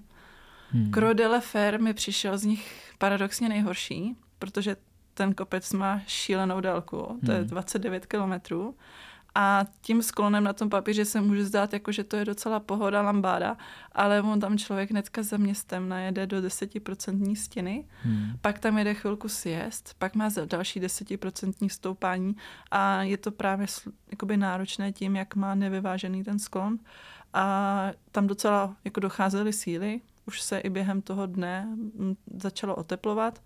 Hmm. 0.72 0.92
Croix 0.92 1.18
de 1.18 1.28
la 1.28 1.40
Fer 1.40 1.82
mi 1.82 1.94
přišel 1.94 2.38
z 2.38 2.44
nich 2.44 2.94
paradoxně 2.98 3.50
nejhorší, 3.50 4.16
protože 4.40 4.76
ten 5.14 5.34
kopec 5.34 5.74
má 5.74 6.02
šílenou 6.08 6.62
délku, 6.62 7.20
to 7.26 7.32
je 7.32 7.38
Hmm. 7.38 7.48
29 7.48 8.06
kilometrů. 8.06 8.76
A 9.36 9.66
tím 9.82 10.02
sklonem 10.02 10.44
na 10.44 10.54
tom 10.54 10.70
papíře 10.70 11.06
se 11.06 11.22
může 11.22 11.46
zdát, 11.46 11.74
jako, 11.74 11.92
že 11.92 12.04
to 12.04 12.16
je 12.16 12.26
docela 12.26 12.60
pohoda 12.60 13.02
lambáda, 13.02 13.58
ale 13.92 14.22
on 14.22 14.40
tam 14.40 14.58
člověk 14.58 14.92
hnedka 14.92 15.24
za 15.24 15.38
městem 15.38 15.90
najede 15.90 16.28
do 16.28 16.38
10% 16.38 17.36
stěny, 17.36 17.86
Hmm. 18.04 18.32
pak 18.42 18.60
tam 18.60 18.78
jede 18.78 18.94
chvilku 18.94 19.30
sjezd, 19.30 19.94
pak 19.98 20.16
má 20.16 20.30
další 20.46 20.82
10% 20.82 21.70
stoupání 21.70 22.36
a 22.72 23.04
je 23.04 23.18
to 23.18 23.32
právě 23.32 23.68
jakoby 24.12 24.38
náročné 24.38 24.92
tím, 24.92 25.16
jak 25.16 25.36
má 25.36 25.56
nevyvážený 25.56 26.24
ten 26.24 26.40
sklon. 26.40 26.78
A 27.34 27.92
tam 28.12 28.28
docela 28.28 28.76
jako 28.86 29.00
docházely 29.00 29.54
síly, 29.54 30.02
už 30.26 30.42
se 30.42 30.60
i 30.60 30.70
během 30.70 31.02
toho 31.02 31.26
dne 31.26 31.66
mm, 31.66 32.16
začalo 32.36 32.76
oteplovat 32.76 33.42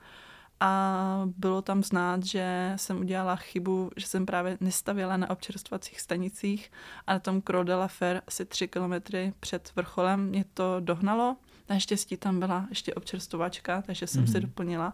a 0.60 1.22
bylo 1.38 1.62
tam 1.62 1.84
znát, 1.84 2.24
že 2.26 2.74
jsem 2.76 3.00
udělala 3.00 3.36
chybu, 3.36 3.92
že 3.98 4.08
jsem 4.08 4.26
právě 4.26 4.58
nestavila 4.62 5.18
na 5.18 5.30
občerstvacích 5.30 6.02
stanicích 6.02 6.72
a 7.08 7.14
na 7.14 7.20
tom 7.20 7.42
Croix 7.42 7.68
de 7.68 7.76
la 7.76 7.88
Fer 7.88 8.22
asi 8.28 8.46
tři 8.46 8.68
kilometry 8.68 9.34
před 9.40 9.72
vrcholem 9.76 10.26
mě 10.26 10.46
to 10.54 10.76
dohnalo. 10.80 11.36
Naštěstí 11.70 12.18
tam 12.18 12.40
byla 12.40 12.66
ještě 12.70 12.94
občerstvovačka, 12.94 13.82
takže 13.82 14.08
jsem 14.08 14.24
mm-hmm. 14.24 14.32
si 14.32 14.38
Mhm. 14.38 14.42
doplnila 14.48 14.94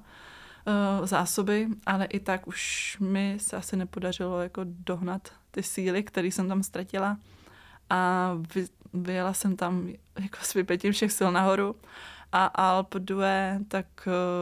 uh, 0.99 1.05
zásoby, 1.05 1.67
ale 1.85 2.05
i 2.05 2.19
tak 2.19 2.47
už 2.47 2.97
mi 2.99 3.37
se 3.41 3.57
asi 3.57 3.77
nepodařilo 3.77 4.41
jako 4.41 4.61
dohnat 4.65 5.29
ty 5.51 5.63
síly, 5.63 6.03
které 6.03 6.27
jsem 6.27 6.47
tam 6.47 6.63
ztratila 6.63 7.17
a 7.89 8.31
vy, 8.55 8.65
vyjela 8.93 9.33
jsem 9.33 9.55
tam 9.55 9.87
jako 10.19 10.37
s 10.41 10.53
vypětím 10.53 10.91
všech 10.91 11.11
sil 11.17 11.29
nahoru 11.31 11.75
a 12.31 12.45
Alpe 12.45 12.99
d'Huez, 12.99 13.61
tak 13.67 13.85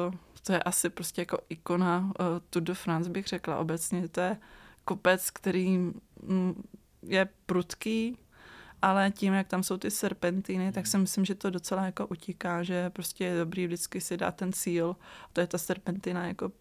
uh, 0.10 0.14
to 0.48 0.54
je 0.54 0.64
asi 0.64 0.90
prostě 0.90 1.22
jako 1.22 1.38
ikona 1.50 2.00
uh, 2.00 2.26
Tour 2.50 2.64
de 2.64 2.74
France, 2.74 3.10
bych 3.10 3.28
řekla 3.28 3.58
obecně. 3.58 4.08
To 4.08 4.22
je 4.22 4.38
kopec, 4.86 5.30
který 5.30 5.78
mm, 5.78 6.64
je 7.02 7.30
prudký, 7.46 8.18
ale 8.82 9.12
tím, 9.12 9.34
jak 9.34 9.48
tam 9.48 9.64
jsou 9.64 9.78
ty 9.78 9.92
serpentiny, 9.92 10.72
tak 10.72 10.88
si 10.88 10.98
myslím, 10.98 11.26
že 11.26 11.36
to 11.36 11.50
docela 11.50 11.86
jako 11.86 12.08
utíká, 12.08 12.64
že 12.64 12.90
prostě 12.90 13.24
je 13.24 13.40
dobrý 13.40 13.68
vždycky 13.68 14.02
si 14.02 14.18
dát 14.18 14.36
ten 14.36 14.54
cíl. 14.54 14.96
To 15.34 15.42
je 15.42 15.48
ta 15.48 15.58
serpentina 15.58 16.28
jako 16.28 16.52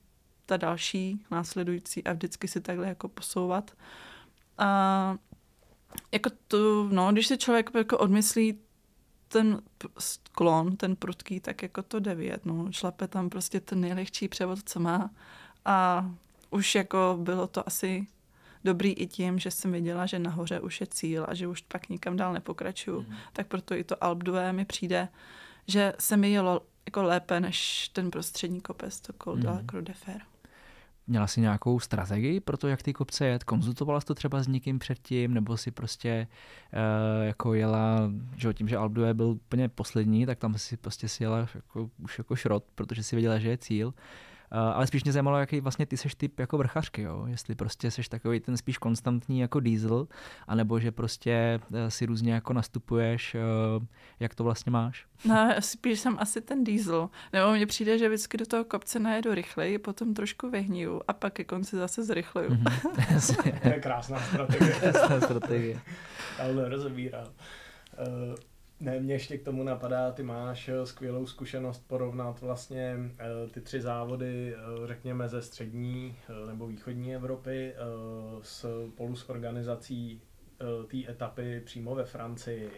ta 0.47 0.57
další, 0.57 1.25
následující 1.31 2.05
a 2.05 2.13
vždycky 2.13 2.49
si 2.49 2.61
takhle 2.61 2.89
jako 2.89 3.09
posouvat. 3.09 3.71
A 4.59 5.17
jako 6.13 6.31
to, 6.49 6.89
no, 6.93 7.13
když 7.13 7.27
si 7.27 7.39
člověk 7.39 7.71
jako 7.75 7.99
odmyslí 7.99 8.59
ten 9.29 9.63
sklon, 9.99 10.77
ten 10.77 10.97
prudký, 10.97 11.41
tak 11.41 11.63
jako 11.63 11.83
to 11.83 12.01
devět, 12.01 12.47
no, 12.47 12.73
šlape 12.73 13.09
tam 13.09 13.31
prostě 13.31 13.61
ten 13.61 13.81
nejlehčí 13.81 14.29
převod, 14.29 14.59
co 14.65 14.81
má 14.81 15.11
a 15.65 16.11
už 16.51 16.75
jako 16.75 17.19
bylo 17.21 17.47
to 17.47 17.67
asi 17.69 18.07
dobrý 18.65 18.93
i 18.93 19.07
tím, 19.07 19.39
že 19.39 19.51
jsem 19.51 19.73
věděla, 19.73 20.07
že 20.07 20.19
nahoře 20.19 20.61
už 20.61 20.81
je 20.81 20.87
cíl 20.87 21.27
a 21.29 21.35
že 21.35 21.47
už 21.49 21.61
pak 21.61 21.89
nikam 21.89 22.17
dál 22.17 22.33
nepokračuju, 22.33 23.01
Mhm. 23.01 23.17
tak 23.33 23.47
proto 23.47 23.75
i 23.75 23.85
to 23.85 24.05
Alpe 24.05 24.25
d'Huez 24.25 24.55
mi 24.55 24.65
přijde, 24.65 25.09
že 25.67 25.93
se 25.99 26.17
mi 26.17 26.31
jelo 26.31 26.61
jako 26.87 27.03
lépe 27.03 27.41
než 27.41 27.89
ten 27.89 28.11
prostřední 28.11 28.61
kopec, 28.61 29.01
to 29.01 29.13
Col 29.25 29.37
de 29.37 29.49
la 29.49 29.55
Mhm. 29.55 29.67
Croix 29.67 29.85
de 29.87 29.93
Fer. 29.95 30.21
Měla 31.07 31.27
jsi 31.27 31.41
nějakou 31.41 31.81
strategii 31.81 32.41
pro 32.41 32.57
to, 32.57 32.69
jak 32.69 32.83
ty 32.83 32.93
kopce 32.93 33.27
jet? 33.27 33.45
Konzultovala 33.45 34.01
jsi 34.01 34.07
to 34.07 34.15
třeba 34.15 34.43
s 34.43 34.49
někým 34.49 34.79
předtím, 34.79 35.35
nebo 35.35 35.57
si 35.57 35.71
prostě 35.71 36.27
uh, 36.73 37.25
jako 37.25 37.55
jela, 37.55 38.11
že 38.37 38.55
tím, 38.55 38.69
že 38.69 38.77
Alpe 38.77 39.15
byl 39.15 39.27
úplně 39.27 39.69
poslední, 39.69 40.27
tak 40.27 40.39
tam 40.39 40.59
si 40.59 40.77
prostě 40.77 41.09
si 41.09 41.25
jela 41.25 41.39
jako, 41.55 41.91
už 41.99 42.19
jako 42.19 42.37
šrot, 42.37 42.65
protože 42.75 43.03
si 43.03 43.17
věděla, 43.17 43.39
že 43.39 43.49
je 43.49 43.59
cíl. 43.59 43.89
Uh, 43.89 43.95
ale 44.51 44.87
spíš 44.87 45.05
mě 45.05 45.13
zajímalo, 45.13 45.39
jaký 45.39 45.61
vlastně 45.61 45.87
ty 45.87 45.97
seš 45.97 46.15
typ 46.15 46.39
jako 46.39 46.59
vrchařky, 46.59 47.03
jo? 47.03 47.25
jestli 47.27 47.55
prostě 47.55 47.91
seš 47.91 48.09
takový 48.09 48.41
ten 48.41 48.57
spíš 48.57 48.79
konstantní 48.79 49.41
jako 49.41 49.61
diesel, 49.61 50.09
anebo 50.49 50.81
že 50.81 50.93
prostě 50.93 51.61
uh, 51.71 51.79
si 51.89 52.07
různě 52.07 52.33
jako 52.33 52.53
nastupuješ, 52.53 53.35
uh, 53.35 53.85
jak 54.21 54.35
to 54.35 54.45
vlastně 54.45 54.71
máš. 54.73 55.07
No, 55.25 55.55
spíš 55.61 56.01
jsem 56.01 56.17
asi 56.21 56.41
ten 56.41 56.65
diesel. 56.65 57.09
Nebo 57.33 57.53
mně 57.53 57.67
přijde, 57.67 57.99
že 57.99 58.09
vždycky 58.09 58.37
do 58.37 58.47
toho 58.47 58.65
kopce 58.65 58.99
najedu 58.99 59.35
rychleji, 59.35 59.79
potom 59.79 60.15
trošku 60.15 60.51
vyhniju 60.51 61.03
a 61.09 61.13
pak 61.13 61.33
ke 61.33 61.45
konci 61.45 61.77
zase 61.77 62.05
zrychluju. 62.05 62.51
Mhm. 62.51 62.65
Jasně. 63.11 63.61
To 63.63 63.69
je 63.69 63.81
krásná 63.81 64.21
strategie. 64.21 64.75
Jasná 64.83 65.21
strategie. 65.21 65.81
Ale 66.43 66.69
rozebírám. 66.69 67.27
Uh, 67.27 68.35
ne, 68.81 69.01
mě 69.01 69.15
ještě 69.15 69.39
k 69.39 69.45
tomu 69.45 69.63
napadá, 69.63 70.11
ty 70.11 70.23
máš 70.23 70.69
eh, 70.69 70.87
skvělou 70.87 71.27
zkušenost 71.27 71.89
porovnat 71.89 72.41
vlastně 72.41 72.97
eh, 73.19 73.51
ty 73.51 73.61
tři 73.61 73.81
závody, 73.81 74.55
eh, 74.55 74.87
řekněme 74.87 75.29
ze 75.29 75.43
střední 75.43 76.17
nebo 76.47 76.67
východní 76.67 77.15
Evropy 77.15 77.73
eh, 77.73 77.77
spolu 78.43 79.17
s 79.17 79.31
organizací 79.31 80.21
té 80.91 81.11
etapy 81.11 81.61
přímo 81.65 81.95
ve 81.95 82.05
Francii. 82.05 82.71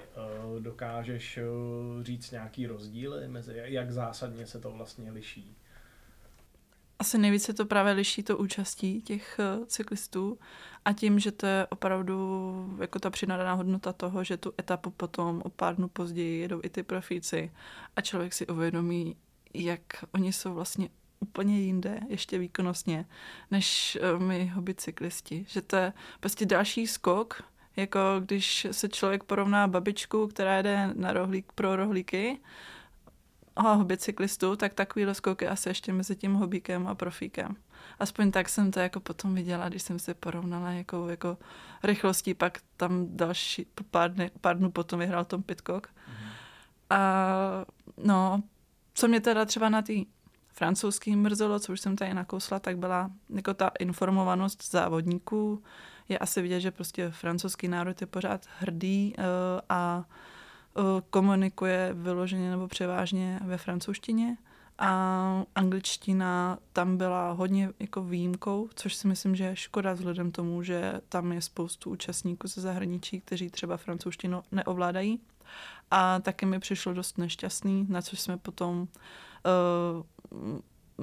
Dokážeš 0.58 1.38
říct 2.02 2.30
nějaký 2.30 2.66
rozdíly 2.66 3.28
mezi, 3.28 3.52
jak 3.64 3.92
zásadně 3.92 4.46
se 4.46 4.60
to 4.60 4.70
vlastně 4.70 5.10
liší? 5.10 5.56
asi 6.98 7.18
nejvíce 7.18 7.52
to 7.52 7.66
právě 7.66 7.92
liší 7.92 8.22
to 8.22 8.38
účastí 8.38 9.02
těch 9.02 9.40
cyklistů 9.66 10.38
a 10.88 10.92
tím, 10.92 11.18
že 11.18 11.32
to 11.32 11.46
je 11.46 11.66
opravdu 11.66 12.78
jako 12.80 12.98
ta 12.98 13.10
přinadaná 13.10 13.54
hodnota 13.54 13.92
toho, 13.92 14.24
že 14.24 14.36
tu 14.36 14.52
etapu 14.60 14.90
potom 14.90 15.42
o 15.44 15.50
pár 15.50 15.76
dnů 15.76 15.88
později 15.88 16.40
jedou 16.40 16.60
i 16.62 16.68
ty 16.68 16.82
profíci 16.82 17.52
a 17.96 18.00
člověk 18.00 18.32
si 18.32 18.46
uvědomí, 18.46 19.16
jak 19.54 19.80
oni 20.14 20.32
jsou 20.32 20.54
vlastně 20.54 20.88
úplně 21.20 21.60
jinde, 21.60 22.00
ještě 22.08 22.38
výkonnostně, 22.38 23.06
než 23.50 23.98
uh, 24.14 24.22
my 24.22 24.46
hobby 24.46 24.74
cyklisti. 24.74 25.44
Že 25.48 25.62
to 25.62 25.76
je 25.76 25.92
prostě 26.20 26.46
další 26.46 26.86
skok, 26.86 27.42
jako 27.76 28.00
když 28.20 28.66
se 28.70 28.88
člověk 28.88 29.24
porovná 29.24 29.68
babičku, 29.68 30.26
která 30.26 30.62
jde 30.62 30.90
na 30.94 31.12
rohlík 31.12 31.52
pro 31.52 31.76
rohlíky, 31.76 32.40
hobby 33.62 33.96
cyklistu, 33.96 34.56
tak 34.56 34.74
takovýhle 34.74 35.14
skoky 35.14 35.48
asi 35.48 35.68
ještě 35.68 35.92
mezi 35.92 36.16
tím 36.16 36.34
hobíkem 36.34 36.86
a 36.86 36.94
profíkem. 36.94 37.56
Aspoň 37.98 38.30
tak 38.30 38.48
jsem 38.48 38.70
to 38.70 38.80
jako 38.80 39.00
potom 39.00 39.34
viděla, 39.34 39.68
když 39.68 39.82
jsem 39.82 39.98
se 39.98 40.14
porovnala 40.14 40.70
jako, 40.70 41.08
jako 41.08 41.38
rychlostí, 41.82 42.34
pak 42.34 42.58
tam 42.76 43.06
další, 43.16 43.66
pár, 43.90 44.12
dny, 44.12 44.30
pár 44.40 44.58
dnů 44.58 44.70
potom 44.70 44.98
vyhrál 44.98 45.24
Tom 45.24 45.42
Pitcock. 45.42 45.86
Mm-hmm. 45.86 46.30
A 46.90 47.64
no, 47.96 48.42
co 48.94 49.08
mě 49.08 49.20
teda 49.20 49.44
třeba 49.44 49.68
na 49.68 49.82
té 49.82 49.92
francouzský 50.52 51.16
mrzelo, 51.16 51.60
co 51.60 51.72
už 51.72 51.80
jsem 51.80 51.96
tady 51.96 52.14
nakousla, 52.14 52.58
tak 52.58 52.78
byla 52.78 53.10
jako 53.34 53.54
ta 53.54 53.70
informovanost 53.78 54.70
závodníků. 54.70 55.62
Je 56.08 56.18
asi 56.18 56.42
vidět, 56.42 56.60
že 56.60 56.70
prostě 56.70 57.10
francouzský 57.10 57.68
národ 57.68 58.00
je 58.00 58.06
pořád 58.06 58.46
hrdý 58.58 59.14
uh, 59.18 59.24
a 59.68 60.04
komunikuje 61.10 61.90
vyloženě 61.94 62.50
nebo 62.50 62.68
převážně 62.68 63.40
ve 63.44 63.58
francouzštině 63.58 64.36
a 64.78 65.42
angličtina 65.54 66.58
tam 66.72 66.96
byla 66.96 67.32
hodně 67.32 67.70
jako 67.80 68.02
výjimkou, 68.02 68.68
což 68.74 68.94
si 68.94 69.08
myslím, 69.08 69.36
že 69.36 69.44
je 69.44 69.56
škoda 69.56 69.92
vzhledem 69.92 70.32
tomu, 70.32 70.62
že 70.62 70.92
tam 71.08 71.32
je 71.32 71.42
spoustu 71.42 71.90
účastníků 71.90 72.48
ze 72.48 72.60
zahraničí, 72.60 73.20
kteří 73.20 73.50
třeba 73.50 73.76
francouzštinu 73.76 74.42
neovládají. 74.52 75.20
A 75.90 76.20
taky 76.20 76.46
mi 76.46 76.58
přišlo 76.60 76.94
dost 76.94 77.18
nešťastný, 77.18 77.86
na 77.88 78.02
což 78.02 78.20
jsme 78.20 78.36
potom 78.36 78.80
uh, 78.80 78.86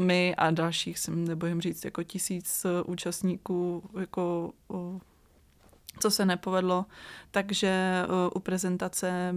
my 0.04 0.36
a 0.36 0.52
dalších, 0.52 1.00
si 1.00 1.12
nebojím 1.12 1.62
říct, 1.62 1.86
jako 1.86 2.04
tisíc 2.04 2.66
účastníků 2.86 3.90
jako 4.00 4.54
uh, 4.68 5.00
co 6.00 6.12
se 6.12 6.26
nepovedlo, 6.26 6.86
takže 7.32 8.04
uh, 8.08 8.30
u 8.36 8.40
prezentace 8.40 9.36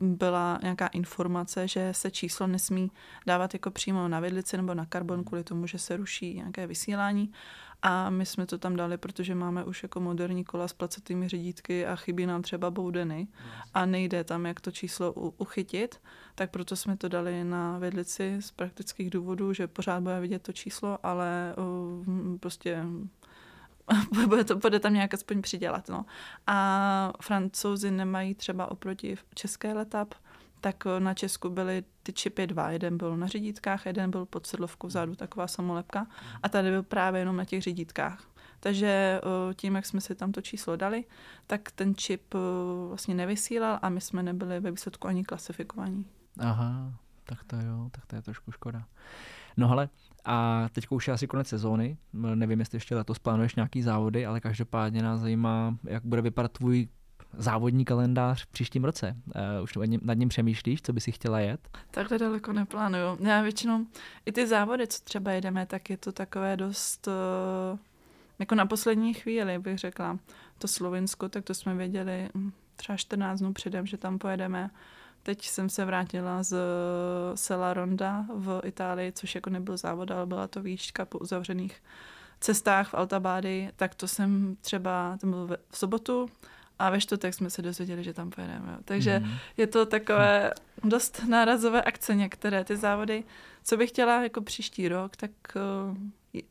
byla 0.00 0.58
nějaká 0.62 0.86
informace, 0.86 1.68
že 1.68 1.88
se 1.92 2.10
číslo 2.10 2.46
nesmí 2.46 2.90
dávat 3.26 3.54
jako 3.54 3.70
přímo 3.70 4.08
na 4.08 4.20
vidlici 4.20 4.56
nebo 4.56 4.74
na 4.74 4.86
karbon 4.86 5.24
kvůli 5.24 5.44
tomu, 5.44 5.66
že 5.66 5.78
se 5.78 5.96
ruší 5.96 6.34
nějaké 6.34 6.66
vysílání. 6.66 7.32
A 7.82 8.10
my 8.10 8.26
jsme 8.26 8.46
to 8.46 8.58
tam 8.58 8.76
dali, 8.76 8.98
protože 8.98 9.34
máme 9.34 9.64
už 9.64 9.82
jako 9.82 10.00
moderní 10.00 10.44
kola 10.44 10.68
s 10.68 10.72
placatými 10.72 11.28
řidítky 11.28 11.86
a 11.86 11.96
chybí 11.96 12.26
nám 12.26 12.42
třeba 12.42 12.70
boudeny 12.70 13.28
a 13.74 13.86
nejde 13.86 14.24
tam, 14.24 14.46
jak 14.46 14.60
to 14.60 14.70
číslo 14.70 15.12
uchytit, 15.12 16.00
tak 16.34 16.50
proto 16.50 16.76
jsme 16.76 16.96
to 16.96 17.08
dali 17.08 17.44
na 17.44 17.78
vidlici 17.78 18.36
z 18.40 18.50
praktických 18.50 19.10
důvodů, 19.10 19.52
že 19.52 19.66
pořád 19.66 20.02
bude 20.02 20.20
vidět 20.20 20.42
to 20.42 20.52
číslo, 20.52 20.98
ale 21.02 21.54
uh, 21.58 22.38
prostě 22.38 22.84
bude, 24.26 24.44
to, 24.44 24.56
bude 24.56 24.80
tam 24.80 24.94
nějak 24.94 25.14
aspoň 25.14 25.42
přidělat. 25.42 25.88
No. 25.88 26.04
A 26.46 27.12
francouzi 27.22 27.90
nemají 27.90 28.34
třeba 28.34 28.70
oproti 28.70 29.16
české 29.34 29.72
letap, 29.72 30.14
tak 30.60 30.84
na 30.98 31.14
Česku 31.14 31.50
byly 31.50 31.84
ty 32.02 32.12
čipy 32.12 32.46
dva. 32.46 32.70
Jeden 32.70 32.96
byl 32.96 33.16
na 33.16 33.26
řidítkách, 33.26 33.86
jeden 33.86 34.10
byl 34.10 34.26
pod 34.26 34.46
sedlovkou 34.46 34.86
vzadu, 34.86 35.14
taková 35.14 35.46
samolepka. 35.46 36.06
A 36.42 36.48
tady 36.48 36.70
byl 36.70 36.82
právě 36.82 37.20
jenom 37.20 37.36
na 37.36 37.44
těch 37.44 37.62
řidítkách. 37.62 38.24
Takže 38.60 39.20
tím, 39.56 39.74
jak 39.74 39.86
jsme 39.86 40.00
si 40.00 40.14
tam 40.14 40.32
to 40.32 40.40
číslo 40.40 40.76
dali, 40.76 41.04
tak 41.46 41.70
ten 41.70 41.94
čip 41.94 42.34
vlastně 42.88 43.14
nevysílal 43.14 43.78
a 43.82 43.88
my 43.88 44.00
jsme 44.00 44.22
nebyli 44.22 44.60
ve 44.60 44.70
výsledku 44.70 45.08
ani 45.08 45.24
klasifikovaní. 45.24 46.06
Aha, 46.40 46.92
tak 47.24 47.44
to 47.44 47.56
jo, 47.56 47.88
tak 47.90 48.06
to 48.06 48.16
je 48.16 48.22
trošku 48.22 48.52
škoda. 48.52 48.84
No 49.56 49.70
ale 49.70 49.88
a 50.24 50.68
teď 50.72 50.86
už 50.90 51.08
je 51.08 51.14
asi 51.14 51.26
konec 51.26 51.48
sezóny, 51.48 51.96
nevím, 52.12 52.60
jestli 52.60 52.76
ještě 52.76 52.96
letos 52.96 53.18
plánuješ 53.18 53.54
nějaký 53.54 53.82
závody, 53.82 54.26
ale 54.26 54.40
každopádně 54.40 55.02
nás 55.02 55.20
zajímá, 55.20 55.76
jak 55.84 56.04
bude 56.04 56.22
vypadat 56.22 56.52
tvůj 56.52 56.88
závodní 57.38 57.84
kalendář 57.84 58.42
v 58.42 58.46
příštím 58.46 58.84
roce. 58.84 59.16
Uh, 59.26 59.62
už 59.62 59.78
nad 60.02 60.14
ním 60.14 60.28
přemýšlíš, 60.28 60.82
co 60.82 60.92
by 60.92 61.00
si 61.00 61.12
chtěla 61.12 61.40
jet? 61.40 61.68
Takhle 61.90 62.18
daleko 62.18 62.52
neplánuju. 62.52 63.18
Já 63.20 63.42
většinou 63.42 63.86
i 64.26 64.32
ty 64.32 64.46
závody, 64.46 64.86
co 64.86 65.04
třeba 65.04 65.32
jedeme, 65.32 65.66
tak 65.66 65.90
je 65.90 65.96
to 65.96 66.12
takové 66.12 66.56
dost 66.56 67.06
uh, 67.06 67.78
jako 68.38 68.54
na 68.54 68.66
poslední 68.66 69.14
chvíli, 69.14 69.58
bych 69.58 69.78
řekla. 69.78 70.18
To 70.58 70.68
Slovinsko, 70.68 71.28
tak 71.28 71.44
to 71.44 71.54
jsme 71.54 71.74
věděli 71.74 72.28
hm, 72.34 72.52
třeba 72.76 72.96
14 72.96 73.38
dnů 73.38 73.52
předem, 73.52 73.86
že 73.86 73.96
tam 73.96 74.18
pojedeme. 74.18 74.70
Teď 75.24 75.48
jsem 75.48 75.68
se 75.68 75.84
vrátila 75.84 76.42
z 76.42 76.56
Sela 77.34 77.74
Ronda 77.74 78.24
v 78.34 78.60
Itálii, 78.64 79.12
což 79.12 79.34
jako 79.34 79.50
nebyl 79.50 79.76
závod, 79.76 80.10
ale 80.10 80.26
byla 80.26 80.48
to 80.48 80.62
výška 80.62 81.04
po 81.04 81.18
uzavřených 81.18 81.82
cestách 82.40 82.88
v 82.88 82.94
Altabády, 82.94 83.70
tak 83.76 83.94
to 83.94 84.08
jsem 84.08 84.56
třeba, 84.60 85.18
to 85.20 85.26
bylo 85.26 85.46
v 85.46 85.78
sobotu 85.78 86.28
a 86.78 86.90
ve 86.90 87.00
čtvrtek 87.00 87.34
jsme 87.34 87.50
se 87.50 87.62
dozvěděli, 87.62 88.04
že 88.04 88.14
tam 88.14 88.30
pojedeme. 88.30 88.78
Takže 88.84 89.18
mm. 89.18 89.30
je 89.56 89.66
to 89.66 89.86
takové 89.86 90.52
dost 90.84 91.22
nárazové 91.28 91.82
akce 91.82 92.14
některé 92.14 92.64
ty 92.64 92.76
závody. 92.76 93.24
Co 93.64 93.76
bych 93.76 93.90
chtěla 93.90 94.22
jako 94.22 94.40
příští 94.40 94.88
rok, 94.88 95.16
tak 95.16 95.30
uh, 95.56 95.96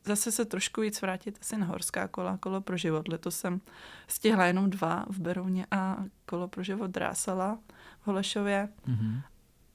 zase 0.06 0.32
se 0.32 0.46
trošku 0.46 0.82
víc 0.82 1.02
vrátit 1.02 1.38
asi 1.42 1.58
na 1.58 1.66
horská 1.66 2.08
kola, 2.08 2.38
kolo 2.38 2.62
pro 2.62 2.78
život. 2.78 3.08
Letos 3.08 3.38
jsem 3.38 3.62
stihla 4.08 4.46
jenom 4.46 4.70
dva 4.70 5.06
v 5.10 5.20
Berouně 5.20 5.66
a 5.72 5.98
kolo 6.26 6.48
pro 6.48 6.64
život 6.64 6.92
drásala. 6.92 7.60
Holešově, 8.04 8.70
mm-hmm. 8.88 9.22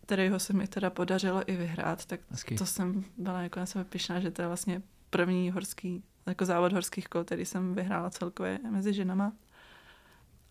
kterýho 0.03 0.39
se 0.39 0.53
mi 0.53 0.69
teda 0.69 0.91
podařilo 0.91 1.51
i 1.51 1.57
vyhrát, 1.57 2.07
tak 2.07 2.21
Hezky. 2.31 2.55
to 2.55 2.67
jsem 2.67 3.05
byla 3.19 3.43
jako 3.43 3.61
na 3.61 3.67
sebe 3.67 3.85
pišná, 3.85 4.21
že 4.21 4.31
to 4.31 4.43
je 4.43 4.49
vlastně 4.49 4.83
první 5.11 5.51
horský, 5.51 6.03
jako 6.27 6.45
závod 6.45 6.73
horských 6.73 7.09
kol, 7.09 7.25
který 7.25 7.45
jsem 7.45 7.75
vyhrála 7.75 8.11
celkově 8.11 8.59
mezi 8.71 8.95
ženama. 8.95 9.33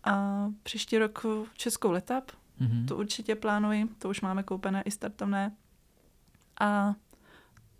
A 0.04 0.46
příští 0.62 0.98
rok 0.98 1.26
českou 1.54 1.90
letap, 1.90 2.30
mm-hmm. 2.60 2.86
to 2.88 2.96
určitě 2.96 3.34
plánuji, 3.34 3.88
to 3.98 4.08
už 4.08 4.20
máme 4.20 4.42
koupené 4.42 4.82
i 4.82 4.90
startovné. 4.90 5.56
A 6.60 6.94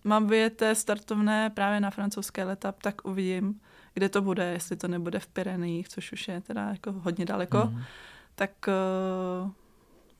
mám 0.04 0.26
vyjeté 0.26 0.74
startovné 0.74 1.50
právě 1.50 1.80
na 1.80 1.90
francouzské 1.90 2.44
letap, 2.44 2.82
tak 2.82 3.04
uvidím, 3.04 3.60
kde 3.94 4.08
to 4.08 4.22
bude, 4.22 4.44
jestli 4.44 4.76
to 4.76 4.88
nebude 4.88 5.18
v 5.18 5.26
Pyrenejích, 5.26 5.88
což 5.88 6.12
už 6.12 6.28
je 6.28 6.40
teda 6.40 6.68
jako 6.68 6.92
hodně 6.92 7.24
daleko, 7.24 7.58
mm-hmm. 7.58 7.82
tak 8.34 8.50
uh, 9.44 9.50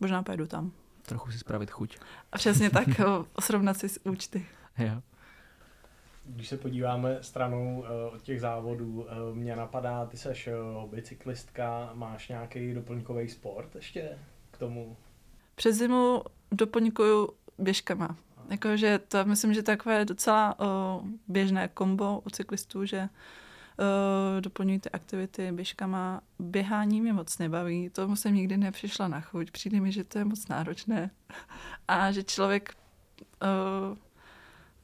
Možná 0.01 0.23
pojedu 0.23 0.47
tam. 0.47 0.73
Trochu 1.03 1.31
si 1.31 1.39
spravit 1.39 1.71
chuť. 1.71 1.99
A 2.33 2.39
přesně 2.39 2.71
tak, 2.71 2.89
srovnat 3.41 3.77
si 3.77 3.89
s 3.89 4.07
účty. 4.07 4.47
Jo. 4.79 5.03
Když 6.25 6.49
se 6.49 6.57
podíváme 6.57 7.19
stranou 7.21 7.79
uh, 7.79 8.15
od 8.15 8.23
těch 8.23 8.41
závodů, 8.41 9.01
uh, 9.01 9.37
mě 9.37 9.57
napadá, 9.57 10.07
ty 10.07 10.17
seš 10.17 10.49
uh, 10.49 10.91
bicyklistka, 10.91 11.91
máš 11.95 12.29
nějaký 12.29 12.75
doplňkový 12.75 13.29
sport 13.29 13.75
ještě 13.75 14.19
k 14.51 14.59
tomu? 14.59 14.97
Přes 15.55 15.77
zimu 15.77 16.23
doplňkuju 16.53 17.29
běžkama. 17.59 18.17
Jakože 18.51 18.99
to 18.99 19.25
myslím, 19.25 19.55
že 19.55 19.63
takové 19.63 20.05
docela 20.05 20.61
uh, 20.61 21.09
běžné 21.29 21.69
kombo 21.69 22.23
u 22.27 22.31
cyklistů, 22.31 22.85
že 22.85 23.09
uh, 23.79 24.41
doplňují 24.41 24.79
ty 24.79 24.91
aktivity 24.91 25.53
běžkama. 25.53 26.21
Běhání 26.39 27.01
mě 27.01 27.13
moc 27.13 27.39
nebaví, 27.39 27.91
tomu 27.91 28.17
jsem 28.17 28.35
nikdy 28.35 28.57
nepřišla 28.57 29.09
na 29.09 29.21
chuť. 29.21 29.51
Přijde 29.51 29.81
mi, 29.81 29.93
že 29.93 30.05
to 30.05 30.19
je 30.19 30.25
moc 30.25 30.49
náročné 30.49 31.11
a 31.89 32.13
že 32.13 32.23
člověk 32.23 32.75
uh, 33.43 33.99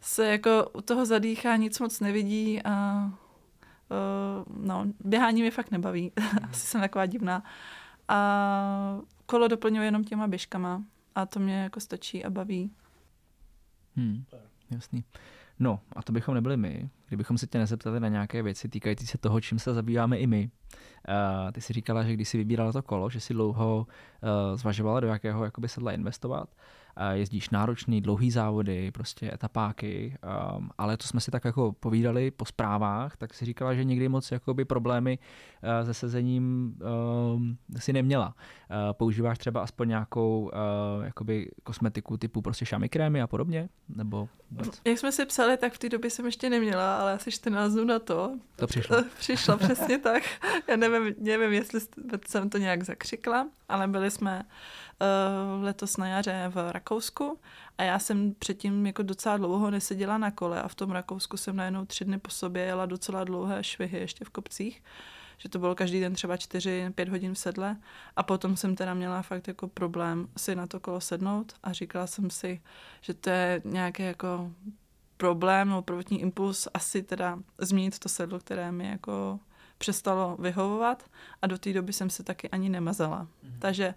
se 0.00 0.26
jako 0.26 0.70
u 0.72 0.80
toho 0.80 1.06
zadýchá, 1.06 1.56
nic 1.56 1.78
moc 1.80 2.00
nevidí 2.00 2.62
a 2.62 3.04
uh, 3.90 4.66
no, 4.66 4.86
běhání 5.04 5.40
mě 5.40 5.50
fakt 5.50 5.70
nebaví. 5.70 6.12
Asi 6.50 6.66
jsem 6.66 6.80
taková 6.80 7.06
divná. 7.06 7.42
A 8.08 9.00
kolo 9.26 9.48
doplňuji 9.48 9.84
jenom 9.84 10.04
těma 10.04 10.26
běžkama 10.26 10.82
a 11.14 11.26
to 11.26 11.40
mě 11.40 11.62
jako 11.62 11.80
stačí 11.80 12.24
a 12.24 12.30
baví. 12.30 12.70
Hmm, 13.96 14.24
jasný. 14.70 15.04
No 15.58 15.80
a 15.96 16.02
to 16.02 16.12
bychom 16.12 16.34
nebyli 16.34 16.56
my, 16.56 16.88
kdybychom 17.08 17.38
se 17.38 17.46
tě 17.46 17.58
nezeptali 17.58 18.00
na 18.00 18.08
nějaké 18.08 18.42
věci 18.42 18.68
týkající 18.68 19.06
se 19.06 19.18
toho, 19.18 19.40
čím 19.40 19.58
se 19.58 19.74
zabýváme 19.74 20.18
i 20.18 20.26
my. 20.26 20.50
Uh, 21.08 21.52
ty 21.52 21.60
si 21.60 21.72
říkala, 21.72 22.02
že 22.04 22.12
když 22.12 22.28
si 22.28 22.38
vybírala 22.38 22.72
to 22.72 22.82
kolo, 22.82 23.10
že 23.10 23.20
si 23.20 23.34
dlouho 23.34 23.86
uh, 23.86 24.56
zvažovala, 24.58 25.00
do 25.00 25.06
jakého 25.06 25.44
jakoby 25.44 25.68
sedla 25.68 25.92
investovat 25.92 26.48
jezdíš 27.12 27.50
náročný, 27.50 28.00
dlouhý 28.00 28.30
závody, 28.30 28.90
prostě 28.90 29.34
etapáky, 29.34 30.16
um, 30.56 30.70
ale 30.78 30.96
to 30.96 31.06
jsme 31.06 31.20
si 31.20 31.30
tak 31.30 31.44
jako 31.44 31.72
povídali 31.72 32.30
po 32.30 32.44
zprávách, 32.44 33.16
tak 33.16 33.34
si 33.34 33.44
říkala, 33.44 33.74
že 33.74 33.84
někdy 33.84 34.08
moc 34.08 34.30
jakoby 34.30 34.64
problémy 34.64 35.18
uh, 35.18 35.86
se 35.86 35.94
sezením 35.94 36.76
um, 37.34 37.58
si 37.78 37.92
neměla. 37.92 38.26
Uh, 38.26 38.92
používáš 38.92 39.38
třeba 39.38 39.60
aspoň 39.60 39.88
nějakou 39.88 40.50
uh, 40.98 41.04
jakoby 41.04 41.50
kosmetiku 41.62 42.16
typu 42.16 42.42
prostě 42.42 42.66
šamy 42.66 42.88
krémy 42.88 43.22
a 43.22 43.26
podobně? 43.26 43.68
Nebo 43.88 44.28
vůbec? 44.50 44.80
Jak 44.84 44.98
jsme 44.98 45.12
si 45.12 45.26
psali, 45.26 45.56
tak 45.56 45.72
v 45.72 45.78
té 45.78 45.88
době 45.88 46.10
jsem 46.10 46.26
ještě 46.26 46.50
neměla, 46.50 46.96
ale 46.96 47.12
asi 47.12 47.32
14 47.32 47.72
dnů 47.72 47.84
na 47.84 47.98
to. 47.98 48.38
To 48.56 48.66
přišlo. 48.66 48.96
přišlo, 49.18 49.56
přesně 49.56 49.98
tak. 49.98 50.22
Já 50.68 50.76
nevím, 50.76 51.14
nevím, 51.18 51.52
jestli 51.52 51.80
jsem 52.26 52.50
to 52.50 52.58
nějak 52.58 52.82
zakřikla, 52.82 53.48
ale 53.68 53.88
byli 53.88 54.10
jsme 54.10 54.42
uh, 54.44 54.50
letos 55.60 55.96
na 55.96 56.06
jaře 56.06 56.44
v 56.48 56.72
Rakousku 56.72 57.38
a 57.78 57.82
já 57.82 57.98
jsem 57.98 58.34
předtím 58.34 58.86
jako 58.86 59.02
docela 59.02 59.36
dlouho 59.36 59.70
neseděla 59.70 60.18
na 60.18 60.30
kole 60.30 60.62
a 60.62 60.68
v 60.68 60.74
tom 60.74 60.90
Rakousku 60.90 61.36
jsem 61.36 61.56
najednou 61.56 61.84
tři 61.84 62.04
dny 62.04 62.18
po 62.18 62.30
sobě 62.30 62.62
jela 62.62 62.86
docela 62.86 63.24
dlouhé 63.24 63.64
švihy 63.64 63.98
ještě 63.98 64.24
v 64.24 64.30
kopcích 64.30 64.82
že 65.38 65.48
to 65.48 65.58
bylo 65.58 65.74
každý 65.74 66.00
den 66.00 66.14
třeba 66.14 66.36
4-5 66.36 67.10
hodin 67.10 67.34
v 67.34 67.38
sedle 67.38 67.76
a 68.16 68.22
potom 68.22 68.56
jsem 68.56 68.76
teda 68.76 68.94
měla 68.94 69.22
fakt 69.22 69.48
jako 69.48 69.68
problém 69.68 70.28
si 70.36 70.54
na 70.54 70.66
to 70.66 70.80
kolo 70.80 71.00
sednout 71.00 71.52
a 71.62 71.72
říkala 71.72 72.06
jsem 72.06 72.30
si, 72.30 72.60
že 73.00 73.14
to 73.14 73.30
je 73.30 73.62
nějaký 73.64 74.02
jako 74.02 74.50
problém 75.16 75.68
nebo 75.68 75.82
prvotní 75.82 76.20
impuls 76.20 76.68
asi 76.74 77.02
teda 77.02 77.38
změnit 77.58 77.98
to 77.98 78.08
sedlo, 78.08 78.38
které 78.38 78.72
mi 78.72 78.88
jako 78.88 79.40
přestalo 79.78 80.36
vyhovovat 80.38 81.04
a 81.42 81.46
do 81.46 81.58
té 81.58 81.72
doby 81.72 81.92
jsem 81.92 82.10
se 82.10 82.22
taky 82.22 82.50
ani 82.50 82.68
nemazala. 82.68 83.22
Mm-hmm. 83.22 83.58
Takže 83.58 83.94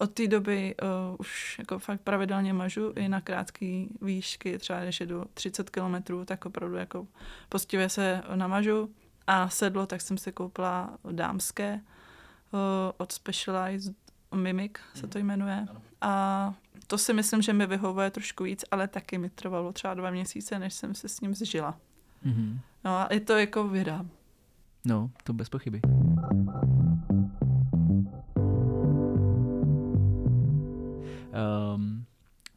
od 0.00 0.10
té 0.10 0.28
doby 0.28 0.74
uh, 0.82 0.88
už 1.18 1.58
jako 1.58 1.78
fakt 1.78 2.00
pravidelně 2.00 2.52
mažu 2.52 2.92
i 2.96 3.08
na 3.08 3.20
krátké 3.20 3.84
výšky, 4.02 4.58
třeba 4.58 4.80
když 4.82 5.00
jedu 5.00 5.24
30 5.34 5.70
km, 5.70 6.24
tak 6.24 6.46
opravdu 6.46 6.76
jako 6.76 7.06
postivě 7.48 7.88
se 7.88 8.22
namažu 8.34 8.90
a 9.26 9.48
sedlo, 9.48 9.86
tak 9.86 10.00
jsem 10.00 10.18
si 10.18 10.32
koupila 10.32 10.98
dámské 11.12 11.74
uh, 11.74 12.60
od 12.96 13.12
Specialized 13.12 13.94
Mimic 14.34 14.72
se 14.94 15.06
to 15.06 15.18
jmenuje. 15.18 15.66
A 16.00 16.54
to 16.86 16.98
si 16.98 17.12
myslím, 17.12 17.42
že 17.42 17.52
mi 17.52 17.66
vyhovuje 17.66 18.10
trošku 18.10 18.44
víc, 18.44 18.64
ale 18.70 18.88
taky 18.88 19.18
mi 19.18 19.30
trvalo 19.30 19.72
třeba 19.72 19.94
dva 19.94 20.10
měsíce, 20.10 20.58
než 20.58 20.74
jsem 20.74 20.94
se 20.94 21.08
s 21.08 21.20
ním 21.20 21.34
zžila. 21.34 21.76
Mm-hmm. 22.26 22.58
No 22.84 22.90
a 22.90 23.08
je 23.10 23.20
to 23.20 23.38
jako 23.38 23.68
věda. 23.68 24.06
No, 24.84 25.10
to 25.24 25.32
bez 25.32 25.48
pochyby. 25.48 25.80
Um, 31.74 32.04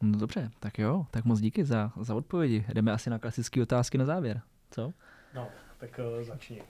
no 0.02 0.18
dobře, 0.18 0.50
tak 0.60 0.78
jo, 0.78 1.06
tak 1.10 1.24
moc 1.24 1.40
díky 1.40 1.64
za, 1.64 1.92
za 2.00 2.14
odpovědi. 2.14 2.66
Jdeme 2.74 2.92
asi 2.92 3.10
na 3.10 3.18
klasické 3.18 3.62
otázky 3.62 3.98
na 3.98 4.04
závěr, 4.04 4.42
co? 4.70 4.92
No, 5.34 5.48
tak 5.78 6.00
uh, 6.18 6.24
začni. 6.24 6.62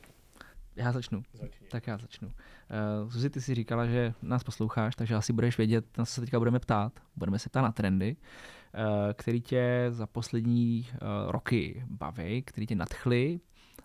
Já 0.77 0.93
začnu. 0.93 1.23
Začni. 1.33 1.67
Tak 1.71 1.87
já 1.87 1.99
začnu. 1.99 2.29
Uh, 2.29 3.11
Suzi, 3.11 3.31
ty 3.31 3.41
si 3.41 3.55
říkala, 3.55 3.87
že 3.87 4.15
nás 4.23 4.45
posloucháš, 4.45 4.97
takže 4.97 5.15
asi 5.15 5.33
budeš 5.33 5.59
vědět, 5.59 5.99
na 5.99 6.05
co 6.05 6.13
se 6.13 6.21
teďka 6.21 6.39
budeme 6.39 6.59
ptát. 6.59 7.01
Budeme 7.17 7.39
se 7.39 7.49
ptát 7.49 7.63
na 7.63 7.73
trendy, 7.73 8.17
uh, 8.17 9.13
který 9.13 9.41
tě 9.41 9.87
za 9.89 10.07
poslední 10.07 10.89
uh, 10.93 10.99
roky 11.31 11.85
baví, 11.91 12.43
který 12.43 12.67
tě 12.67 12.75
nadchly, 12.75 13.41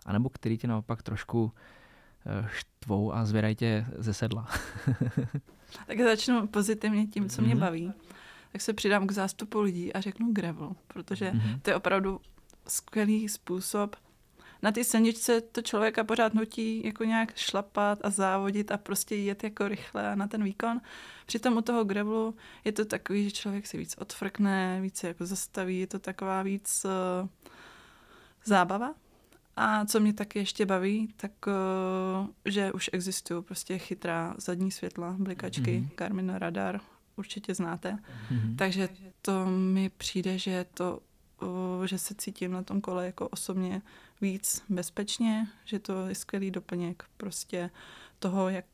anebo 0.06 0.28
který 0.28 0.58
tě 0.58 0.68
naopak 0.68 1.02
trošku 1.02 1.44
uh, 1.44 1.50
štvou 2.48 3.14
a 3.14 3.24
zvědají 3.24 3.56
tě 3.56 3.86
ze 3.98 4.14
sedla. 4.14 4.48
tak 5.86 6.00
začnu 6.00 6.46
pozitivně 6.46 7.06
tím, 7.06 7.28
co 7.28 7.42
mě 7.42 7.54
mm-hmm. 7.54 7.60
baví. 7.60 7.92
Tak 8.52 8.60
se 8.60 8.72
přidám 8.72 9.06
k 9.06 9.12
zástupu 9.12 9.60
lidí 9.60 9.92
a 9.92 10.00
řeknu 10.00 10.32
gravel, 10.32 10.72
protože 10.86 11.30
mm-hmm. 11.30 11.60
to 11.62 11.70
je 11.70 11.76
opravdu 11.76 12.20
skvělý 12.66 13.28
způsob, 13.28 13.96
na 14.62 14.72
té 14.72 14.84
silničce 14.84 15.40
to 15.40 15.62
člověka 15.62 16.04
pořád 16.04 16.34
nutí 16.34 16.82
jako 16.84 17.04
nějak 17.04 17.36
šlapat 17.36 17.98
a 18.02 18.10
závodit 18.10 18.72
a 18.72 18.76
prostě 18.76 19.16
jet 19.16 19.44
jako 19.44 19.68
rychle 19.68 20.16
na 20.16 20.26
ten 20.26 20.44
výkon. 20.44 20.80
Přitom 21.26 21.56
u 21.56 21.60
toho 21.60 21.84
gravelu 21.84 22.36
je 22.64 22.72
to 22.72 22.84
takový, 22.84 23.24
že 23.24 23.30
člověk 23.30 23.66
si 23.66 23.78
víc 23.78 23.94
odfrkne, 23.98 24.80
víc 24.80 24.96
se 24.96 25.08
jako 25.08 25.26
zastaví, 25.26 25.80
je 25.80 25.86
to 25.86 25.98
taková 25.98 26.42
víc 26.42 26.84
uh, 27.22 27.28
zábava. 28.44 28.94
A 29.62 29.84
co 29.84 30.00
mě 30.00 30.12
taky 30.12 30.38
ještě 30.38 30.66
baví, 30.66 31.14
tak 31.16 31.32
uh, 31.46 32.26
že 32.44 32.72
už 32.72 32.90
existují 32.92 33.42
prostě 33.42 33.78
chytrá 33.78 34.34
zadní 34.38 34.70
světla, 34.70 35.16
blikačky, 35.18 35.80
mm-hmm. 35.80 35.96
Garmin 35.96 36.30
Radar, 36.30 36.80
určitě 37.16 37.54
znáte. 37.54 37.92
Mm-hmm. 37.92 38.56
Takže 38.56 38.88
to 39.22 39.46
mi 39.46 39.90
přijde, 39.96 40.38
že 40.38 40.66
to 40.74 41.00
že 41.84 41.98
se 41.98 42.14
cítím 42.14 42.52
na 42.52 42.62
tom 42.62 42.80
kole 42.80 43.06
jako 43.06 43.28
osobně 43.28 43.82
víc 44.20 44.62
bezpečně, 44.68 45.48
že 45.64 45.78
to 45.78 46.08
je 46.08 46.14
skvělý 46.14 46.50
doplněk 46.50 47.04
prostě 47.16 47.70
toho, 48.18 48.48
jak, 48.48 48.66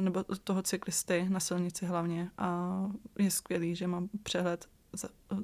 nebo 0.00 0.24
toho 0.24 0.62
cyklisty 0.62 1.26
na 1.28 1.40
silnici 1.40 1.86
hlavně 1.86 2.30
a 2.38 2.78
je 3.18 3.30
skvělý, 3.30 3.76
že 3.76 3.86
mám 3.86 4.08
přehled, 4.22 4.68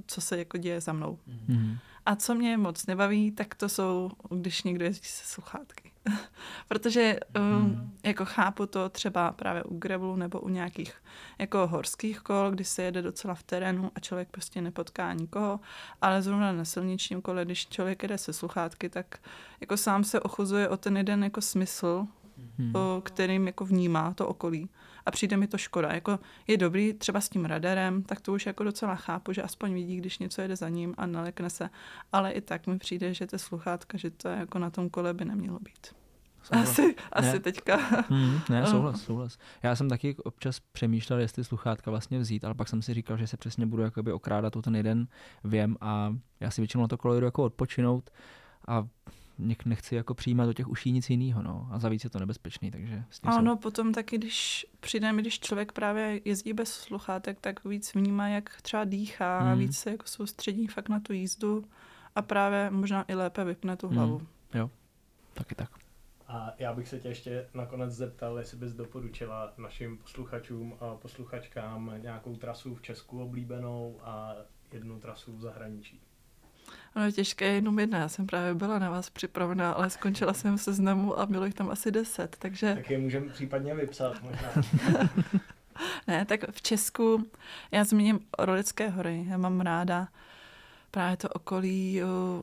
co 0.07 0.21
se 0.21 0.39
jako 0.39 0.59
děje 0.59 0.81
za 0.81 0.93
mnou. 0.93 1.19
Mm-hmm. 1.29 1.79
A 2.07 2.17
co 2.17 2.35
mě 2.35 2.57
moc 2.57 2.87
nebaví, 2.87 3.31
tak 3.31 3.55
to 3.55 3.69
jsou, 3.69 4.11
když 4.31 4.63
někdo 4.63 4.85
jezdí 4.85 5.07
se 5.07 5.25
sluchátky. 5.25 5.93
Protože 6.69 7.21
um, 7.37 7.93
jako 8.05 8.25
chápu 8.25 8.67
to 8.67 8.89
třeba 8.89 9.33
právě 9.33 9.63
u 9.63 9.79
gravelu 9.79 10.17
nebo 10.17 10.41
u 10.41 10.49
nějakých 10.49 10.95
jako 11.39 11.67
horských 11.67 12.21
kol, 12.21 12.51
kdy 12.51 12.65
se 12.65 12.83
jede 12.83 13.03
docela 13.03 13.35
v 13.35 13.43
terénu 13.43 13.91
a 13.95 14.01
člověk 14.01 14.29
prostě 14.31 14.61
nepotká 14.61 15.13
nikoho, 15.13 15.61
ale 16.01 16.23
zrovna 16.23 16.53
na 16.53 16.65
silničním 16.65 17.23
kole, 17.23 17.45
když 17.45 17.69
člověk 17.69 18.03
jede 18.03 18.19
se 18.19 18.33
sluchátky, 18.33 18.89
tak 18.89 19.19
jako 19.61 19.77
sám 19.77 20.05
se 20.05 20.21
ochuzuje 20.21 20.69
o 20.69 20.77
ten 20.77 20.97
jeden 20.97 21.25
jako 21.25 21.41
smysl, 21.41 22.07
hmm. 22.59 22.77
o, 22.77 23.01
kterým 23.05 23.47
jako 23.47 23.65
vnímá 23.65 24.15
to 24.15 24.29
okolí. 24.29 24.69
A 25.07 25.11
přijde 25.11 25.37
mi 25.37 25.47
to 25.47 25.59
škoda. 25.59 25.93
Jako 25.93 26.19
je 26.47 26.57
dobrý 26.57 26.93
třeba 26.93 27.21
s 27.21 27.29
tím 27.29 27.45
radarem, 27.45 28.03
tak 28.03 28.21
to 28.21 28.33
už 28.33 28.47
jako 28.47 28.65
docela 28.65 28.95
chápu, 28.95 29.33
že 29.33 29.43
aspoň 29.43 29.75
vidí, 29.75 29.97
když 29.97 30.19
něco 30.19 30.43
jede 30.43 30.57
za 30.57 30.69
ním 30.69 30.95
a 30.99 31.07
nalekne 31.07 31.51
se. 31.51 31.71
Ale 32.13 32.33
i 32.33 32.41
tak 32.41 32.67
mi 32.67 32.79
přijde, 32.79 33.15
že 33.15 33.27
ty 33.27 33.39
sluchátka, 33.39 33.99
že 33.99 34.11
to 34.11 34.29
jako 34.29 34.59
na 34.59 34.71
tom 34.71 34.91
kole 34.91 35.15
by 35.15 35.25
nemělo 35.25 35.59
být. 35.59 36.03
Souhlas. 36.43 36.71
Asi, 36.71 36.95
asi 37.13 37.41
teďka. 37.41 37.77
Hmm, 38.09 38.41
ne, 38.51 38.67
souhlas, 38.67 39.03
souhlas. 39.03 39.39
Já 39.63 39.77
jsem 39.77 39.89
taky 39.89 40.17
občas 40.17 40.61
přemýšlel, 40.61 41.19
jestli 41.19 41.45
sluchátka 41.45 41.91
vlastně 41.91 42.19
vzít, 42.19 42.45
ale 42.45 42.55
pak 42.55 42.69
jsem 42.69 42.83
si 42.83 42.95
říkal, 42.95 43.17
že 43.17 43.27
se 43.27 43.37
přesně 43.37 43.67
budu 43.67 43.83
jakoby 43.83 44.13
okrádat 44.13 44.57
o 44.57 44.63
ten 44.63 44.77
jeden 44.77 45.07
věm 45.45 45.77
a 45.81 46.17
já 46.41 46.51
si 46.51 46.61
většinou 46.61 46.83
na 46.83 46.89
to 46.89 46.99
kolo 46.99 47.21
jdu 47.21 47.25
jako 47.25 47.45
odpočinout 47.45 48.11
a 48.69 48.87
nechci 49.65 49.95
jako 49.95 50.15
přijímat 50.15 50.47
do 50.47 50.53
těch 50.53 50.69
uší 50.69 50.93
nic 50.93 51.11
jiného, 51.11 51.43
no. 51.43 51.69
A 51.71 51.79
za 51.79 51.89
víc 51.89 52.05
je 52.05 52.11
to 52.11 52.19
nebezpečný, 52.19 52.71
takže... 52.71 53.05
Ano, 53.23 53.53
jsou... 53.53 53.59
potom 53.59 53.93
taky, 53.93 54.19
když 54.19 54.67
přijde 54.81 55.13
když 55.13 55.41
člověk 55.41 55.73
právě 55.73 56.21
jezdí 56.25 56.53
bez 56.53 56.73
sluchátek, 56.73 57.41
tak 57.41 57.65
víc 57.65 57.95
vnímá, 57.95 58.29
jak 58.29 58.63
třeba 58.63 58.85
dýchá, 58.85 59.41
hmm. 59.41 59.59
víc 59.59 59.79
se 59.79 59.91
jako 59.91 60.07
soustředí 60.07 60.67
fakt 60.67 60.89
na 60.89 61.01
tu 61.01 61.13
jízdu 61.13 61.65
a 62.15 62.23
právě 62.23 62.71
možná 62.71 63.05
i 63.09 63.15
lépe 63.15 63.45
vypne 63.45 63.77
tu 63.77 63.89
hlavu. 63.89 64.19
Hmm. 64.19 64.27
Jo, 64.55 64.71
taky 65.35 65.55
tak. 65.55 65.71
A 66.29 66.53
já 66.59 66.73
bych 66.73 66.89
se 66.89 67.01
tě 67.01 67.09
ještě 67.09 67.49
nakonec 67.55 67.93
zeptal, 67.93 68.39
jestli 68.39 68.57
bys 68.57 68.73
doporučila 68.73 69.53
našim 69.59 69.99
posluchačům 69.99 70.77
a 70.81 70.95
posluchačkám 70.95 71.95
nějakou 72.03 72.37
trasu 72.37 72.75
v 72.75 72.83
Česku 72.83 73.23
oblíbenou 73.23 74.01
a 74.03 74.35
jednu 74.73 75.01
trasu 75.01 75.37
v 75.37 75.41
zahraničí. 75.41 76.01
Ono 76.97 77.05
je 77.05 77.13
těžké 77.13 77.53
jenom 77.53 77.79
jedna. 77.79 77.99
Já 77.99 78.09
jsem 78.09 78.27
právě 78.27 78.55
byla 78.55 78.79
na 78.79 78.91
vás 78.91 79.11
připravená, 79.11 79.73
ale 79.73 79.91
skončila 79.91 80.35
jsem 80.35 80.59
se 80.59 80.65
seznamu 80.65 81.19
a 81.19 81.27
bylo 81.27 81.45
jich 81.45 81.55
tam 81.55 81.71
asi 81.71 81.91
deset, 81.91 82.37
takže... 82.39 82.75
Tak 82.75 82.91
je 82.91 82.99
můžeme 82.99 83.29
případně 83.29 83.75
vypsat 83.75 84.23
možná. 84.23 84.49
ne, 86.07 86.25
tak 86.25 86.41
v 86.51 86.63
Česku 86.63 87.27
já 87.71 87.85
zmíním 87.85 88.21
Orlické 88.39 88.89
hory. 88.89 89.25
Já 89.29 89.37
mám 89.37 89.61
ráda 89.61 90.09
právě 90.91 91.17
to 91.17 91.29
okolí 91.29 92.01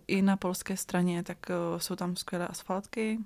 i 0.07 0.21
na 0.21 0.37
polské 0.37 0.77
straně, 0.77 1.23
tak 1.23 1.37
jsou 1.77 1.95
tam 1.95 2.15
skvělé 2.15 2.47
asfaltky, 2.47 3.19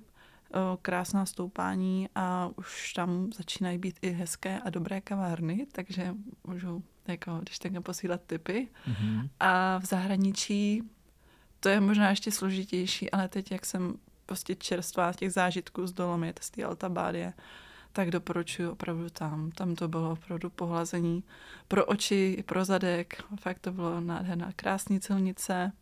krásná 0.82 1.26
stoupání 1.26 2.08
a 2.14 2.50
už 2.56 2.92
tam 2.92 3.32
začínají 3.32 3.78
být 3.78 3.98
i 4.02 4.10
hezké 4.10 4.60
a 4.64 4.70
dobré 4.70 5.00
kavárny, 5.00 5.66
takže 5.72 6.14
můžu 6.46 6.82
jako, 7.08 7.38
když 7.42 7.58
tak 7.58 7.72
posílat 7.82 8.20
tipy. 8.26 8.68
Mm-hmm. 8.88 9.28
A 9.40 9.78
v 9.78 9.84
zahraničí 9.84 10.82
to 11.64 11.68
je 11.68 11.80
možná 11.80 12.10
ještě 12.10 12.30
složitější, 12.30 13.10
ale 13.10 13.28
teď, 13.28 13.50
jak 13.52 13.66
jsem 13.66 13.94
prostě 14.26 14.54
čerstvá 14.54 15.12
těch 15.12 15.32
zážitků 15.32 15.86
z 15.86 15.92
Dolomit, 15.92 16.38
z 16.42 16.50
té 16.50 16.64
Altabádie, 16.64 17.32
tak 17.92 18.10
doporučuji 18.10 18.68
opravdu 18.68 19.10
tam. 19.10 19.50
Tam 19.50 19.74
to 19.74 19.88
bylo 19.88 20.12
opravdu 20.12 20.50
pohlazení 20.50 21.24
pro 21.68 21.84
oči 21.84 22.36
i 22.38 22.42
pro 22.42 22.64
zadek. 22.64 23.22
Fakt 23.40 23.58
to 23.58 23.72
bylo 23.72 24.00
nádherná, 24.00 24.52
krásný 24.56 25.00
silnice. 25.00 25.72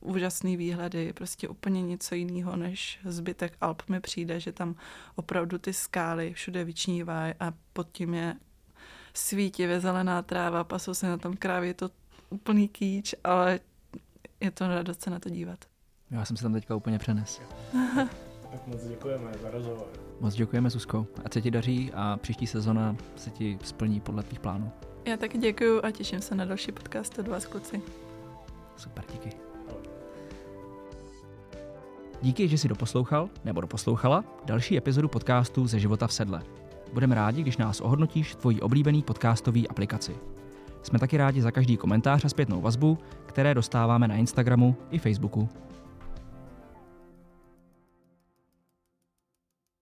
úžasný 0.00 0.56
výhledy, 0.56 1.12
prostě 1.12 1.48
úplně 1.48 1.82
něco 1.82 2.14
jiného 2.14 2.56
než 2.56 3.00
zbytek 3.04 3.56
Alp 3.60 3.82
mi 3.88 4.00
přijde, 4.00 4.40
že 4.40 4.52
tam 4.52 4.74
opravdu 5.16 5.58
ty 5.58 5.72
skály 5.72 6.32
všude 6.32 6.64
vyčnívají 6.64 7.34
a 7.40 7.52
pod 7.72 7.88
tím 7.92 8.14
je 8.14 8.36
svítivě 9.14 9.80
zelená 9.80 10.22
tráva, 10.22 10.64
pasou 10.64 10.94
se 10.94 11.08
na 11.08 11.18
tom 11.18 11.36
krávě, 11.36 11.70
je 11.70 11.74
to 11.74 11.90
úplný 12.30 12.68
kýč, 12.68 13.14
ale 13.24 13.60
je 14.40 14.50
to 14.50 14.68
radost 14.68 15.02
se 15.02 15.10
na 15.10 15.18
to 15.18 15.30
dívat. 15.30 15.58
Já 16.10 16.24
jsem 16.24 16.36
se 16.36 16.42
tam 16.42 16.52
teďka 16.52 16.76
úplně 16.76 16.98
přenes. 16.98 17.40
tak 18.50 18.66
moc 18.66 18.86
děkujeme 18.86 19.32
za 19.42 19.50
rozhovor. 19.50 19.86
Moc 20.20 20.34
děkujeme, 20.34 20.70
Susko. 20.70 21.06
A 21.24 21.28
se 21.32 21.42
ti 21.42 21.50
daří 21.50 21.92
a 21.94 22.16
příští 22.16 22.46
sezona 22.46 22.96
se 23.16 23.30
ti 23.30 23.58
splní 23.62 24.00
podle 24.00 24.22
tvých 24.22 24.40
plánů. 24.40 24.72
Já 25.04 25.16
taky 25.16 25.38
děkuju 25.38 25.80
a 25.84 25.90
těším 25.90 26.20
se 26.20 26.34
na 26.34 26.44
další 26.44 26.72
podcast 26.72 27.18
od 27.18 27.28
vás, 27.28 27.46
kluci. 27.46 27.82
Super, 28.76 29.04
díky. 29.12 29.30
Díky, 32.22 32.48
že 32.48 32.58
jsi 32.58 32.68
doposlouchal 32.68 33.30
nebo 33.44 33.60
doposlouchala 33.60 34.24
další 34.44 34.76
epizodu 34.76 35.08
podcastu 35.08 35.66
ze 35.66 35.80
života 35.80 36.06
v 36.06 36.12
sedle. 36.12 36.42
Budeme 36.92 37.14
rádi, 37.14 37.42
když 37.42 37.56
nás 37.56 37.80
ohodnotíš 37.80 38.32
v 38.32 38.36
tvojí 38.36 38.60
oblíbený 38.60 39.02
podcastový 39.02 39.68
aplikaci. 39.68 40.16
Jsme 40.86 40.98
taky 40.98 41.16
rádi 41.16 41.42
za 41.42 41.50
každý 41.50 41.76
komentář 41.76 42.24
a 42.24 42.28
zpětnou 42.28 42.60
vazbu, 42.60 42.98
které 43.26 43.54
dostáváme 43.54 44.08
na 44.08 44.14
Instagramu 44.14 44.76
i 44.90 44.98
Facebooku. 44.98 45.48